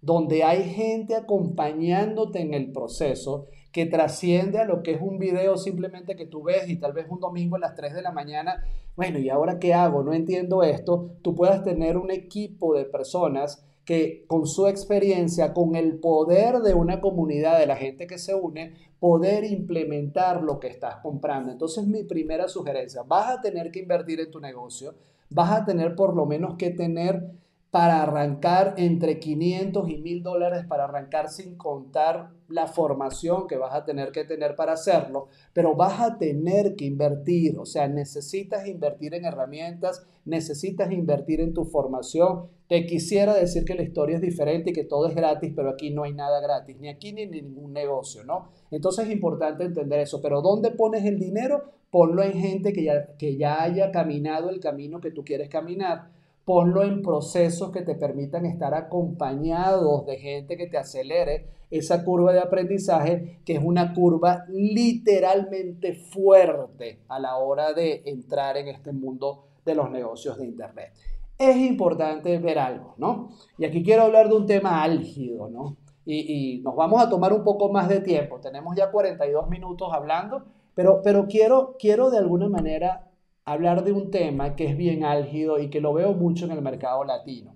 donde 0.00 0.44
hay 0.44 0.62
gente 0.62 1.16
acompañándote 1.16 2.40
en 2.40 2.54
el 2.54 2.70
proceso, 2.70 3.48
que 3.78 3.86
trasciende 3.86 4.58
a 4.58 4.64
lo 4.64 4.82
que 4.82 4.90
es 4.90 5.00
un 5.00 5.20
video 5.20 5.56
simplemente 5.56 6.16
que 6.16 6.26
tú 6.26 6.42
ves 6.42 6.68
y 6.68 6.80
tal 6.80 6.92
vez 6.92 7.06
un 7.08 7.20
domingo 7.20 7.54
a 7.54 7.60
las 7.60 7.76
3 7.76 7.94
de 7.94 8.02
la 8.02 8.10
mañana, 8.10 8.64
bueno, 8.96 9.20
¿y 9.20 9.28
ahora 9.28 9.60
qué 9.60 9.72
hago? 9.72 10.02
No 10.02 10.14
entiendo 10.14 10.64
esto. 10.64 11.12
Tú 11.22 11.36
puedas 11.36 11.62
tener 11.62 11.96
un 11.96 12.10
equipo 12.10 12.74
de 12.74 12.86
personas 12.86 13.64
que 13.84 14.24
con 14.26 14.48
su 14.48 14.66
experiencia, 14.66 15.54
con 15.54 15.76
el 15.76 16.00
poder 16.00 16.56
de 16.58 16.74
una 16.74 17.00
comunidad, 17.00 17.56
de 17.60 17.66
la 17.66 17.76
gente 17.76 18.08
que 18.08 18.18
se 18.18 18.34
une, 18.34 18.74
poder 18.98 19.44
implementar 19.44 20.42
lo 20.42 20.58
que 20.58 20.66
estás 20.66 20.96
comprando. 20.96 21.52
Entonces 21.52 21.86
mi 21.86 22.02
primera 22.02 22.48
sugerencia, 22.48 23.04
vas 23.06 23.30
a 23.30 23.40
tener 23.40 23.70
que 23.70 23.78
invertir 23.78 24.18
en 24.18 24.32
tu 24.32 24.40
negocio, 24.40 24.96
vas 25.30 25.52
a 25.52 25.64
tener 25.64 25.94
por 25.94 26.16
lo 26.16 26.26
menos 26.26 26.56
que 26.56 26.70
tener 26.70 27.30
para 27.70 28.02
arrancar 28.02 28.74
entre 28.78 29.18
500 29.18 29.90
y 29.90 29.98
1000 29.98 30.22
dólares 30.22 30.64
para 30.66 30.84
arrancar 30.84 31.28
sin 31.28 31.56
contar 31.56 32.30
la 32.48 32.66
formación 32.66 33.46
que 33.46 33.58
vas 33.58 33.74
a 33.74 33.84
tener 33.84 34.10
que 34.10 34.24
tener 34.24 34.56
para 34.56 34.72
hacerlo, 34.72 35.28
pero 35.52 35.76
vas 35.76 36.00
a 36.00 36.16
tener 36.16 36.76
que 36.76 36.86
invertir, 36.86 37.58
o 37.58 37.66
sea, 37.66 37.86
necesitas 37.86 38.66
invertir 38.66 39.12
en 39.12 39.26
herramientas, 39.26 40.06
necesitas 40.24 40.90
invertir 40.90 41.42
en 41.42 41.52
tu 41.52 41.66
formación. 41.66 42.46
Te 42.68 42.86
quisiera 42.86 43.34
decir 43.34 43.66
que 43.66 43.74
la 43.74 43.82
historia 43.82 44.16
es 44.16 44.22
diferente 44.22 44.70
y 44.70 44.72
que 44.72 44.84
todo 44.84 45.06
es 45.06 45.14
gratis, 45.14 45.52
pero 45.54 45.68
aquí 45.68 45.90
no 45.90 46.04
hay 46.04 46.14
nada 46.14 46.40
gratis, 46.40 46.78
ni 46.80 46.88
aquí 46.88 47.12
ni 47.12 47.22
en 47.22 47.32
ningún 47.32 47.74
negocio, 47.74 48.24
¿no? 48.24 48.48
Entonces 48.70 49.06
es 49.06 49.12
importante 49.12 49.64
entender 49.64 50.00
eso, 50.00 50.22
pero 50.22 50.40
¿dónde 50.40 50.70
pones 50.70 51.04
el 51.04 51.18
dinero? 51.18 51.64
Ponlo 51.90 52.22
en 52.22 52.32
gente 52.32 52.72
que 52.72 52.84
ya, 52.84 53.16
que 53.18 53.36
ya 53.36 53.62
haya 53.62 53.90
caminado 53.90 54.48
el 54.48 54.60
camino 54.60 55.00
que 55.00 55.10
tú 55.10 55.22
quieres 55.22 55.50
caminar 55.50 56.17
ponlo 56.48 56.82
en 56.82 57.02
procesos 57.02 57.70
que 57.70 57.82
te 57.82 57.94
permitan 57.94 58.46
estar 58.46 58.72
acompañados 58.72 60.06
de 60.06 60.16
gente 60.16 60.56
que 60.56 60.66
te 60.66 60.78
acelere 60.78 61.46
esa 61.70 62.02
curva 62.02 62.32
de 62.32 62.40
aprendizaje, 62.40 63.42
que 63.44 63.56
es 63.56 63.60
una 63.62 63.92
curva 63.92 64.46
literalmente 64.48 65.92
fuerte 65.92 67.00
a 67.08 67.20
la 67.20 67.36
hora 67.36 67.74
de 67.74 68.00
entrar 68.06 68.56
en 68.56 68.68
este 68.68 68.92
mundo 68.92 69.44
de 69.62 69.74
los 69.74 69.90
negocios 69.90 70.38
de 70.38 70.46
Internet. 70.46 70.94
Es 71.36 71.54
importante 71.58 72.38
ver 72.38 72.58
algo, 72.58 72.94
¿no? 72.96 73.28
Y 73.58 73.66
aquí 73.66 73.82
quiero 73.82 74.04
hablar 74.04 74.30
de 74.30 74.36
un 74.36 74.46
tema 74.46 74.82
álgido, 74.82 75.50
¿no? 75.50 75.76
Y, 76.06 76.62
nos 76.64 76.74
vamos 76.74 77.02
a 77.02 77.10
tomar 77.10 77.34
un 77.34 77.44
poco 77.44 77.70
más 77.70 77.90
de 77.90 78.00
tiempo. 78.00 78.40
Tenemos 78.40 78.74
ya 78.74 78.90
42 78.90 79.50
minutos 79.50 79.90
hablando, 79.92 80.46
pero, 80.74 81.02
pero 81.04 81.26
quiero, 81.26 81.76
quiero 81.78 82.08
de 82.08 82.16
alguna 82.16 82.48
manera 82.48 83.07
hablar 83.52 83.84
de 83.84 83.92
un 83.92 84.10
tema 84.10 84.56
que 84.56 84.66
es 84.66 84.76
bien 84.76 85.04
álgido 85.04 85.58
y 85.58 85.70
que 85.70 85.80
lo 85.80 85.92
veo 85.94 86.12
mucho 86.12 86.44
en 86.44 86.52
el 86.52 86.62
mercado 86.62 87.04
latino. 87.04 87.54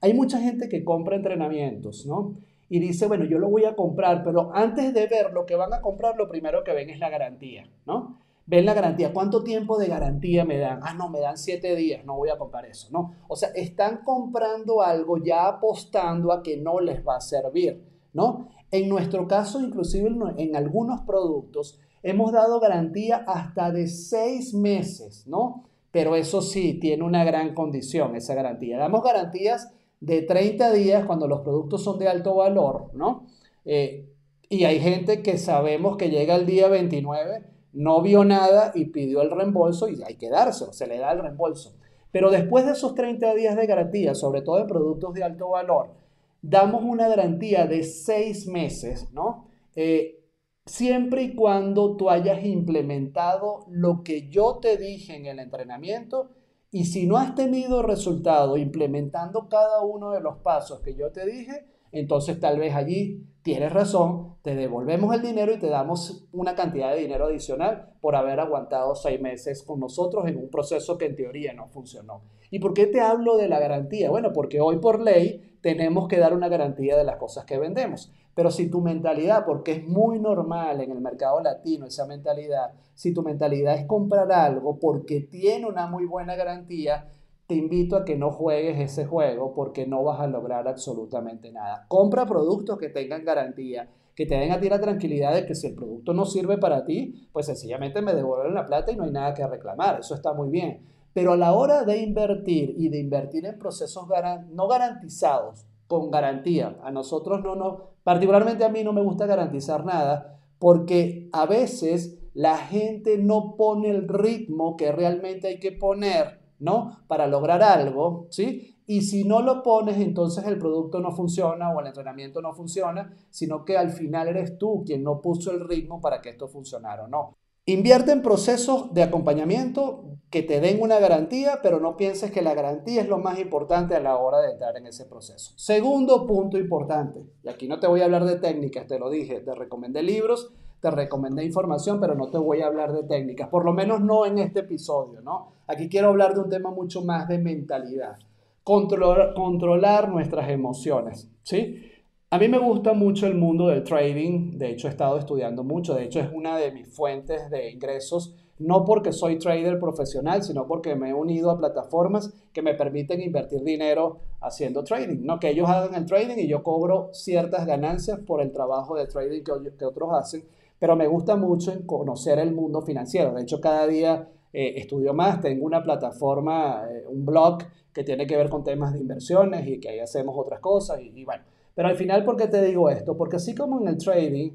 Hay 0.00 0.14
mucha 0.14 0.40
gente 0.40 0.68
que 0.68 0.84
compra 0.84 1.16
entrenamientos, 1.16 2.06
¿no? 2.06 2.34
Y 2.68 2.78
dice, 2.78 3.06
bueno, 3.06 3.24
yo 3.24 3.38
lo 3.38 3.48
voy 3.48 3.64
a 3.64 3.76
comprar, 3.76 4.24
pero 4.24 4.54
antes 4.54 4.92
de 4.94 5.06
ver 5.06 5.32
lo 5.32 5.46
que 5.46 5.54
van 5.54 5.72
a 5.72 5.80
comprar, 5.80 6.16
lo 6.16 6.28
primero 6.28 6.64
que 6.64 6.72
ven 6.72 6.90
es 6.90 6.98
la 6.98 7.10
garantía, 7.10 7.68
¿no? 7.86 8.18
Ven 8.46 8.66
la 8.66 8.74
garantía. 8.74 9.12
¿Cuánto 9.12 9.42
tiempo 9.42 9.78
de 9.78 9.86
garantía 9.86 10.44
me 10.44 10.58
dan? 10.58 10.80
Ah, 10.82 10.94
no, 10.94 11.08
me 11.08 11.20
dan 11.20 11.38
siete 11.38 11.76
días, 11.76 12.04
no 12.04 12.16
voy 12.16 12.30
a 12.30 12.38
comprar 12.38 12.66
eso, 12.66 12.88
¿no? 12.90 13.14
O 13.28 13.36
sea, 13.36 13.50
están 13.50 14.00
comprando 14.04 14.82
algo 14.82 15.18
ya 15.18 15.46
apostando 15.46 16.32
a 16.32 16.42
que 16.42 16.56
no 16.56 16.80
les 16.80 17.06
va 17.06 17.16
a 17.16 17.20
servir, 17.20 17.82
¿no? 18.12 18.48
En 18.70 18.88
nuestro 18.88 19.28
caso, 19.28 19.60
inclusive 19.60 20.10
en 20.36 20.56
algunos 20.56 21.02
productos, 21.02 21.80
hemos 22.04 22.32
dado 22.32 22.60
garantía 22.60 23.24
hasta 23.26 23.72
de 23.72 23.88
seis 23.88 24.54
meses, 24.54 25.26
¿no? 25.26 25.64
Pero 25.90 26.16
eso 26.16 26.42
sí, 26.42 26.74
tiene 26.74 27.02
una 27.02 27.24
gran 27.24 27.54
condición 27.54 28.14
esa 28.14 28.34
garantía. 28.34 28.78
Damos 28.78 29.02
garantías 29.02 29.72
de 30.00 30.22
30 30.22 30.72
días 30.72 31.06
cuando 31.06 31.26
los 31.26 31.40
productos 31.40 31.82
son 31.82 31.98
de 31.98 32.08
alto 32.08 32.36
valor, 32.36 32.90
¿no? 32.92 33.26
Eh, 33.64 34.06
y 34.50 34.64
hay 34.64 34.80
gente 34.80 35.22
que 35.22 35.38
sabemos 35.38 35.96
que 35.96 36.10
llega 36.10 36.34
el 36.34 36.44
día 36.44 36.68
29, 36.68 37.42
no 37.72 38.02
vio 38.02 38.22
nada 38.24 38.72
y 38.74 38.86
pidió 38.86 39.22
el 39.22 39.30
reembolso 39.30 39.88
y 39.88 40.02
hay 40.02 40.16
que 40.16 40.28
dárselo, 40.28 40.74
se 40.74 40.86
le 40.86 40.98
da 40.98 41.12
el 41.12 41.20
reembolso. 41.20 41.74
Pero 42.12 42.30
después 42.30 42.66
de 42.66 42.72
esos 42.72 42.94
30 42.94 43.34
días 43.34 43.56
de 43.56 43.66
garantía, 43.66 44.14
sobre 44.14 44.42
todo 44.42 44.58
en 44.58 44.66
productos 44.66 45.14
de 45.14 45.24
alto 45.24 45.48
valor, 45.48 45.94
damos 46.42 46.84
una 46.84 47.08
garantía 47.08 47.66
de 47.66 47.82
seis 47.82 48.46
meses, 48.46 49.08
¿no? 49.12 49.48
Eh, 49.74 50.23
siempre 50.66 51.22
y 51.22 51.34
cuando 51.34 51.96
tú 51.96 52.10
hayas 52.10 52.44
implementado 52.44 53.66
lo 53.68 54.02
que 54.02 54.28
yo 54.28 54.58
te 54.60 54.76
dije 54.76 55.16
en 55.16 55.26
el 55.26 55.38
entrenamiento 55.38 56.30
y 56.70 56.86
si 56.86 57.06
no 57.06 57.18
has 57.18 57.34
tenido 57.34 57.82
resultado 57.82 58.56
implementando 58.56 59.48
cada 59.48 59.82
uno 59.82 60.10
de 60.10 60.20
los 60.20 60.38
pasos 60.38 60.80
que 60.80 60.94
yo 60.94 61.12
te 61.12 61.24
dije, 61.26 61.66
entonces 62.00 62.40
tal 62.40 62.58
vez 62.58 62.74
allí 62.74 63.24
tienes 63.42 63.72
razón, 63.72 64.36
te 64.42 64.54
devolvemos 64.54 65.14
el 65.14 65.22
dinero 65.22 65.52
y 65.52 65.58
te 65.58 65.68
damos 65.68 66.26
una 66.32 66.54
cantidad 66.54 66.92
de 66.92 67.00
dinero 67.00 67.26
adicional 67.26 67.90
por 68.00 68.16
haber 68.16 68.40
aguantado 68.40 68.94
seis 68.94 69.20
meses 69.20 69.62
con 69.62 69.80
nosotros 69.80 70.26
en 70.26 70.36
un 70.36 70.48
proceso 70.48 70.96
que 70.96 71.06
en 71.06 71.16
teoría 71.16 71.52
no 71.52 71.68
funcionó. 71.68 72.22
¿Y 72.50 72.58
por 72.58 72.72
qué 72.72 72.86
te 72.86 73.00
hablo 73.00 73.36
de 73.36 73.48
la 73.48 73.60
garantía? 73.60 74.10
Bueno, 74.10 74.32
porque 74.32 74.60
hoy 74.60 74.78
por 74.78 75.00
ley 75.00 75.58
tenemos 75.60 76.08
que 76.08 76.18
dar 76.18 76.34
una 76.34 76.48
garantía 76.48 76.96
de 76.96 77.04
las 77.04 77.16
cosas 77.16 77.44
que 77.44 77.58
vendemos. 77.58 78.12
Pero 78.34 78.50
si 78.50 78.68
tu 78.68 78.80
mentalidad, 78.80 79.44
porque 79.46 79.72
es 79.72 79.86
muy 79.86 80.18
normal 80.18 80.80
en 80.80 80.90
el 80.90 81.00
mercado 81.00 81.40
latino 81.40 81.86
esa 81.86 82.06
mentalidad, 82.06 82.72
si 82.94 83.14
tu 83.14 83.22
mentalidad 83.22 83.74
es 83.74 83.86
comprar 83.86 84.30
algo 84.32 84.78
porque 84.78 85.20
tiene 85.20 85.66
una 85.66 85.86
muy 85.86 86.04
buena 86.04 86.34
garantía, 86.34 87.08
te 87.46 87.54
invito 87.54 87.96
a 87.96 88.04
que 88.04 88.16
no 88.16 88.30
juegues 88.30 88.80
ese 88.80 89.04
juego 89.04 89.54
porque 89.54 89.86
no 89.86 90.02
vas 90.02 90.20
a 90.20 90.26
lograr 90.26 90.66
absolutamente 90.66 91.52
nada. 91.52 91.86
Compra 91.88 92.26
productos 92.26 92.78
que 92.78 92.88
tengan 92.88 93.24
garantía, 93.24 93.90
que 94.14 94.26
te 94.26 94.36
den 94.36 94.52
a 94.52 94.60
ti 94.60 94.68
la 94.68 94.80
tranquilidad 94.80 95.34
de 95.34 95.44
que 95.44 95.54
si 95.54 95.66
el 95.66 95.74
producto 95.74 96.14
no 96.14 96.24
sirve 96.24 96.58
para 96.58 96.84
ti, 96.84 97.28
pues 97.32 97.46
sencillamente 97.46 98.00
me 98.00 98.14
devuelven 98.14 98.54
la 98.54 98.66
plata 98.66 98.92
y 98.92 98.96
no 98.96 99.04
hay 99.04 99.10
nada 99.10 99.34
que 99.34 99.46
reclamar. 99.46 100.00
Eso 100.00 100.14
está 100.14 100.32
muy 100.32 100.50
bien. 100.50 100.86
Pero 101.12 101.32
a 101.32 101.36
la 101.36 101.52
hora 101.52 101.84
de 101.84 101.98
invertir 101.98 102.74
y 102.76 102.88
de 102.88 102.98
invertir 102.98 103.44
en 103.46 103.58
procesos 103.58 104.06
no 104.50 104.68
garantizados, 104.68 105.66
con 105.86 106.10
garantía, 106.10 106.78
a 106.82 106.90
nosotros 106.90 107.42
no 107.42 107.54
nos, 107.54 107.78
particularmente 108.02 108.64
a 108.64 108.68
mí 108.68 108.82
no 108.82 108.92
me 108.92 109.02
gusta 109.02 109.26
garantizar 109.26 109.84
nada, 109.84 110.40
porque 110.58 111.28
a 111.32 111.46
veces 111.46 112.18
la 112.32 112.56
gente 112.56 113.18
no 113.18 113.54
pone 113.56 113.90
el 113.90 114.08
ritmo 114.08 114.76
que 114.76 114.92
realmente 114.92 115.48
hay 115.48 115.60
que 115.60 115.72
poner, 115.72 116.40
¿no? 116.64 117.04
Para 117.06 117.26
lograr 117.26 117.62
algo, 117.62 118.26
¿sí? 118.30 118.76
Y 118.86 119.02
si 119.02 119.24
no 119.24 119.40
lo 119.40 119.62
pones, 119.62 119.98
entonces 119.98 120.44
el 120.46 120.58
producto 120.58 121.00
no 121.00 121.12
funciona 121.12 121.70
o 121.72 121.80
el 121.80 121.86
entrenamiento 121.86 122.42
no 122.42 122.52
funciona, 122.52 123.14
sino 123.30 123.64
que 123.64 123.78
al 123.78 123.90
final 123.90 124.28
eres 124.28 124.58
tú 124.58 124.82
quien 124.84 125.02
no 125.02 125.20
puso 125.20 125.52
el 125.52 125.66
ritmo 125.66 126.00
para 126.00 126.20
que 126.20 126.30
esto 126.30 126.48
funcionara 126.48 127.04
o 127.04 127.08
no. 127.08 127.36
Invierte 127.66 128.12
en 128.12 128.20
procesos 128.20 128.92
de 128.92 129.02
acompañamiento 129.02 130.18
que 130.28 130.42
te 130.42 130.60
den 130.60 130.82
una 130.82 130.98
garantía, 130.98 131.60
pero 131.62 131.80
no 131.80 131.96
pienses 131.96 132.30
que 132.30 132.42
la 132.42 132.52
garantía 132.52 133.00
es 133.00 133.08
lo 133.08 133.18
más 133.18 133.38
importante 133.38 133.94
a 133.94 134.00
la 134.00 134.18
hora 134.18 134.42
de 134.42 134.52
entrar 134.52 134.76
en 134.76 134.86
ese 134.86 135.06
proceso. 135.06 135.54
Segundo 135.56 136.26
punto 136.26 136.58
importante, 136.58 137.24
y 137.42 137.48
aquí 137.48 137.66
no 137.66 137.80
te 137.80 137.86
voy 137.86 138.02
a 138.02 138.04
hablar 138.04 138.26
de 138.26 138.36
técnicas, 138.36 138.86
te 138.86 138.98
lo 138.98 139.08
dije, 139.08 139.40
te 139.40 139.54
recomendé 139.54 140.02
libros, 140.02 140.52
te 140.84 140.90
recomendé 140.90 141.42
información, 141.42 141.98
pero 141.98 142.14
no 142.14 142.28
te 142.28 142.36
voy 142.36 142.60
a 142.60 142.66
hablar 142.66 142.92
de 142.92 143.04
técnicas, 143.04 143.48
por 143.48 143.64
lo 143.64 143.72
menos 143.72 144.02
no 144.02 144.26
en 144.26 144.38
este 144.38 144.60
episodio, 144.60 145.22
¿no? 145.22 145.52
Aquí 145.66 145.88
quiero 145.88 146.08
hablar 146.08 146.34
de 146.34 146.42
un 146.42 146.50
tema 146.50 146.70
mucho 146.70 147.02
más 147.02 147.26
de 147.26 147.38
mentalidad, 147.38 148.18
controlar, 148.62 149.32
controlar 149.32 150.10
nuestras 150.10 150.50
emociones, 150.50 151.30
¿sí? 151.42 151.90
A 152.28 152.38
mí 152.38 152.48
me 152.48 152.58
gusta 152.58 152.92
mucho 152.92 153.26
el 153.26 153.34
mundo 153.34 153.68
del 153.68 153.82
trading, 153.82 154.58
de 154.58 154.72
hecho 154.72 154.86
he 154.86 154.90
estado 154.90 155.16
estudiando 155.16 155.64
mucho, 155.64 155.94
de 155.94 156.04
hecho 156.04 156.20
es 156.20 156.28
una 156.30 156.58
de 156.58 156.70
mis 156.70 156.86
fuentes 156.86 157.48
de 157.48 157.70
ingresos, 157.70 158.34
no 158.58 158.84
porque 158.84 159.12
soy 159.12 159.38
trader 159.38 159.80
profesional, 159.80 160.42
sino 160.42 160.66
porque 160.66 160.94
me 160.96 161.10
he 161.10 161.14
unido 161.14 161.50
a 161.50 161.56
plataformas 161.56 162.30
que 162.52 162.60
me 162.60 162.74
permiten 162.74 163.22
invertir 163.22 163.62
dinero 163.64 164.18
haciendo 164.42 164.84
trading, 164.84 165.24
no 165.24 165.40
que 165.40 165.48
ellos 165.48 165.66
hagan 165.66 165.94
el 165.94 166.04
trading 166.04 166.36
y 166.36 166.46
yo 166.46 166.62
cobro 166.62 167.08
ciertas 167.14 167.66
ganancias 167.66 168.20
por 168.20 168.42
el 168.42 168.52
trabajo 168.52 168.96
de 168.96 169.06
trading 169.06 169.42
que, 169.42 169.76
que 169.78 169.84
otros 169.86 170.12
hacen, 170.12 170.44
pero 170.84 170.96
me 170.96 171.06
gusta 171.06 171.34
mucho 171.34 171.72
conocer 171.86 172.38
el 172.38 172.52
mundo 172.52 172.82
financiero, 172.82 173.32
de 173.32 173.40
hecho 173.40 173.58
cada 173.58 173.86
día 173.86 174.28
eh, 174.52 174.74
estudio 174.76 175.14
más, 175.14 175.40
tengo 175.40 175.64
una 175.64 175.82
plataforma, 175.82 176.86
eh, 176.90 177.06
un 177.08 177.24
blog 177.24 177.62
que 177.90 178.04
tiene 178.04 178.26
que 178.26 178.36
ver 178.36 178.50
con 178.50 178.62
temas 178.62 178.92
de 178.92 178.98
inversiones 178.98 179.66
y 179.66 179.80
que 179.80 179.88
ahí 179.88 180.00
hacemos 180.00 180.34
otras 180.36 180.60
cosas 180.60 181.00
y, 181.00 181.10
y 181.18 181.24
bueno. 181.24 181.42
Pero 181.74 181.88
al 181.88 181.96
final, 181.96 182.22
¿por 182.22 182.36
qué 182.36 182.48
te 182.48 182.60
digo 182.60 182.90
esto? 182.90 183.16
Porque 183.16 183.36
así 183.36 183.54
como 183.54 183.80
en 183.80 183.88
el 183.88 183.96
trading, 183.96 184.50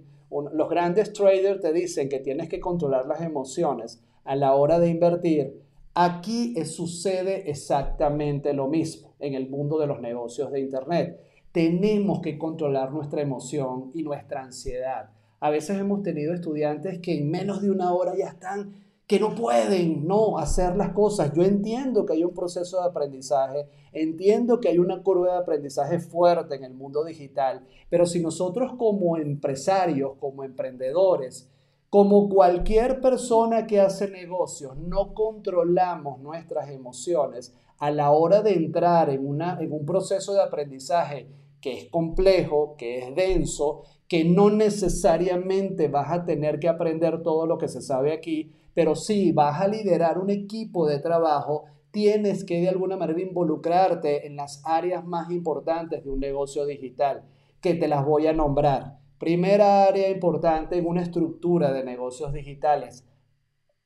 los 0.53 0.69
grandes 0.69 1.13
traders 1.13 1.61
te 1.61 1.73
dicen 1.73 2.07
que 2.09 2.19
tienes 2.19 2.47
que 2.47 2.59
controlar 2.59 3.07
las 3.07 3.21
emociones 3.21 3.99
a 4.23 4.35
la 4.35 4.53
hora 4.53 4.77
de 4.77 4.89
invertir, 4.89 5.63
aquí 5.95 6.63
sucede 6.63 7.49
exactamente 7.49 8.53
lo 8.53 8.67
mismo 8.67 9.15
en 9.17 9.33
el 9.33 9.49
mundo 9.49 9.79
de 9.79 9.87
los 9.87 9.99
negocios 9.99 10.51
de 10.51 10.59
Internet. 10.59 11.19
Tenemos 11.51 12.21
que 12.21 12.37
controlar 12.37 12.91
nuestra 12.91 13.19
emoción 13.19 13.89
y 13.95 14.03
nuestra 14.03 14.43
ansiedad. 14.43 15.09
A 15.39 15.49
veces 15.49 15.79
hemos 15.79 16.03
tenido 16.03 16.33
estudiantes 16.33 16.99
que 16.99 17.17
en 17.17 17.29
menos 17.29 17.61
de 17.61 17.71
una 17.71 17.93
hora 17.93 18.13
ya 18.17 18.27
están 18.27 18.73
que 19.09 19.19
no 19.19 19.33
pueden 19.33 20.05
no 20.05 20.37
hacer 20.37 20.75
las 20.75 20.91
cosas. 20.91 21.33
Yo 21.33 21.41
entiendo 21.41 22.05
que 22.05 22.13
hay 22.13 22.23
un 22.23 22.35
proceso 22.35 22.79
de 22.79 22.89
aprendizaje, 22.89 23.67
entiendo 23.91 24.59
que 24.59 24.69
hay 24.69 24.77
una 24.77 25.01
curva 25.01 25.33
de 25.33 25.39
aprendizaje 25.39 25.97
fuerte 25.97 26.53
en 26.53 26.63
el 26.63 26.75
mundo 26.75 27.03
digital, 27.03 27.65
pero 27.89 28.05
si 28.05 28.21
nosotros 28.21 28.73
como 28.77 29.17
empresarios, 29.17 30.11
como 30.19 30.43
emprendedores, 30.43 31.49
como 31.89 32.29
cualquier 32.29 33.01
persona 33.01 33.65
que 33.65 33.79
hace 33.79 34.11
negocios, 34.11 34.77
no 34.77 35.15
controlamos 35.15 36.19
nuestras 36.19 36.69
emociones 36.69 37.55
a 37.79 37.89
la 37.89 38.11
hora 38.11 38.43
de 38.43 38.53
entrar 38.53 39.09
en, 39.09 39.25
una, 39.25 39.57
en 39.59 39.71
un 39.71 39.87
proceso 39.87 40.35
de 40.35 40.43
aprendizaje 40.43 41.27
que 41.61 41.77
es 41.77 41.89
complejo, 41.89 42.75
que 42.77 42.99
es 42.99 43.15
denso, 43.15 43.83
que 44.07 44.23
no 44.23 44.49
necesariamente 44.49 45.87
vas 45.87 46.11
a 46.11 46.25
tener 46.25 46.59
que 46.59 46.69
aprender 46.69 47.21
todo 47.21 47.45
lo 47.45 47.57
que 47.57 47.67
se 47.67 47.81
sabe 47.81 48.13
aquí, 48.13 48.51
pero 48.73 48.95
si 48.95 49.31
vas 49.31 49.61
a 49.61 49.67
liderar 49.67 50.17
un 50.17 50.29
equipo 50.29 50.87
de 50.87 50.99
trabajo, 50.99 51.65
tienes 51.91 52.43
que 52.43 52.61
de 52.61 52.69
alguna 52.69 52.97
manera 52.97 53.21
involucrarte 53.21 54.25
en 54.27 54.35
las 54.35 54.61
áreas 54.65 55.05
más 55.05 55.31
importantes 55.31 56.03
de 56.03 56.09
un 56.09 56.19
negocio 56.19 56.65
digital, 56.65 57.23
que 57.61 57.75
te 57.75 57.87
las 57.87 58.05
voy 58.05 58.27
a 58.27 58.33
nombrar. 58.33 58.99
Primera 59.19 59.83
área 59.83 60.09
importante 60.09 60.77
en 60.77 60.87
una 60.87 61.01
estructura 61.01 61.73
de 61.73 61.83
negocios 61.83 62.31
digitales, 62.31 63.05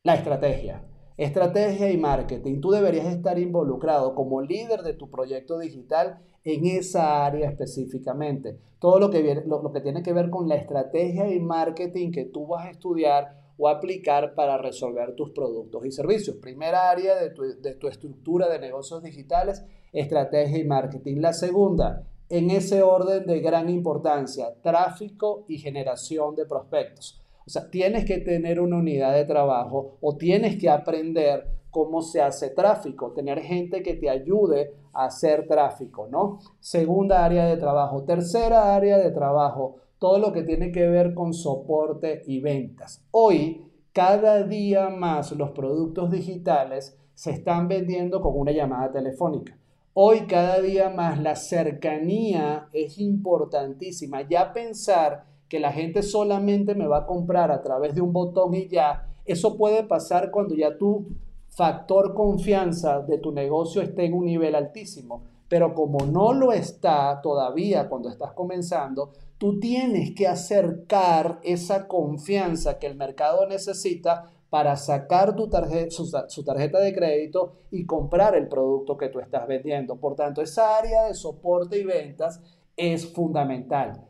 la 0.04 0.16
estrategia. 0.16 0.86
Estrategia 1.16 1.92
y 1.92 1.98
marketing. 1.98 2.60
Tú 2.60 2.72
deberías 2.72 3.06
estar 3.06 3.38
involucrado 3.38 4.16
como 4.16 4.42
líder 4.42 4.82
de 4.82 4.94
tu 4.94 5.10
proyecto 5.12 5.60
digital 5.60 6.20
en 6.44 6.66
esa 6.66 7.26
área 7.26 7.50
específicamente. 7.50 8.58
Todo 8.80 9.00
lo 9.00 9.10
que, 9.10 9.44
lo, 9.46 9.72
que 9.72 9.82
tiene 9.82 10.04
que 10.04 10.14
ver 10.14 10.30
con 10.30 10.50
la 10.50 10.56
estrategia 10.56 11.34
y 11.34 11.40
marketing 11.40 12.12
que 12.12 12.26
tú 12.26 12.48
vas 12.48 12.66
a 12.66 12.72
estudiar 12.72 13.42
o 13.58 13.70
aplicar 13.70 14.34
para 14.36 14.58
resolver 14.58 15.16
tus 15.16 15.32
productos 15.32 15.86
y 15.86 15.92
servicios. 15.92 16.38
Primera 16.38 16.90
área 16.90 17.16
de 17.16 17.30
tu, 17.30 17.44
de 17.44 17.76
tu 17.76 17.88
estructura 17.88 18.50
de 18.50 18.60
negocios 18.60 19.02
digitales, 19.04 19.64
estrategia 19.94 20.58
y 20.58 20.66
marketing. 20.66 21.22
La 21.22 21.34
segunda, 21.34 22.04
en 22.30 22.50
ese 22.50 22.82
orden 22.82 23.26
de 23.26 23.40
gran 23.40 23.70
importancia, 23.70 24.54
tráfico 24.62 25.46
y 25.48 25.60
generación 25.60 26.36
de 26.36 26.46
prospectos. 26.46 27.22
O 27.46 27.50
sea, 27.50 27.70
tienes 27.70 28.06
que 28.06 28.20
tener 28.20 28.60
una 28.60 28.78
unidad 28.78 29.14
de 29.14 29.26
trabajo 29.26 29.98
o 30.02 30.16
tienes 30.16 30.58
que 30.58 30.70
aprender 30.70 31.48
cómo 31.74 32.04
se 32.04 32.22
hace 32.22 32.52
tráfico, 32.52 33.14
tener 33.14 33.42
gente 33.42 33.82
que 33.82 33.96
te 33.96 34.08
ayude 34.08 34.76
a 34.94 35.06
hacer 35.06 35.48
tráfico, 35.48 36.08
¿no? 36.08 36.38
Segunda 36.60 37.26
área 37.26 37.48
de 37.48 37.58
trabajo. 37.58 38.04
Tercera 38.04 38.76
área 38.76 39.00
de 39.00 39.10
trabajo, 39.10 39.78
todo 39.98 40.20
lo 40.20 40.32
que 40.32 40.44
tiene 40.44 40.72
que 40.72 40.88
ver 40.88 41.16
con 41.16 41.34
soporte 41.34 42.22
y 42.28 42.40
ventas. 42.42 43.04
Hoy, 43.10 43.66
cada 43.92 44.44
día 44.44 44.90
más 44.90 45.32
los 45.32 45.50
productos 45.50 46.12
digitales 46.12 46.96
se 47.16 47.32
están 47.32 47.68
vendiendo 47.68 48.22
con 48.22 48.38
una 48.38 48.52
llamada 48.52 48.92
telefónica. 48.92 49.58
Hoy, 49.96 50.28
cada 50.28 50.62
día 50.62 50.92
más, 50.92 51.20
la 51.20 51.36
cercanía 51.36 52.70
es 52.72 53.00
importantísima. 53.00 54.22
Ya 54.22 54.54
pensar 54.54 55.26
que 55.50 55.60
la 55.60 55.72
gente 55.72 56.04
solamente 56.04 56.76
me 56.76 56.86
va 56.86 57.00
a 57.00 57.06
comprar 57.08 57.52
a 57.52 57.64
través 57.64 57.96
de 57.96 58.02
un 58.02 58.14
botón 58.14 58.54
y 58.54 58.68
ya, 58.68 59.08
eso 59.26 59.58
puede 59.58 59.84
pasar 59.84 60.30
cuando 60.30 60.54
ya 60.54 60.78
tu 60.78 61.08
factor 61.56 62.14
confianza 62.14 63.02
de 63.02 63.18
tu 63.20 63.32
negocio 63.32 63.82
esté 63.82 64.06
en 64.06 64.14
un 64.14 64.26
nivel 64.26 64.56
altísimo. 64.56 65.24
Pero 65.48 65.76
como 65.76 66.06
no 66.06 66.34
lo 66.34 66.52
está 66.52 67.22
todavía 67.22 67.88
cuando 67.88 68.10
estás 68.10 68.34
comenzando, 68.34 69.12
tú 69.38 69.60
tienes 69.60 70.16
que 70.16 70.28
acercar 70.28 71.40
esa 71.44 71.88
confianza 71.88 72.80
que 72.80 72.88
el 72.88 72.96
mercado 72.96 73.46
necesita 73.46 74.32
para 74.50 74.76
sacar 74.76 75.36
tu 75.36 75.50
tarjeta, 75.50 75.92
su, 75.92 76.10
su, 76.28 76.44
tarjeta 76.44 76.80
de 76.80 76.94
crédito 76.94 77.54
y 77.72 77.86
comprar 77.86 78.36
el 78.36 78.48
producto 78.48 78.98
que 78.98 79.10
tú 79.10 79.20
estás 79.20 79.48
vendiendo. 79.48 80.00
Por 80.00 80.16
tanto, 80.16 80.42
esa 80.42 80.78
área 80.78 81.06
de 81.06 81.14
soporte 81.14 81.80
y 81.80 81.84
ventas 81.84 82.40
es 82.78 83.12
fundamental. 83.12 84.08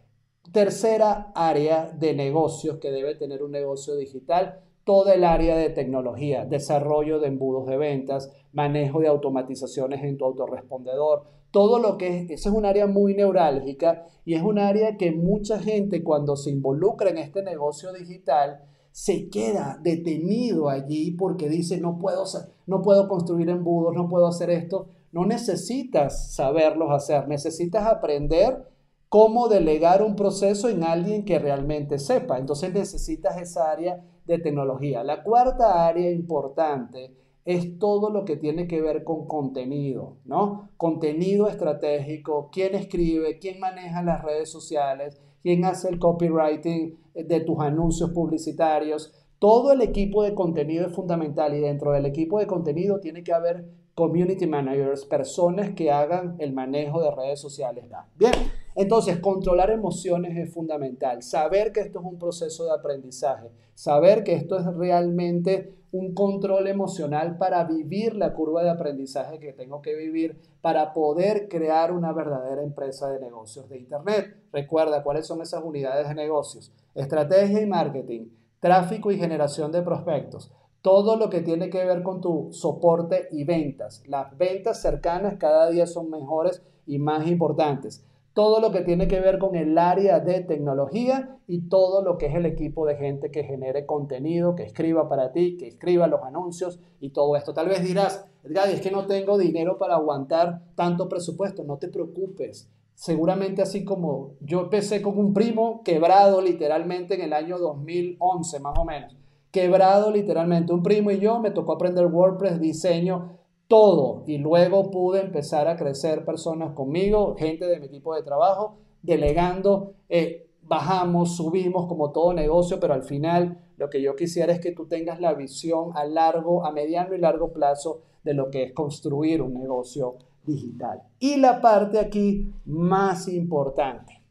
Tercera 0.51 1.31
área 1.33 1.91
de 1.91 2.13
negocios 2.13 2.77
que 2.79 2.91
debe 2.91 3.15
tener 3.15 3.41
un 3.41 3.51
negocio 3.51 3.95
digital, 3.95 4.61
toda 4.83 5.13
el 5.13 5.23
área 5.23 5.55
de 5.55 5.69
tecnología, 5.69 6.45
desarrollo 6.45 7.19
de 7.19 7.27
embudos 7.27 7.67
de 7.67 7.77
ventas, 7.77 8.31
manejo 8.51 8.99
de 8.99 9.07
automatizaciones 9.07 10.03
en 10.03 10.17
tu 10.17 10.25
autorrespondedor, 10.25 11.23
todo 11.51 11.77
lo 11.77 11.97
que 11.97 12.17
es, 12.17 12.31
esa 12.31 12.49
es 12.49 12.55
un 12.55 12.65
área 12.65 12.87
muy 12.87 13.13
neurálgica 13.13 14.05
y 14.25 14.33
es 14.33 14.41
un 14.41 14.57
área 14.57 14.97
que 14.97 15.11
mucha 15.11 15.59
gente 15.59 16.03
cuando 16.03 16.35
se 16.35 16.49
involucra 16.49 17.11
en 17.11 17.19
este 17.19 17.43
negocio 17.43 17.93
digital 17.93 18.63
se 18.91 19.29
queda 19.29 19.79
detenido 19.81 20.69
allí 20.69 21.11
porque 21.11 21.49
dice 21.49 21.79
no 21.79 21.99
puedo, 21.99 22.23
no 22.65 22.81
puedo 22.81 23.07
construir 23.07 23.49
embudos, 23.49 23.93
no 23.95 24.09
puedo 24.09 24.27
hacer 24.27 24.49
esto. 24.49 24.87
No 25.11 25.25
necesitas 25.25 26.33
saberlos 26.33 26.89
hacer, 26.91 27.27
necesitas 27.27 27.85
aprender 27.85 28.67
cómo 29.09 29.47
delegar 29.47 30.01
un 30.01 30.15
proceso 30.15 30.69
en 30.69 30.83
alguien 30.83 31.23
que 31.23 31.37
realmente 31.37 31.99
sepa. 31.99 32.39
Entonces 32.39 32.73
necesitas 32.73 33.39
esa 33.39 33.69
área 33.69 34.03
de 34.25 34.39
tecnología. 34.39 35.03
La 35.03 35.23
cuarta 35.23 35.87
área 35.87 36.11
importante 36.11 37.11
es 37.45 37.77
todo 37.77 38.09
lo 38.09 38.23
que 38.25 38.37
tiene 38.37 38.67
que 38.67 38.81
ver 38.81 39.03
con 39.03 39.27
contenido, 39.27 40.17
¿no? 40.25 40.69
Contenido 40.77 41.49
estratégico, 41.49 42.49
quién 42.51 42.73
escribe, 42.75 43.37
quién 43.39 43.59
maneja 43.59 44.01
las 44.01 44.23
redes 44.23 44.49
sociales, 44.49 45.19
quién 45.41 45.65
hace 45.65 45.89
el 45.89 45.99
copywriting 45.99 46.97
de 47.13 47.39
tus 47.41 47.59
anuncios 47.59 48.11
publicitarios. 48.11 49.13
Todo 49.39 49.73
el 49.73 49.81
equipo 49.81 50.23
de 50.23 50.33
contenido 50.33 50.87
es 50.87 50.95
fundamental 50.95 51.53
y 51.53 51.59
dentro 51.59 51.91
del 51.91 52.05
equipo 52.05 52.39
de 52.39 52.47
contenido 52.47 53.01
tiene 53.01 53.23
que 53.23 53.33
haber 53.33 53.65
community 53.93 54.47
managers, 54.47 55.05
personas 55.05 55.71
que 55.71 55.91
hagan 55.91 56.35
el 56.39 56.53
manejo 56.53 57.01
de 57.01 57.11
redes 57.11 57.41
sociales. 57.41 57.85
Bien, 58.17 58.33
entonces, 58.75 59.19
controlar 59.19 59.69
emociones 59.69 60.35
es 60.37 60.51
fundamental. 60.51 61.21
Saber 61.21 61.71
que 61.71 61.81
esto 61.81 61.99
es 61.99 62.05
un 62.05 62.17
proceso 62.17 62.65
de 62.65 62.71
aprendizaje. 62.71 63.51
Saber 63.75 64.23
que 64.23 64.33
esto 64.33 64.57
es 64.57 64.65
realmente 64.65 65.75
un 65.91 66.15
control 66.15 66.67
emocional 66.67 67.37
para 67.37 67.63
vivir 67.65 68.15
la 68.15 68.33
curva 68.33 68.63
de 68.63 68.71
aprendizaje 68.71 69.39
que 69.39 69.53
tengo 69.53 69.83
que 69.83 69.95
vivir 69.95 70.39
para 70.61 70.91
poder 70.91 71.47
crear 71.49 71.91
una 71.91 72.11
verdadera 72.13 72.63
empresa 72.63 73.09
de 73.09 73.19
negocios 73.19 73.69
de 73.69 73.77
Internet. 73.77 74.35
Recuerda 74.51 75.03
cuáles 75.03 75.27
son 75.27 75.41
esas 75.43 75.63
unidades 75.63 76.07
de 76.07 76.15
negocios. 76.15 76.71
Estrategia 76.95 77.61
y 77.61 77.67
marketing, 77.67 78.29
tráfico 78.59 79.11
y 79.11 79.19
generación 79.19 79.71
de 79.71 79.83
prospectos. 79.83 80.51
Todo 80.81 81.15
lo 81.15 81.29
que 81.29 81.41
tiene 81.41 81.69
que 81.69 81.85
ver 81.85 82.01
con 82.01 82.21
tu 82.21 82.49
soporte 82.51 83.27
y 83.31 83.43
ventas. 83.43 84.03
Las 84.07 84.35
ventas 84.35 84.81
cercanas 84.81 85.35
cada 85.37 85.69
día 85.69 85.85
son 85.85 86.09
mejores 86.09 86.63
y 86.87 86.97
más 86.97 87.27
importantes 87.27 88.03
todo 88.33 88.59
lo 88.59 88.71
que 88.71 88.81
tiene 88.81 89.07
que 89.07 89.19
ver 89.19 89.37
con 89.37 89.55
el 89.55 89.77
área 89.77 90.19
de 90.19 90.41
tecnología 90.41 91.37
y 91.47 91.69
todo 91.69 92.03
lo 92.03 92.17
que 92.17 92.25
es 92.25 92.35
el 92.35 92.45
equipo 92.45 92.85
de 92.85 92.95
gente 92.95 93.29
que 93.29 93.43
genere 93.43 93.85
contenido, 93.85 94.55
que 94.55 94.63
escriba 94.63 95.07
para 95.07 95.31
ti, 95.31 95.55
que 95.57 95.67
escriba 95.67 96.07
los 96.07 96.23
anuncios 96.23 96.79
y 96.99 97.11
todo 97.11 97.35
esto. 97.35 97.53
Tal 97.53 97.69
vez 97.69 97.83
dirás, 97.83 98.25
Edgar, 98.43 98.69
es 98.69 98.81
que 98.81 98.89
no 98.89 99.05
tengo 99.05 99.37
dinero 99.37 99.77
para 99.77 99.95
aguantar 99.95 100.63
tanto 100.75 101.07
presupuesto. 101.07 101.63
No 101.63 101.77
te 101.77 101.89
preocupes. 101.89 102.69
Seguramente 102.95 103.61
así 103.61 103.83
como 103.83 104.33
yo 104.39 104.61
empecé 104.61 105.01
con 105.01 105.17
un 105.17 105.33
primo 105.33 105.81
quebrado 105.83 106.41
literalmente 106.41 107.15
en 107.15 107.21
el 107.21 107.33
año 107.33 107.59
2011 107.59 108.59
más 108.59 108.77
o 108.77 108.85
menos. 108.85 109.15
Quebrado 109.51 110.09
literalmente. 110.09 110.73
Un 110.73 110.81
primo 110.81 111.11
y 111.11 111.19
yo 111.19 111.39
me 111.39 111.51
tocó 111.51 111.73
aprender 111.73 112.07
WordPress, 112.07 112.59
diseño 112.59 113.42
todo 113.73 114.23
y 114.27 114.37
luego 114.37 114.91
pude 114.91 115.19
empezar 115.19 115.67
a 115.67 115.75
crecer 115.75 116.23
personas 116.23 116.73
conmigo, 116.75 117.33
gente 117.35 117.65
de 117.65 117.79
mi 117.79 117.87
equipo 117.87 118.13
de 118.13 118.21
trabajo, 118.21 118.77
delegando, 119.01 119.95
eh, 120.09 120.47
bajamos, 120.61 121.35
subimos 121.37 121.87
como 121.87 122.11
todo 122.11 122.35
negocio, 122.35 122.79
pero 122.79 122.93
al 122.93 123.01
final 123.01 123.65
lo 123.77 123.89
que 123.89 123.99
yo 123.99 124.15
quisiera 124.15 124.53
es 124.53 124.59
que 124.59 124.73
tú 124.73 124.85
tengas 124.85 125.19
la 125.19 125.33
visión 125.33 125.89
a 125.95 126.05
largo, 126.05 126.67
a 126.67 126.71
mediano 126.71 127.15
y 127.15 127.17
largo 127.17 127.51
plazo 127.51 128.01
de 128.23 128.35
lo 128.35 128.51
que 128.51 128.61
es 128.61 128.73
construir 128.73 129.41
un 129.41 129.55
negocio 129.55 130.17
digital. 130.45 131.01
Y 131.17 131.37
la 131.37 131.59
parte 131.59 131.97
aquí 131.97 132.53
más 132.65 133.27
importante. 133.27 134.21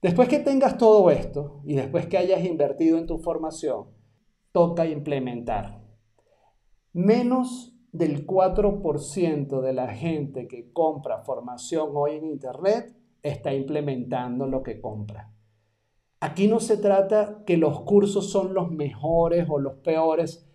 Después 0.00 0.30
que 0.30 0.38
tengas 0.38 0.78
todo 0.78 1.10
esto 1.10 1.60
y 1.66 1.74
después 1.74 2.06
que 2.06 2.16
hayas 2.16 2.42
invertido 2.42 2.96
en 2.96 3.06
tu 3.06 3.18
formación, 3.18 3.88
toca 4.50 4.86
implementar. 4.86 5.84
Menos 6.94 7.76
del 7.92 8.26
4% 8.26 9.60
de 9.60 9.72
la 9.72 9.88
gente 9.88 10.46
que 10.46 10.72
compra 10.72 11.22
formación 11.22 11.90
hoy 11.94 12.16
en 12.16 12.24
Internet 12.24 12.94
está 13.22 13.52
implementando 13.52 14.46
lo 14.46 14.62
que 14.62 14.80
compra. 14.80 15.32
Aquí 16.20 16.48
no 16.48 16.60
se 16.60 16.76
trata 16.76 17.42
que 17.46 17.56
los 17.56 17.80
cursos 17.80 18.30
son 18.30 18.54
los 18.54 18.70
mejores 18.70 19.46
o 19.48 19.58
los 19.58 19.78
peores. 19.78 20.46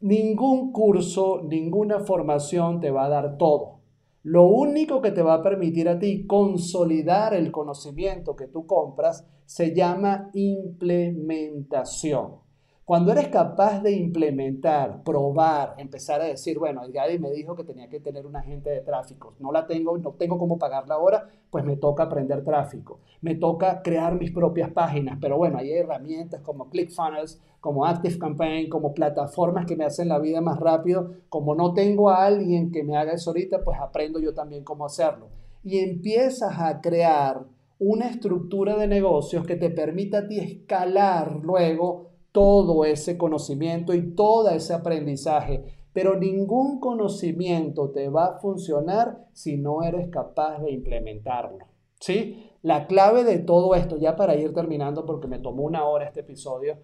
Ningún 0.00 0.72
curso, 0.72 1.42
ninguna 1.42 2.00
formación 2.00 2.80
te 2.80 2.90
va 2.90 3.06
a 3.06 3.08
dar 3.08 3.38
todo. 3.38 3.80
Lo 4.22 4.46
único 4.46 5.00
que 5.00 5.12
te 5.12 5.22
va 5.22 5.34
a 5.34 5.42
permitir 5.42 5.88
a 5.88 5.98
ti 5.98 6.26
consolidar 6.26 7.34
el 7.34 7.52
conocimiento 7.52 8.34
que 8.34 8.48
tú 8.48 8.66
compras 8.66 9.26
se 9.44 9.74
llama 9.74 10.30
implementación. 10.32 12.43
Cuando 12.84 13.12
eres 13.12 13.28
capaz 13.28 13.82
de 13.82 13.92
implementar, 13.92 15.02
probar, 15.04 15.74
empezar 15.78 16.20
a 16.20 16.24
decir, 16.24 16.58
bueno, 16.58 16.82
el 16.84 17.18
me 17.18 17.30
dijo 17.30 17.56
que 17.56 17.64
tenía 17.64 17.88
que 17.88 17.98
tener 17.98 18.26
un 18.26 18.36
agente 18.36 18.68
de 18.68 18.82
tráfico, 18.82 19.32
no 19.38 19.52
la 19.52 19.66
tengo, 19.66 19.96
no 19.96 20.10
tengo 20.10 20.36
cómo 20.36 20.58
pagarla 20.58 20.96
ahora, 20.96 21.30
pues 21.48 21.64
me 21.64 21.76
toca 21.76 22.02
aprender 22.02 22.44
tráfico, 22.44 23.00
me 23.22 23.36
toca 23.36 23.80
crear 23.80 24.16
mis 24.16 24.32
propias 24.32 24.70
páginas, 24.70 25.16
pero 25.18 25.38
bueno, 25.38 25.56
hay 25.56 25.72
herramientas 25.72 26.42
como 26.42 26.68
ClickFunnels, 26.68 27.40
como 27.58 27.86
ActiveCampaign, 27.86 28.68
como 28.68 28.92
plataformas 28.92 29.64
que 29.64 29.76
me 29.76 29.86
hacen 29.86 30.10
la 30.10 30.18
vida 30.18 30.42
más 30.42 30.60
rápido, 30.60 31.14
como 31.30 31.54
no 31.54 31.72
tengo 31.72 32.10
a 32.10 32.26
alguien 32.26 32.70
que 32.70 32.84
me 32.84 32.98
haga 32.98 33.12
eso 33.12 33.30
ahorita, 33.30 33.64
pues 33.64 33.78
aprendo 33.80 34.20
yo 34.20 34.34
también 34.34 34.62
cómo 34.62 34.84
hacerlo. 34.84 35.28
Y 35.62 35.78
empiezas 35.78 36.60
a 36.60 36.82
crear 36.82 37.46
una 37.78 38.10
estructura 38.10 38.76
de 38.76 38.88
negocios 38.88 39.46
que 39.46 39.56
te 39.56 39.70
permita 39.70 40.18
a 40.18 40.28
ti 40.28 40.38
escalar 40.38 41.40
luego 41.42 42.13
todo 42.34 42.84
ese 42.84 43.16
conocimiento 43.16 43.94
y 43.94 44.12
todo 44.12 44.50
ese 44.50 44.74
aprendizaje. 44.74 45.62
Pero 45.92 46.18
ningún 46.18 46.80
conocimiento 46.80 47.92
te 47.92 48.08
va 48.08 48.24
a 48.26 48.38
funcionar 48.40 49.28
si 49.32 49.56
no 49.56 49.84
eres 49.84 50.08
capaz 50.08 50.58
de 50.58 50.72
implementarlo. 50.72 51.58
¿Sí? 52.00 52.50
La 52.62 52.88
clave 52.88 53.22
de 53.22 53.38
todo 53.38 53.76
esto, 53.76 53.98
ya 53.98 54.16
para 54.16 54.34
ir 54.34 54.52
terminando 54.52 55.06
porque 55.06 55.28
me 55.28 55.38
tomó 55.38 55.62
una 55.62 55.84
hora 55.84 56.06
este 56.06 56.20
episodio, 56.20 56.78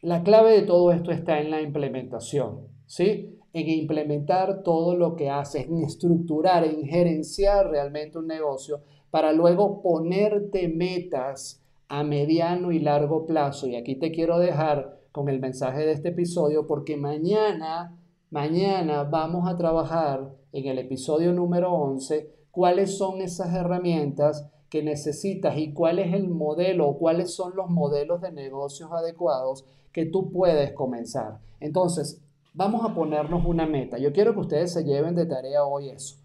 la 0.00 0.22
clave 0.22 0.52
de 0.52 0.62
todo 0.62 0.90
esto 0.90 1.10
está 1.10 1.38
en 1.38 1.50
la 1.50 1.60
implementación. 1.60 2.68
¿Sí? 2.86 3.38
En 3.52 3.68
implementar 3.68 4.62
todo 4.62 4.96
lo 4.96 5.16
que 5.16 5.28
haces, 5.28 5.66
en 5.66 5.82
estructurar, 5.82 6.64
en 6.64 6.86
gerenciar 6.86 7.68
realmente 7.68 8.16
un 8.16 8.26
negocio 8.26 8.80
para 9.10 9.32
luego 9.32 9.82
ponerte 9.82 10.66
metas 10.68 11.62
a 11.98 12.02
mediano 12.02 12.72
y 12.72 12.80
largo 12.80 13.24
plazo. 13.24 13.68
Y 13.68 13.76
aquí 13.76 13.94
te 13.94 14.10
quiero 14.10 14.40
dejar 14.40 14.98
con 15.12 15.28
el 15.28 15.38
mensaje 15.38 15.86
de 15.86 15.92
este 15.92 16.08
episodio 16.08 16.66
porque 16.66 16.96
mañana, 16.96 17.96
mañana 18.30 19.04
vamos 19.04 19.48
a 19.48 19.56
trabajar 19.56 20.34
en 20.52 20.66
el 20.66 20.80
episodio 20.80 21.32
número 21.32 21.72
11 21.72 22.30
cuáles 22.50 22.98
son 22.98 23.20
esas 23.20 23.54
herramientas 23.54 24.50
que 24.70 24.82
necesitas 24.82 25.56
y 25.56 25.72
cuál 25.72 26.00
es 26.00 26.12
el 26.14 26.28
modelo 26.28 26.88
o 26.88 26.98
cuáles 26.98 27.32
son 27.32 27.54
los 27.54 27.70
modelos 27.70 28.20
de 28.20 28.32
negocios 28.32 28.90
adecuados 28.90 29.64
que 29.92 30.04
tú 30.04 30.32
puedes 30.32 30.72
comenzar. 30.72 31.38
Entonces, 31.60 32.20
vamos 32.54 32.84
a 32.84 32.92
ponernos 32.92 33.44
una 33.46 33.66
meta. 33.66 33.98
Yo 33.98 34.12
quiero 34.12 34.34
que 34.34 34.40
ustedes 34.40 34.72
se 34.72 34.82
lleven 34.82 35.14
de 35.14 35.26
tarea 35.26 35.64
hoy 35.64 35.90
eso. 35.90 36.16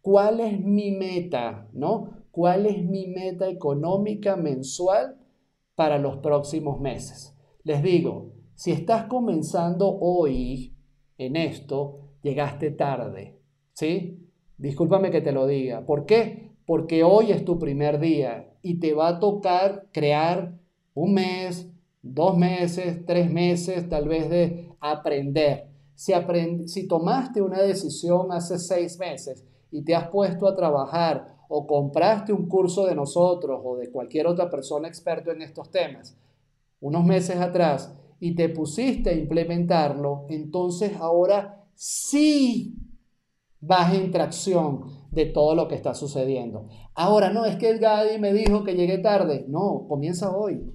¿Cuál 0.00 0.40
es 0.40 0.60
mi 0.60 0.90
meta? 0.90 1.68
¿No? 1.72 2.21
¿Cuál 2.32 2.64
es 2.64 2.82
mi 2.82 3.08
meta 3.08 3.46
económica 3.46 4.36
mensual 4.36 5.18
para 5.74 5.98
los 5.98 6.16
próximos 6.16 6.80
meses? 6.80 7.36
Les 7.62 7.82
digo, 7.82 8.32
si 8.54 8.72
estás 8.72 9.04
comenzando 9.04 9.98
hoy 10.00 10.74
en 11.18 11.36
esto, 11.36 12.00
llegaste 12.22 12.70
tarde, 12.70 13.38
¿sí? 13.74 14.30
Discúlpame 14.56 15.10
que 15.10 15.20
te 15.20 15.32
lo 15.32 15.46
diga. 15.46 15.84
¿Por 15.84 16.06
qué? 16.06 16.52
Porque 16.64 17.04
hoy 17.04 17.32
es 17.32 17.44
tu 17.44 17.58
primer 17.58 18.00
día 18.00 18.54
y 18.62 18.80
te 18.80 18.94
va 18.94 19.08
a 19.08 19.20
tocar 19.20 19.88
crear 19.92 20.58
un 20.94 21.12
mes, 21.12 21.70
dos 22.00 22.38
meses, 22.38 23.04
tres 23.04 23.30
meses 23.30 23.90
tal 23.90 24.08
vez 24.08 24.30
de 24.30 24.70
aprender. 24.80 25.68
Si, 25.94 26.14
si 26.64 26.88
tomaste 26.88 27.42
una 27.42 27.60
decisión 27.60 28.32
hace 28.32 28.58
seis 28.58 28.98
meses 28.98 29.44
y 29.70 29.82
te 29.84 29.94
has 29.94 30.08
puesto 30.08 30.48
a 30.48 30.56
trabajar 30.56 31.31
o 31.54 31.66
compraste 31.66 32.32
un 32.32 32.48
curso 32.48 32.86
de 32.86 32.94
nosotros 32.94 33.60
o 33.62 33.76
de 33.76 33.90
cualquier 33.90 34.26
otra 34.26 34.48
persona 34.48 34.88
experto 34.88 35.30
en 35.30 35.42
estos 35.42 35.70
temas 35.70 36.16
unos 36.80 37.04
meses 37.04 37.36
atrás 37.36 37.94
y 38.20 38.34
te 38.34 38.48
pusiste 38.48 39.10
a 39.10 39.14
implementarlo, 39.14 40.24
entonces 40.30 40.92
ahora 40.98 41.66
sí 41.74 42.74
vas 43.60 43.94
en 43.94 44.10
tracción 44.10 44.84
de 45.10 45.26
todo 45.26 45.54
lo 45.54 45.68
que 45.68 45.74
está 45.74 45.94
sucediendo. 45.94 46.68
Ahora, 46.94 47.30
no, 47.30 47.44
es 47.44 47.56
que 47.56 47.68
el 47.68 47.78
Gadi 47.78 48.18
me 48.18 48.32
dijo 48.32 48.64
que 48.64 48.74
llegué 48.74 48.98
tarde. 48.98 49.44
No, 49.48 49.86
comienza 49.88 50.34
hoy. 50.34 50.72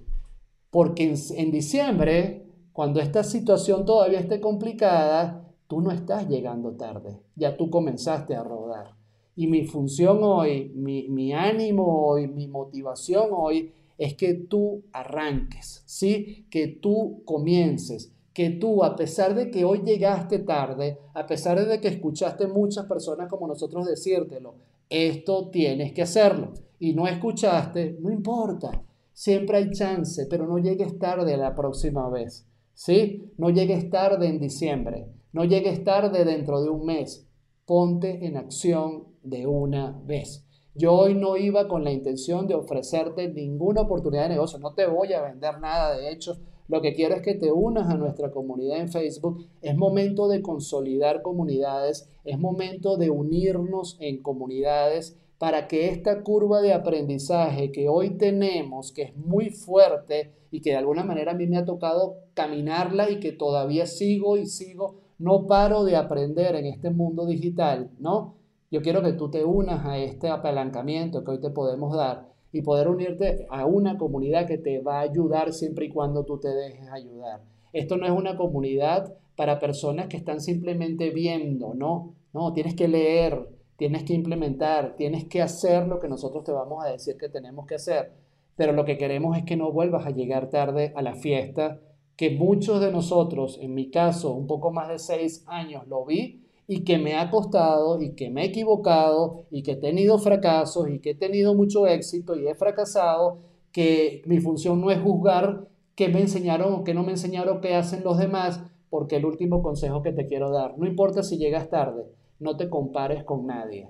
Porque 0.70 1.04
en, 1.04 1.16
en 1.38 1.52
diciembre, 1.52 2.46
cuando 2.72 3.00
esta 3.00 3.24
situación 3.24 3.84
todavía 3.84 4.20
esté 4.20 4.40
complicada, 4.40 5.44
tú 5.68 5.82
no 5.82 5.92
estás 5.92 6.30
llegando 6.30 6.76
tarde. 6.76 7.20
Ya 7.36 7.58
tú 7.58 7.70
comenzaste 7.70 8.36
a 8.36 8.44
rodar. 8.44 8.96
Y 9.38 9.46
mi 9.46 9.66
función 9.66 10.18
hoy, 10.24 10.72
mi, 10.74 11.32
ánimo 11.32 12.08
hoy, 12.08 12.28
mi 12.28 12.48
motivación 12.48 13.30
hoy 13.32 13.72
es 13.96 14.16
que 14.16 14.34
tú 14.34 14.82
arranques, 14.92 15.84
¿sí? 15.86 16.48
Que 16.50 16.68
tú 16.68 17.22
comiences, 17.24 18.12
que 18.34 18.50
tú, 18.50 18.84
a 18.84 18.96
pesar 18.96 19.36
de 19.36 19.52
que 19.52 19.64
hoy 19.64 19.84
llegaste 19.86 20.40
tarde, 20.40 20.98
a 21.14 21.28
pesar 21.28 21.64
de 21.64 21.80
que 21.80 21.88
escuchaste 21.88 22.48
muchas 22.48 22.88
personas 22.88 23.30
como 23.30 23.48
nosotros 23.48 23.86
decírtelo, 23.86 24.56
esto 24.90 25.52
tienes 25.52 25.94
que 25.94 26.02
hacerlo 26.02 26.54
y 26.80 26.94
no 26.94 27.08
escuchaste, 27.08 27.96
no 28.02 28.10
importa, 28.12 28.82
siempre 29.14 29.58
hay 29.58 29.70
chance, 29.70 30.26
pero 30.28 30.48
no 30.48 30.58
llegues 30.58 30.98
tarde 30.98 31.38
la 31.38 31.54
próxima 31.54 32.10
vez, 32.10 32.48
¿sí? 32.74 33.32
No 33.38 33.52
llegues 33.52 33.92
tarde 33.92 34.30
en 34.30 34.40
diciembre, 34.40 35.06
no 35.32 35.46
llegues 35.46 35.84
tarde 35.84 36.26
dentro 36.26 36.64
de 36.64 36.72
un 36.72 36.88
mes, 36.88 37.27
ponte 37.68 38.26
en 38.26 38.38
acción 38.38 39.04
de 39.24 39.46
una 39.46 40.02
vez. 40.06 40.48
Yo 40.74 40.94
hoy 40.94 41.16
no 41.16 41.36
iba 41.38 41.68
con 41.68 41.84
la 41.84 41.92
intención 41.92 42.48
de 42.48 42.56
ofrecerte 42.56 43.28
ninguna 43.28 43.82
oportunidad 43.82 44.24
de 44.24 44.36
negocio, 44.36 44.58
no 44.58 44.74
te 44.74 44.88
voy 44.88 45.12
a 45.14 45.22
vender 45.22 45.60
nada, 45.60 45.98
de 45.98 46.12
hecho, 46.12 46.38
lo 46.70 46.82
que 46.82 46.94
quiero 46.94 47.16
es 47.16 47.22
que 47.22 47.36
te 47.36 47.52
unas 47.52 47.90
a 47.90 47.98
nuestra 47.98 48.32
comunidad 48.32 48.80
en 48.80 48.90
Facebook. 48.90 49.46
Es 49.62 49.76
momento 49.76 50.28
de 50.28 50.42
consolidar 50.42 51.22
comunidades, 51.22 52.10
es 52.26 52.40
momento 52.40 52.98
de 52.98 53.10
unirnos 53.10 53.98
en 54.00 54.22
comunidades 54.22 55.18
para 55.38 55.68
que 55.68 55.90
esta 55.90 56.24
curva 56.24 56.62
de 56.62 56.74
aprendizaje 56.74 57.72
que 57.72 57.88
hoy 57.90 58.18
tenemos, 58.18 58.92
que 58.92 59.04
es 59.04 59.16
muy 59.16 59.50
fuerte 59.50 60.34
y 60.52 60.62
que 60.62 60.72
de 60.72 60.78
alguna 60.78 61.04
manera 61.04 61.32
a 61.34 61.36
mí 61.36 61.48
me 61.48 61.58
ha 61.58 61.66
tocado 61.66 62.16
caminarla 62.34 63.10
y 63.10 63.20
que 63.20 63.32
todavía 63.32 63.86
sigo 63.86 64.38
y 64.38 64.46
sigo 64.46 65.07
no 65.20 65.48
paro 65.48 65.84
de 65.84 65.96
aprender 65.96 66.56
en 66.56 66.66
este 66.66 66.90
mundo 66.90 67.26
digital, 67.26 67.92
¿no? 68.00 68.36
Yo 68.70 68.82
quiero 68.82 69.02
que 69.02 69.14
tú 69.14 69.32
te 69.32 69.46
unas 69.46 69.86
a 69.86 69.98
este 69.98 70.30
apalancamiento 70.30 71.24
que 71.24 71.32
hoy 71.32 71.42
te 71.42 71.50
podemos 71.50 71.96
dar 71.96 72.28
y 72.52 72.62
poder 72.62 72.88
unirte 72.88 73.48
a 73.50 73.66
una 73.66 73.98
comunidad 73.98 74.46
que 74.46 74.58
te 74.58 74.80
va 74.80 75.00
a 75.00 75.02
ayudar 75.02 75.54
siempre 75.54 75.86
y 75.86 75.90
cuando 75.90 76.26
tú 76.26 76.40
te 76.40 76.50
dejes 76.50 76.90
ayudar. 76.92 77.42
Esto 77.74 77.98
no 77.98 78.06
es 78.06 78.12
una 78.12 78.36
comunidad 78.36 79.14
para 79.36 79.60
personas 79.60 80.08
que 80.08 80.18
están 80.18 80.42
simplemente 80.42 81.12
viendo, 81.12 81.74
no, 81.74 82.16
no, 82.34 82.54
tienes 82.54 82.76
que 82.76 82.88
leer, 82.88 83.48
tienes 83.78 84.04
que 84.04 84.14
implementar, 84.14 84.96
tienes 84.96 85.26
que 85.26 85.42
hacer 85.42 85.88
lo 85.88 86.00
que 86.00 86.08
nosotros 86.08 86.44
te 86.44 86.52
vamos 86.52 86.84
a 86.84 86.90
decir 86.90 87.18
que 87.18 87.30
tenemos 87.30 87.68
que 87.68 87.76
hacer. 87.76 88.12
Pero 88.56 88.74
lo 88.74 88.86
que 88.86 88.98
queremos 88.98 89.38
es 89.38 89.44
que 89.44 89.56
no 89.56 89.72
vuelvas 89.72 90.08
a 90.08 90.10
llegar 90.10 90.50
tarde 90.50 90.92
a 90.96 91.02
la 91.04 91.14
fiesta 91.14 91.80
que 92.18 92.32
muchos 92.32 92.82
de 92.82 92.92
nosotros, 92.92 93.60
en 93.62 93.76
mi 93.76 93.92
caso, 93.92 94.34
un 94.34 94.48
poco 94.48 94.72
más 94.72 94.90
de 94.90 94.98
seis 94.98 95.44
años, 95.48 95.88
lo 95.88 96.04
vi 96.04 96.44
y 96.68 96.84
que 96.84 96.98
me 96.98 97.16
ha 97.16 97.30
costado 97.30 98.02
y 98.02 98.16
que 98.16 98.30
me 98.30 98.42
he 98.42 98.46
equivocado 98.48 99.46
y 99.52 99.62
que 99.64 99.74
he 99.74 99.76
tenido 99.78 100.18
fracasos 100.18 100.90
y 100.90 101.00
que 101.00 101.12
he 101.12 101.16
tenido 101.16 101.54
mucho 101.54 101.88
éxito 101.88 102.36
y 102.36 102.48
he 102.48 102.56
fracasado, 102.56 103.38
que 103.72 104.24
mi 104.26 104.40
función 104.40 104.82
no 104.82 104.90
es 104.90 105.00
juzgar 105.00 105.68
qué 105.96 106.10
me 106.10 106.22
enseñaron 106.22 106.74
o 106.74 106.84
qué 106.84 106.94
no 106.94 107.04
me 107.04 107.12
enseñaron, 107.12 107.62
qué 107.62 107.76
hacen 107.76 108.04
los 108.04 108.18
demás, 108.18 108.62
porque 108.90 109.18
el 109.18 109.26
último 109.26 109.62
consejo 109.62 110.02
que 110.02 110.12
te 110.12 110.28
quiero 110.28 110.52
dar, 110.52 110.78
no 110.78 110.88
importa 110.88 111.22
si 111.22 111.38
llegas 111.38 111.70
tarde, 111.70 112.06
no 112.40 112.58
te 112.58 112.70
compares 112.70 113.24
con 113.24 113.46
nadie. 113.46 113.90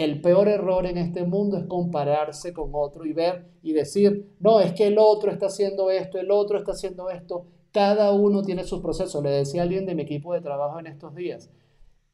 El 0.00 0.22
peor 0.22 0.48
error 0.48 0.86
en 0.86 0.96
este 0.96 1.24
mundo 1.24 1.58
es 1.58 1.66
compararse 1.66 2.54
con 2.54 2.70
otro 2.72 3.04
y 3.04 3.12
ver 3.12 3.50
y 3.62 3.74
decir, 3.74 4.34
no, 4.40 4.58
es 4.60 4.72
que 4.72 4.86
el 4.86 4.96
otro 4.96 5.30
está 5.30 5.48
haciendo 5.48 5.90
esto, 5.90 6.18
el 6.18 6.30
otro 6.30 6.56
está 6.56 6.72
haciendo 6.72 7.10
esto. 7.10 7.44
Cada 7.70 8.10
uno 8.10 8.40
tiene 8.40 8.64
sus 8.64 8.80
procesos. 8.80 9.22
Le 9.22 9.28
decía 9.28 9.60
a 9.60 9.64
alguien 9.64 9.84
de 9.84 9.94
mi 9.94 10.00
equipo 10.00 10.32
de 10.32 10.40
trabajo 10.40 10.80
en 10.80 10.86
estos 10.86 11.14
días. 11.14 11.50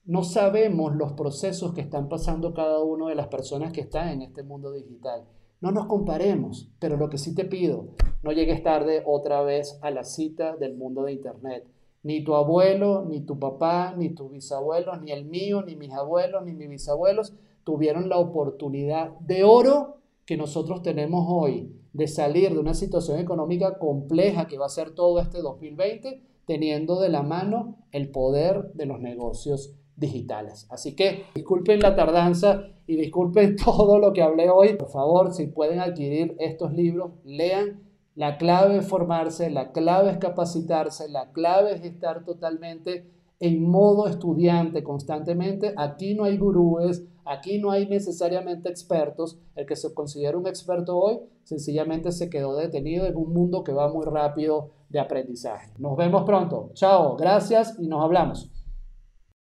No 0.04 0.24
sabemos 0.24 0.96
los 0.96 1.12
procesos 1.12 1.74
que 1.74 1.80
están 1.80 2.08
pasando 2.08 2.54
cada 2.54 2.82
uno 2.82 3.06
de 3.06 3.14
las 3.14 3.28
personas 3.28 3.72
que 3.72 3.82
están 3.82 4.08
en 4.08 4.22
este 4.22 4.42
mundo 4.42 4.72
digital. 4.72 5.22
No 5.60 5.70
nos 5.70 5.86
comparemos, 5.86 6.68
pero 6.80 6.96
lo 6.96 7.08
que 7.08 7.18
sí 7.18 7.36
te 7.36 7.44
pido, 7.44 7.90
no 8.24 8.32
llegues 8.32 8.64
tarde 8.64 9.04
otra 9.06 9.42
vez 9.42 9.78
a 9.80 9.92
la 9.92 10.02
cita 10.02 10.56
del 10.56 10.76
mundo 10.76 11.04
de 11.04 11.12
Internet. 11.12 11.68
Ni 12.02 12.24
tu 12.24 12.34
abuelo, 12.34 13.04
ni 13.04 13.20
tu 13.20 13.38
papá, 13.38 13.94
ni 13.96 14.08
tus 14.08 14.32
bisabuelos, 14.32 15.00
ni 15.02 15.12
el 15.12 15.24
mío, 15.24 15.62
ni 15.62 15.76
mis 15.76 15.92
abuelos, 15.92 16.44
ni 16.44 16.52
mis 16.52 16.68
bisabuelos 16.68 17.32
tuvieron 17.66 18.08
la 18.08 18.18
oportunidad 18.18 19.18
de 19.18 19.42
oro 19.42 19.96
que 20.24 20.36
nosotros 20.36 20.82
tenemos 20.82 21.26
hoy 21.28 21.72
de 21.92 22.06
salir 22.06 22.52
de 22.52 22.60
una 22.60 22.74
situación 22.74 23.18
económica 23.18 23.80
compleja 23.80 24.46
que 24.46 24.56
va 24.56 24.66
a 24.66 24.68
ser 24.68 24.92
todo 24.92 25.18
este 25.18 25.42
2020, 25.42 26.22
teniendo 26.46 27.00
de 27.00 27.08
la 27.08 27.24
mano 27.24 27.78
el 27.90 28.12
poder 28.12 28.72
de 28.74 28.86
los 28.86 29.00
negocios 29.00 29.74
digitales. 29.96 30.68
Así 30.70 30.94
que 30.94 31.24
disculpen 31.34 31.80
la 31.80 31.96
tardanza 31.96 32.68
y 32.86 32.94
disculpen 32.94 33.56
todo 33.64 33.98
lo 33.98 34.12
que 34.12 34.22
hablé 34.22 34.48
hoy. 34.48 34.76
Por 34.76 34.88
favor, 34.88 35.34
si 35.34 35.48
pueden 35.48 35.80
adquirir 35.80 36.36
estos 36.38 36.72
libros, 36.72 37.14
lean. 37.24 37.82
La 38.14 38.38
clave 38.38 38.78
es 38.78 38.86
formarse, 38.86 39.50
la 39.50 39.72
clave 39.72 40.12
es 40.12 40.18
capacitarse, 40.18 41.08
la 41.08 41.32
clave 41.32 41.74
es 41.74 41.82
estar 41.82 42.24
totalmente 42.24 43.10
en 43.40 43.68
modo 43.68 44.06
estudiante 44.06 44.84
constantemente. 44.84 45.74
Aquí 45.76 46.14
no 46.14 46.24
hay 46.24 46.38
gurúes, 46.38 47.04
aquí 47.26 47.58
no 47.58 47.70
hay 47.70 47.86
necesariamente 47.86 48.68
expertos. 48.68 49.38
El 49.54 49.66
que 49.66 49.76
se 49.76 49.92
considera 49.92 50.38
un 50.38 50.46
experto 50.46 50.96
hoy 50.96 51.20
sencillamente 51.44 52.12
se 52.12 52.30
quedó 52.30 52.56
detenido 52.56 53.06
en 53.06 53.16
un 53.16 53.32
mundo 53.32 53.62
que 53.62 53.72
va 53.72 53.92
muy 53.92 54.04
rápido 54.06 54.70
de 54.88 55.00
aprendizaje. 55.00 55.72
Nos 55.78 55.96
vemos 55.96 56.24
pronto. 56.24 56.70
Chao, 56.74 57.16
gracias 57.16 57.76
y 57.78 57.88
nos 57.88 58.02
hablamos. 58.02 58.50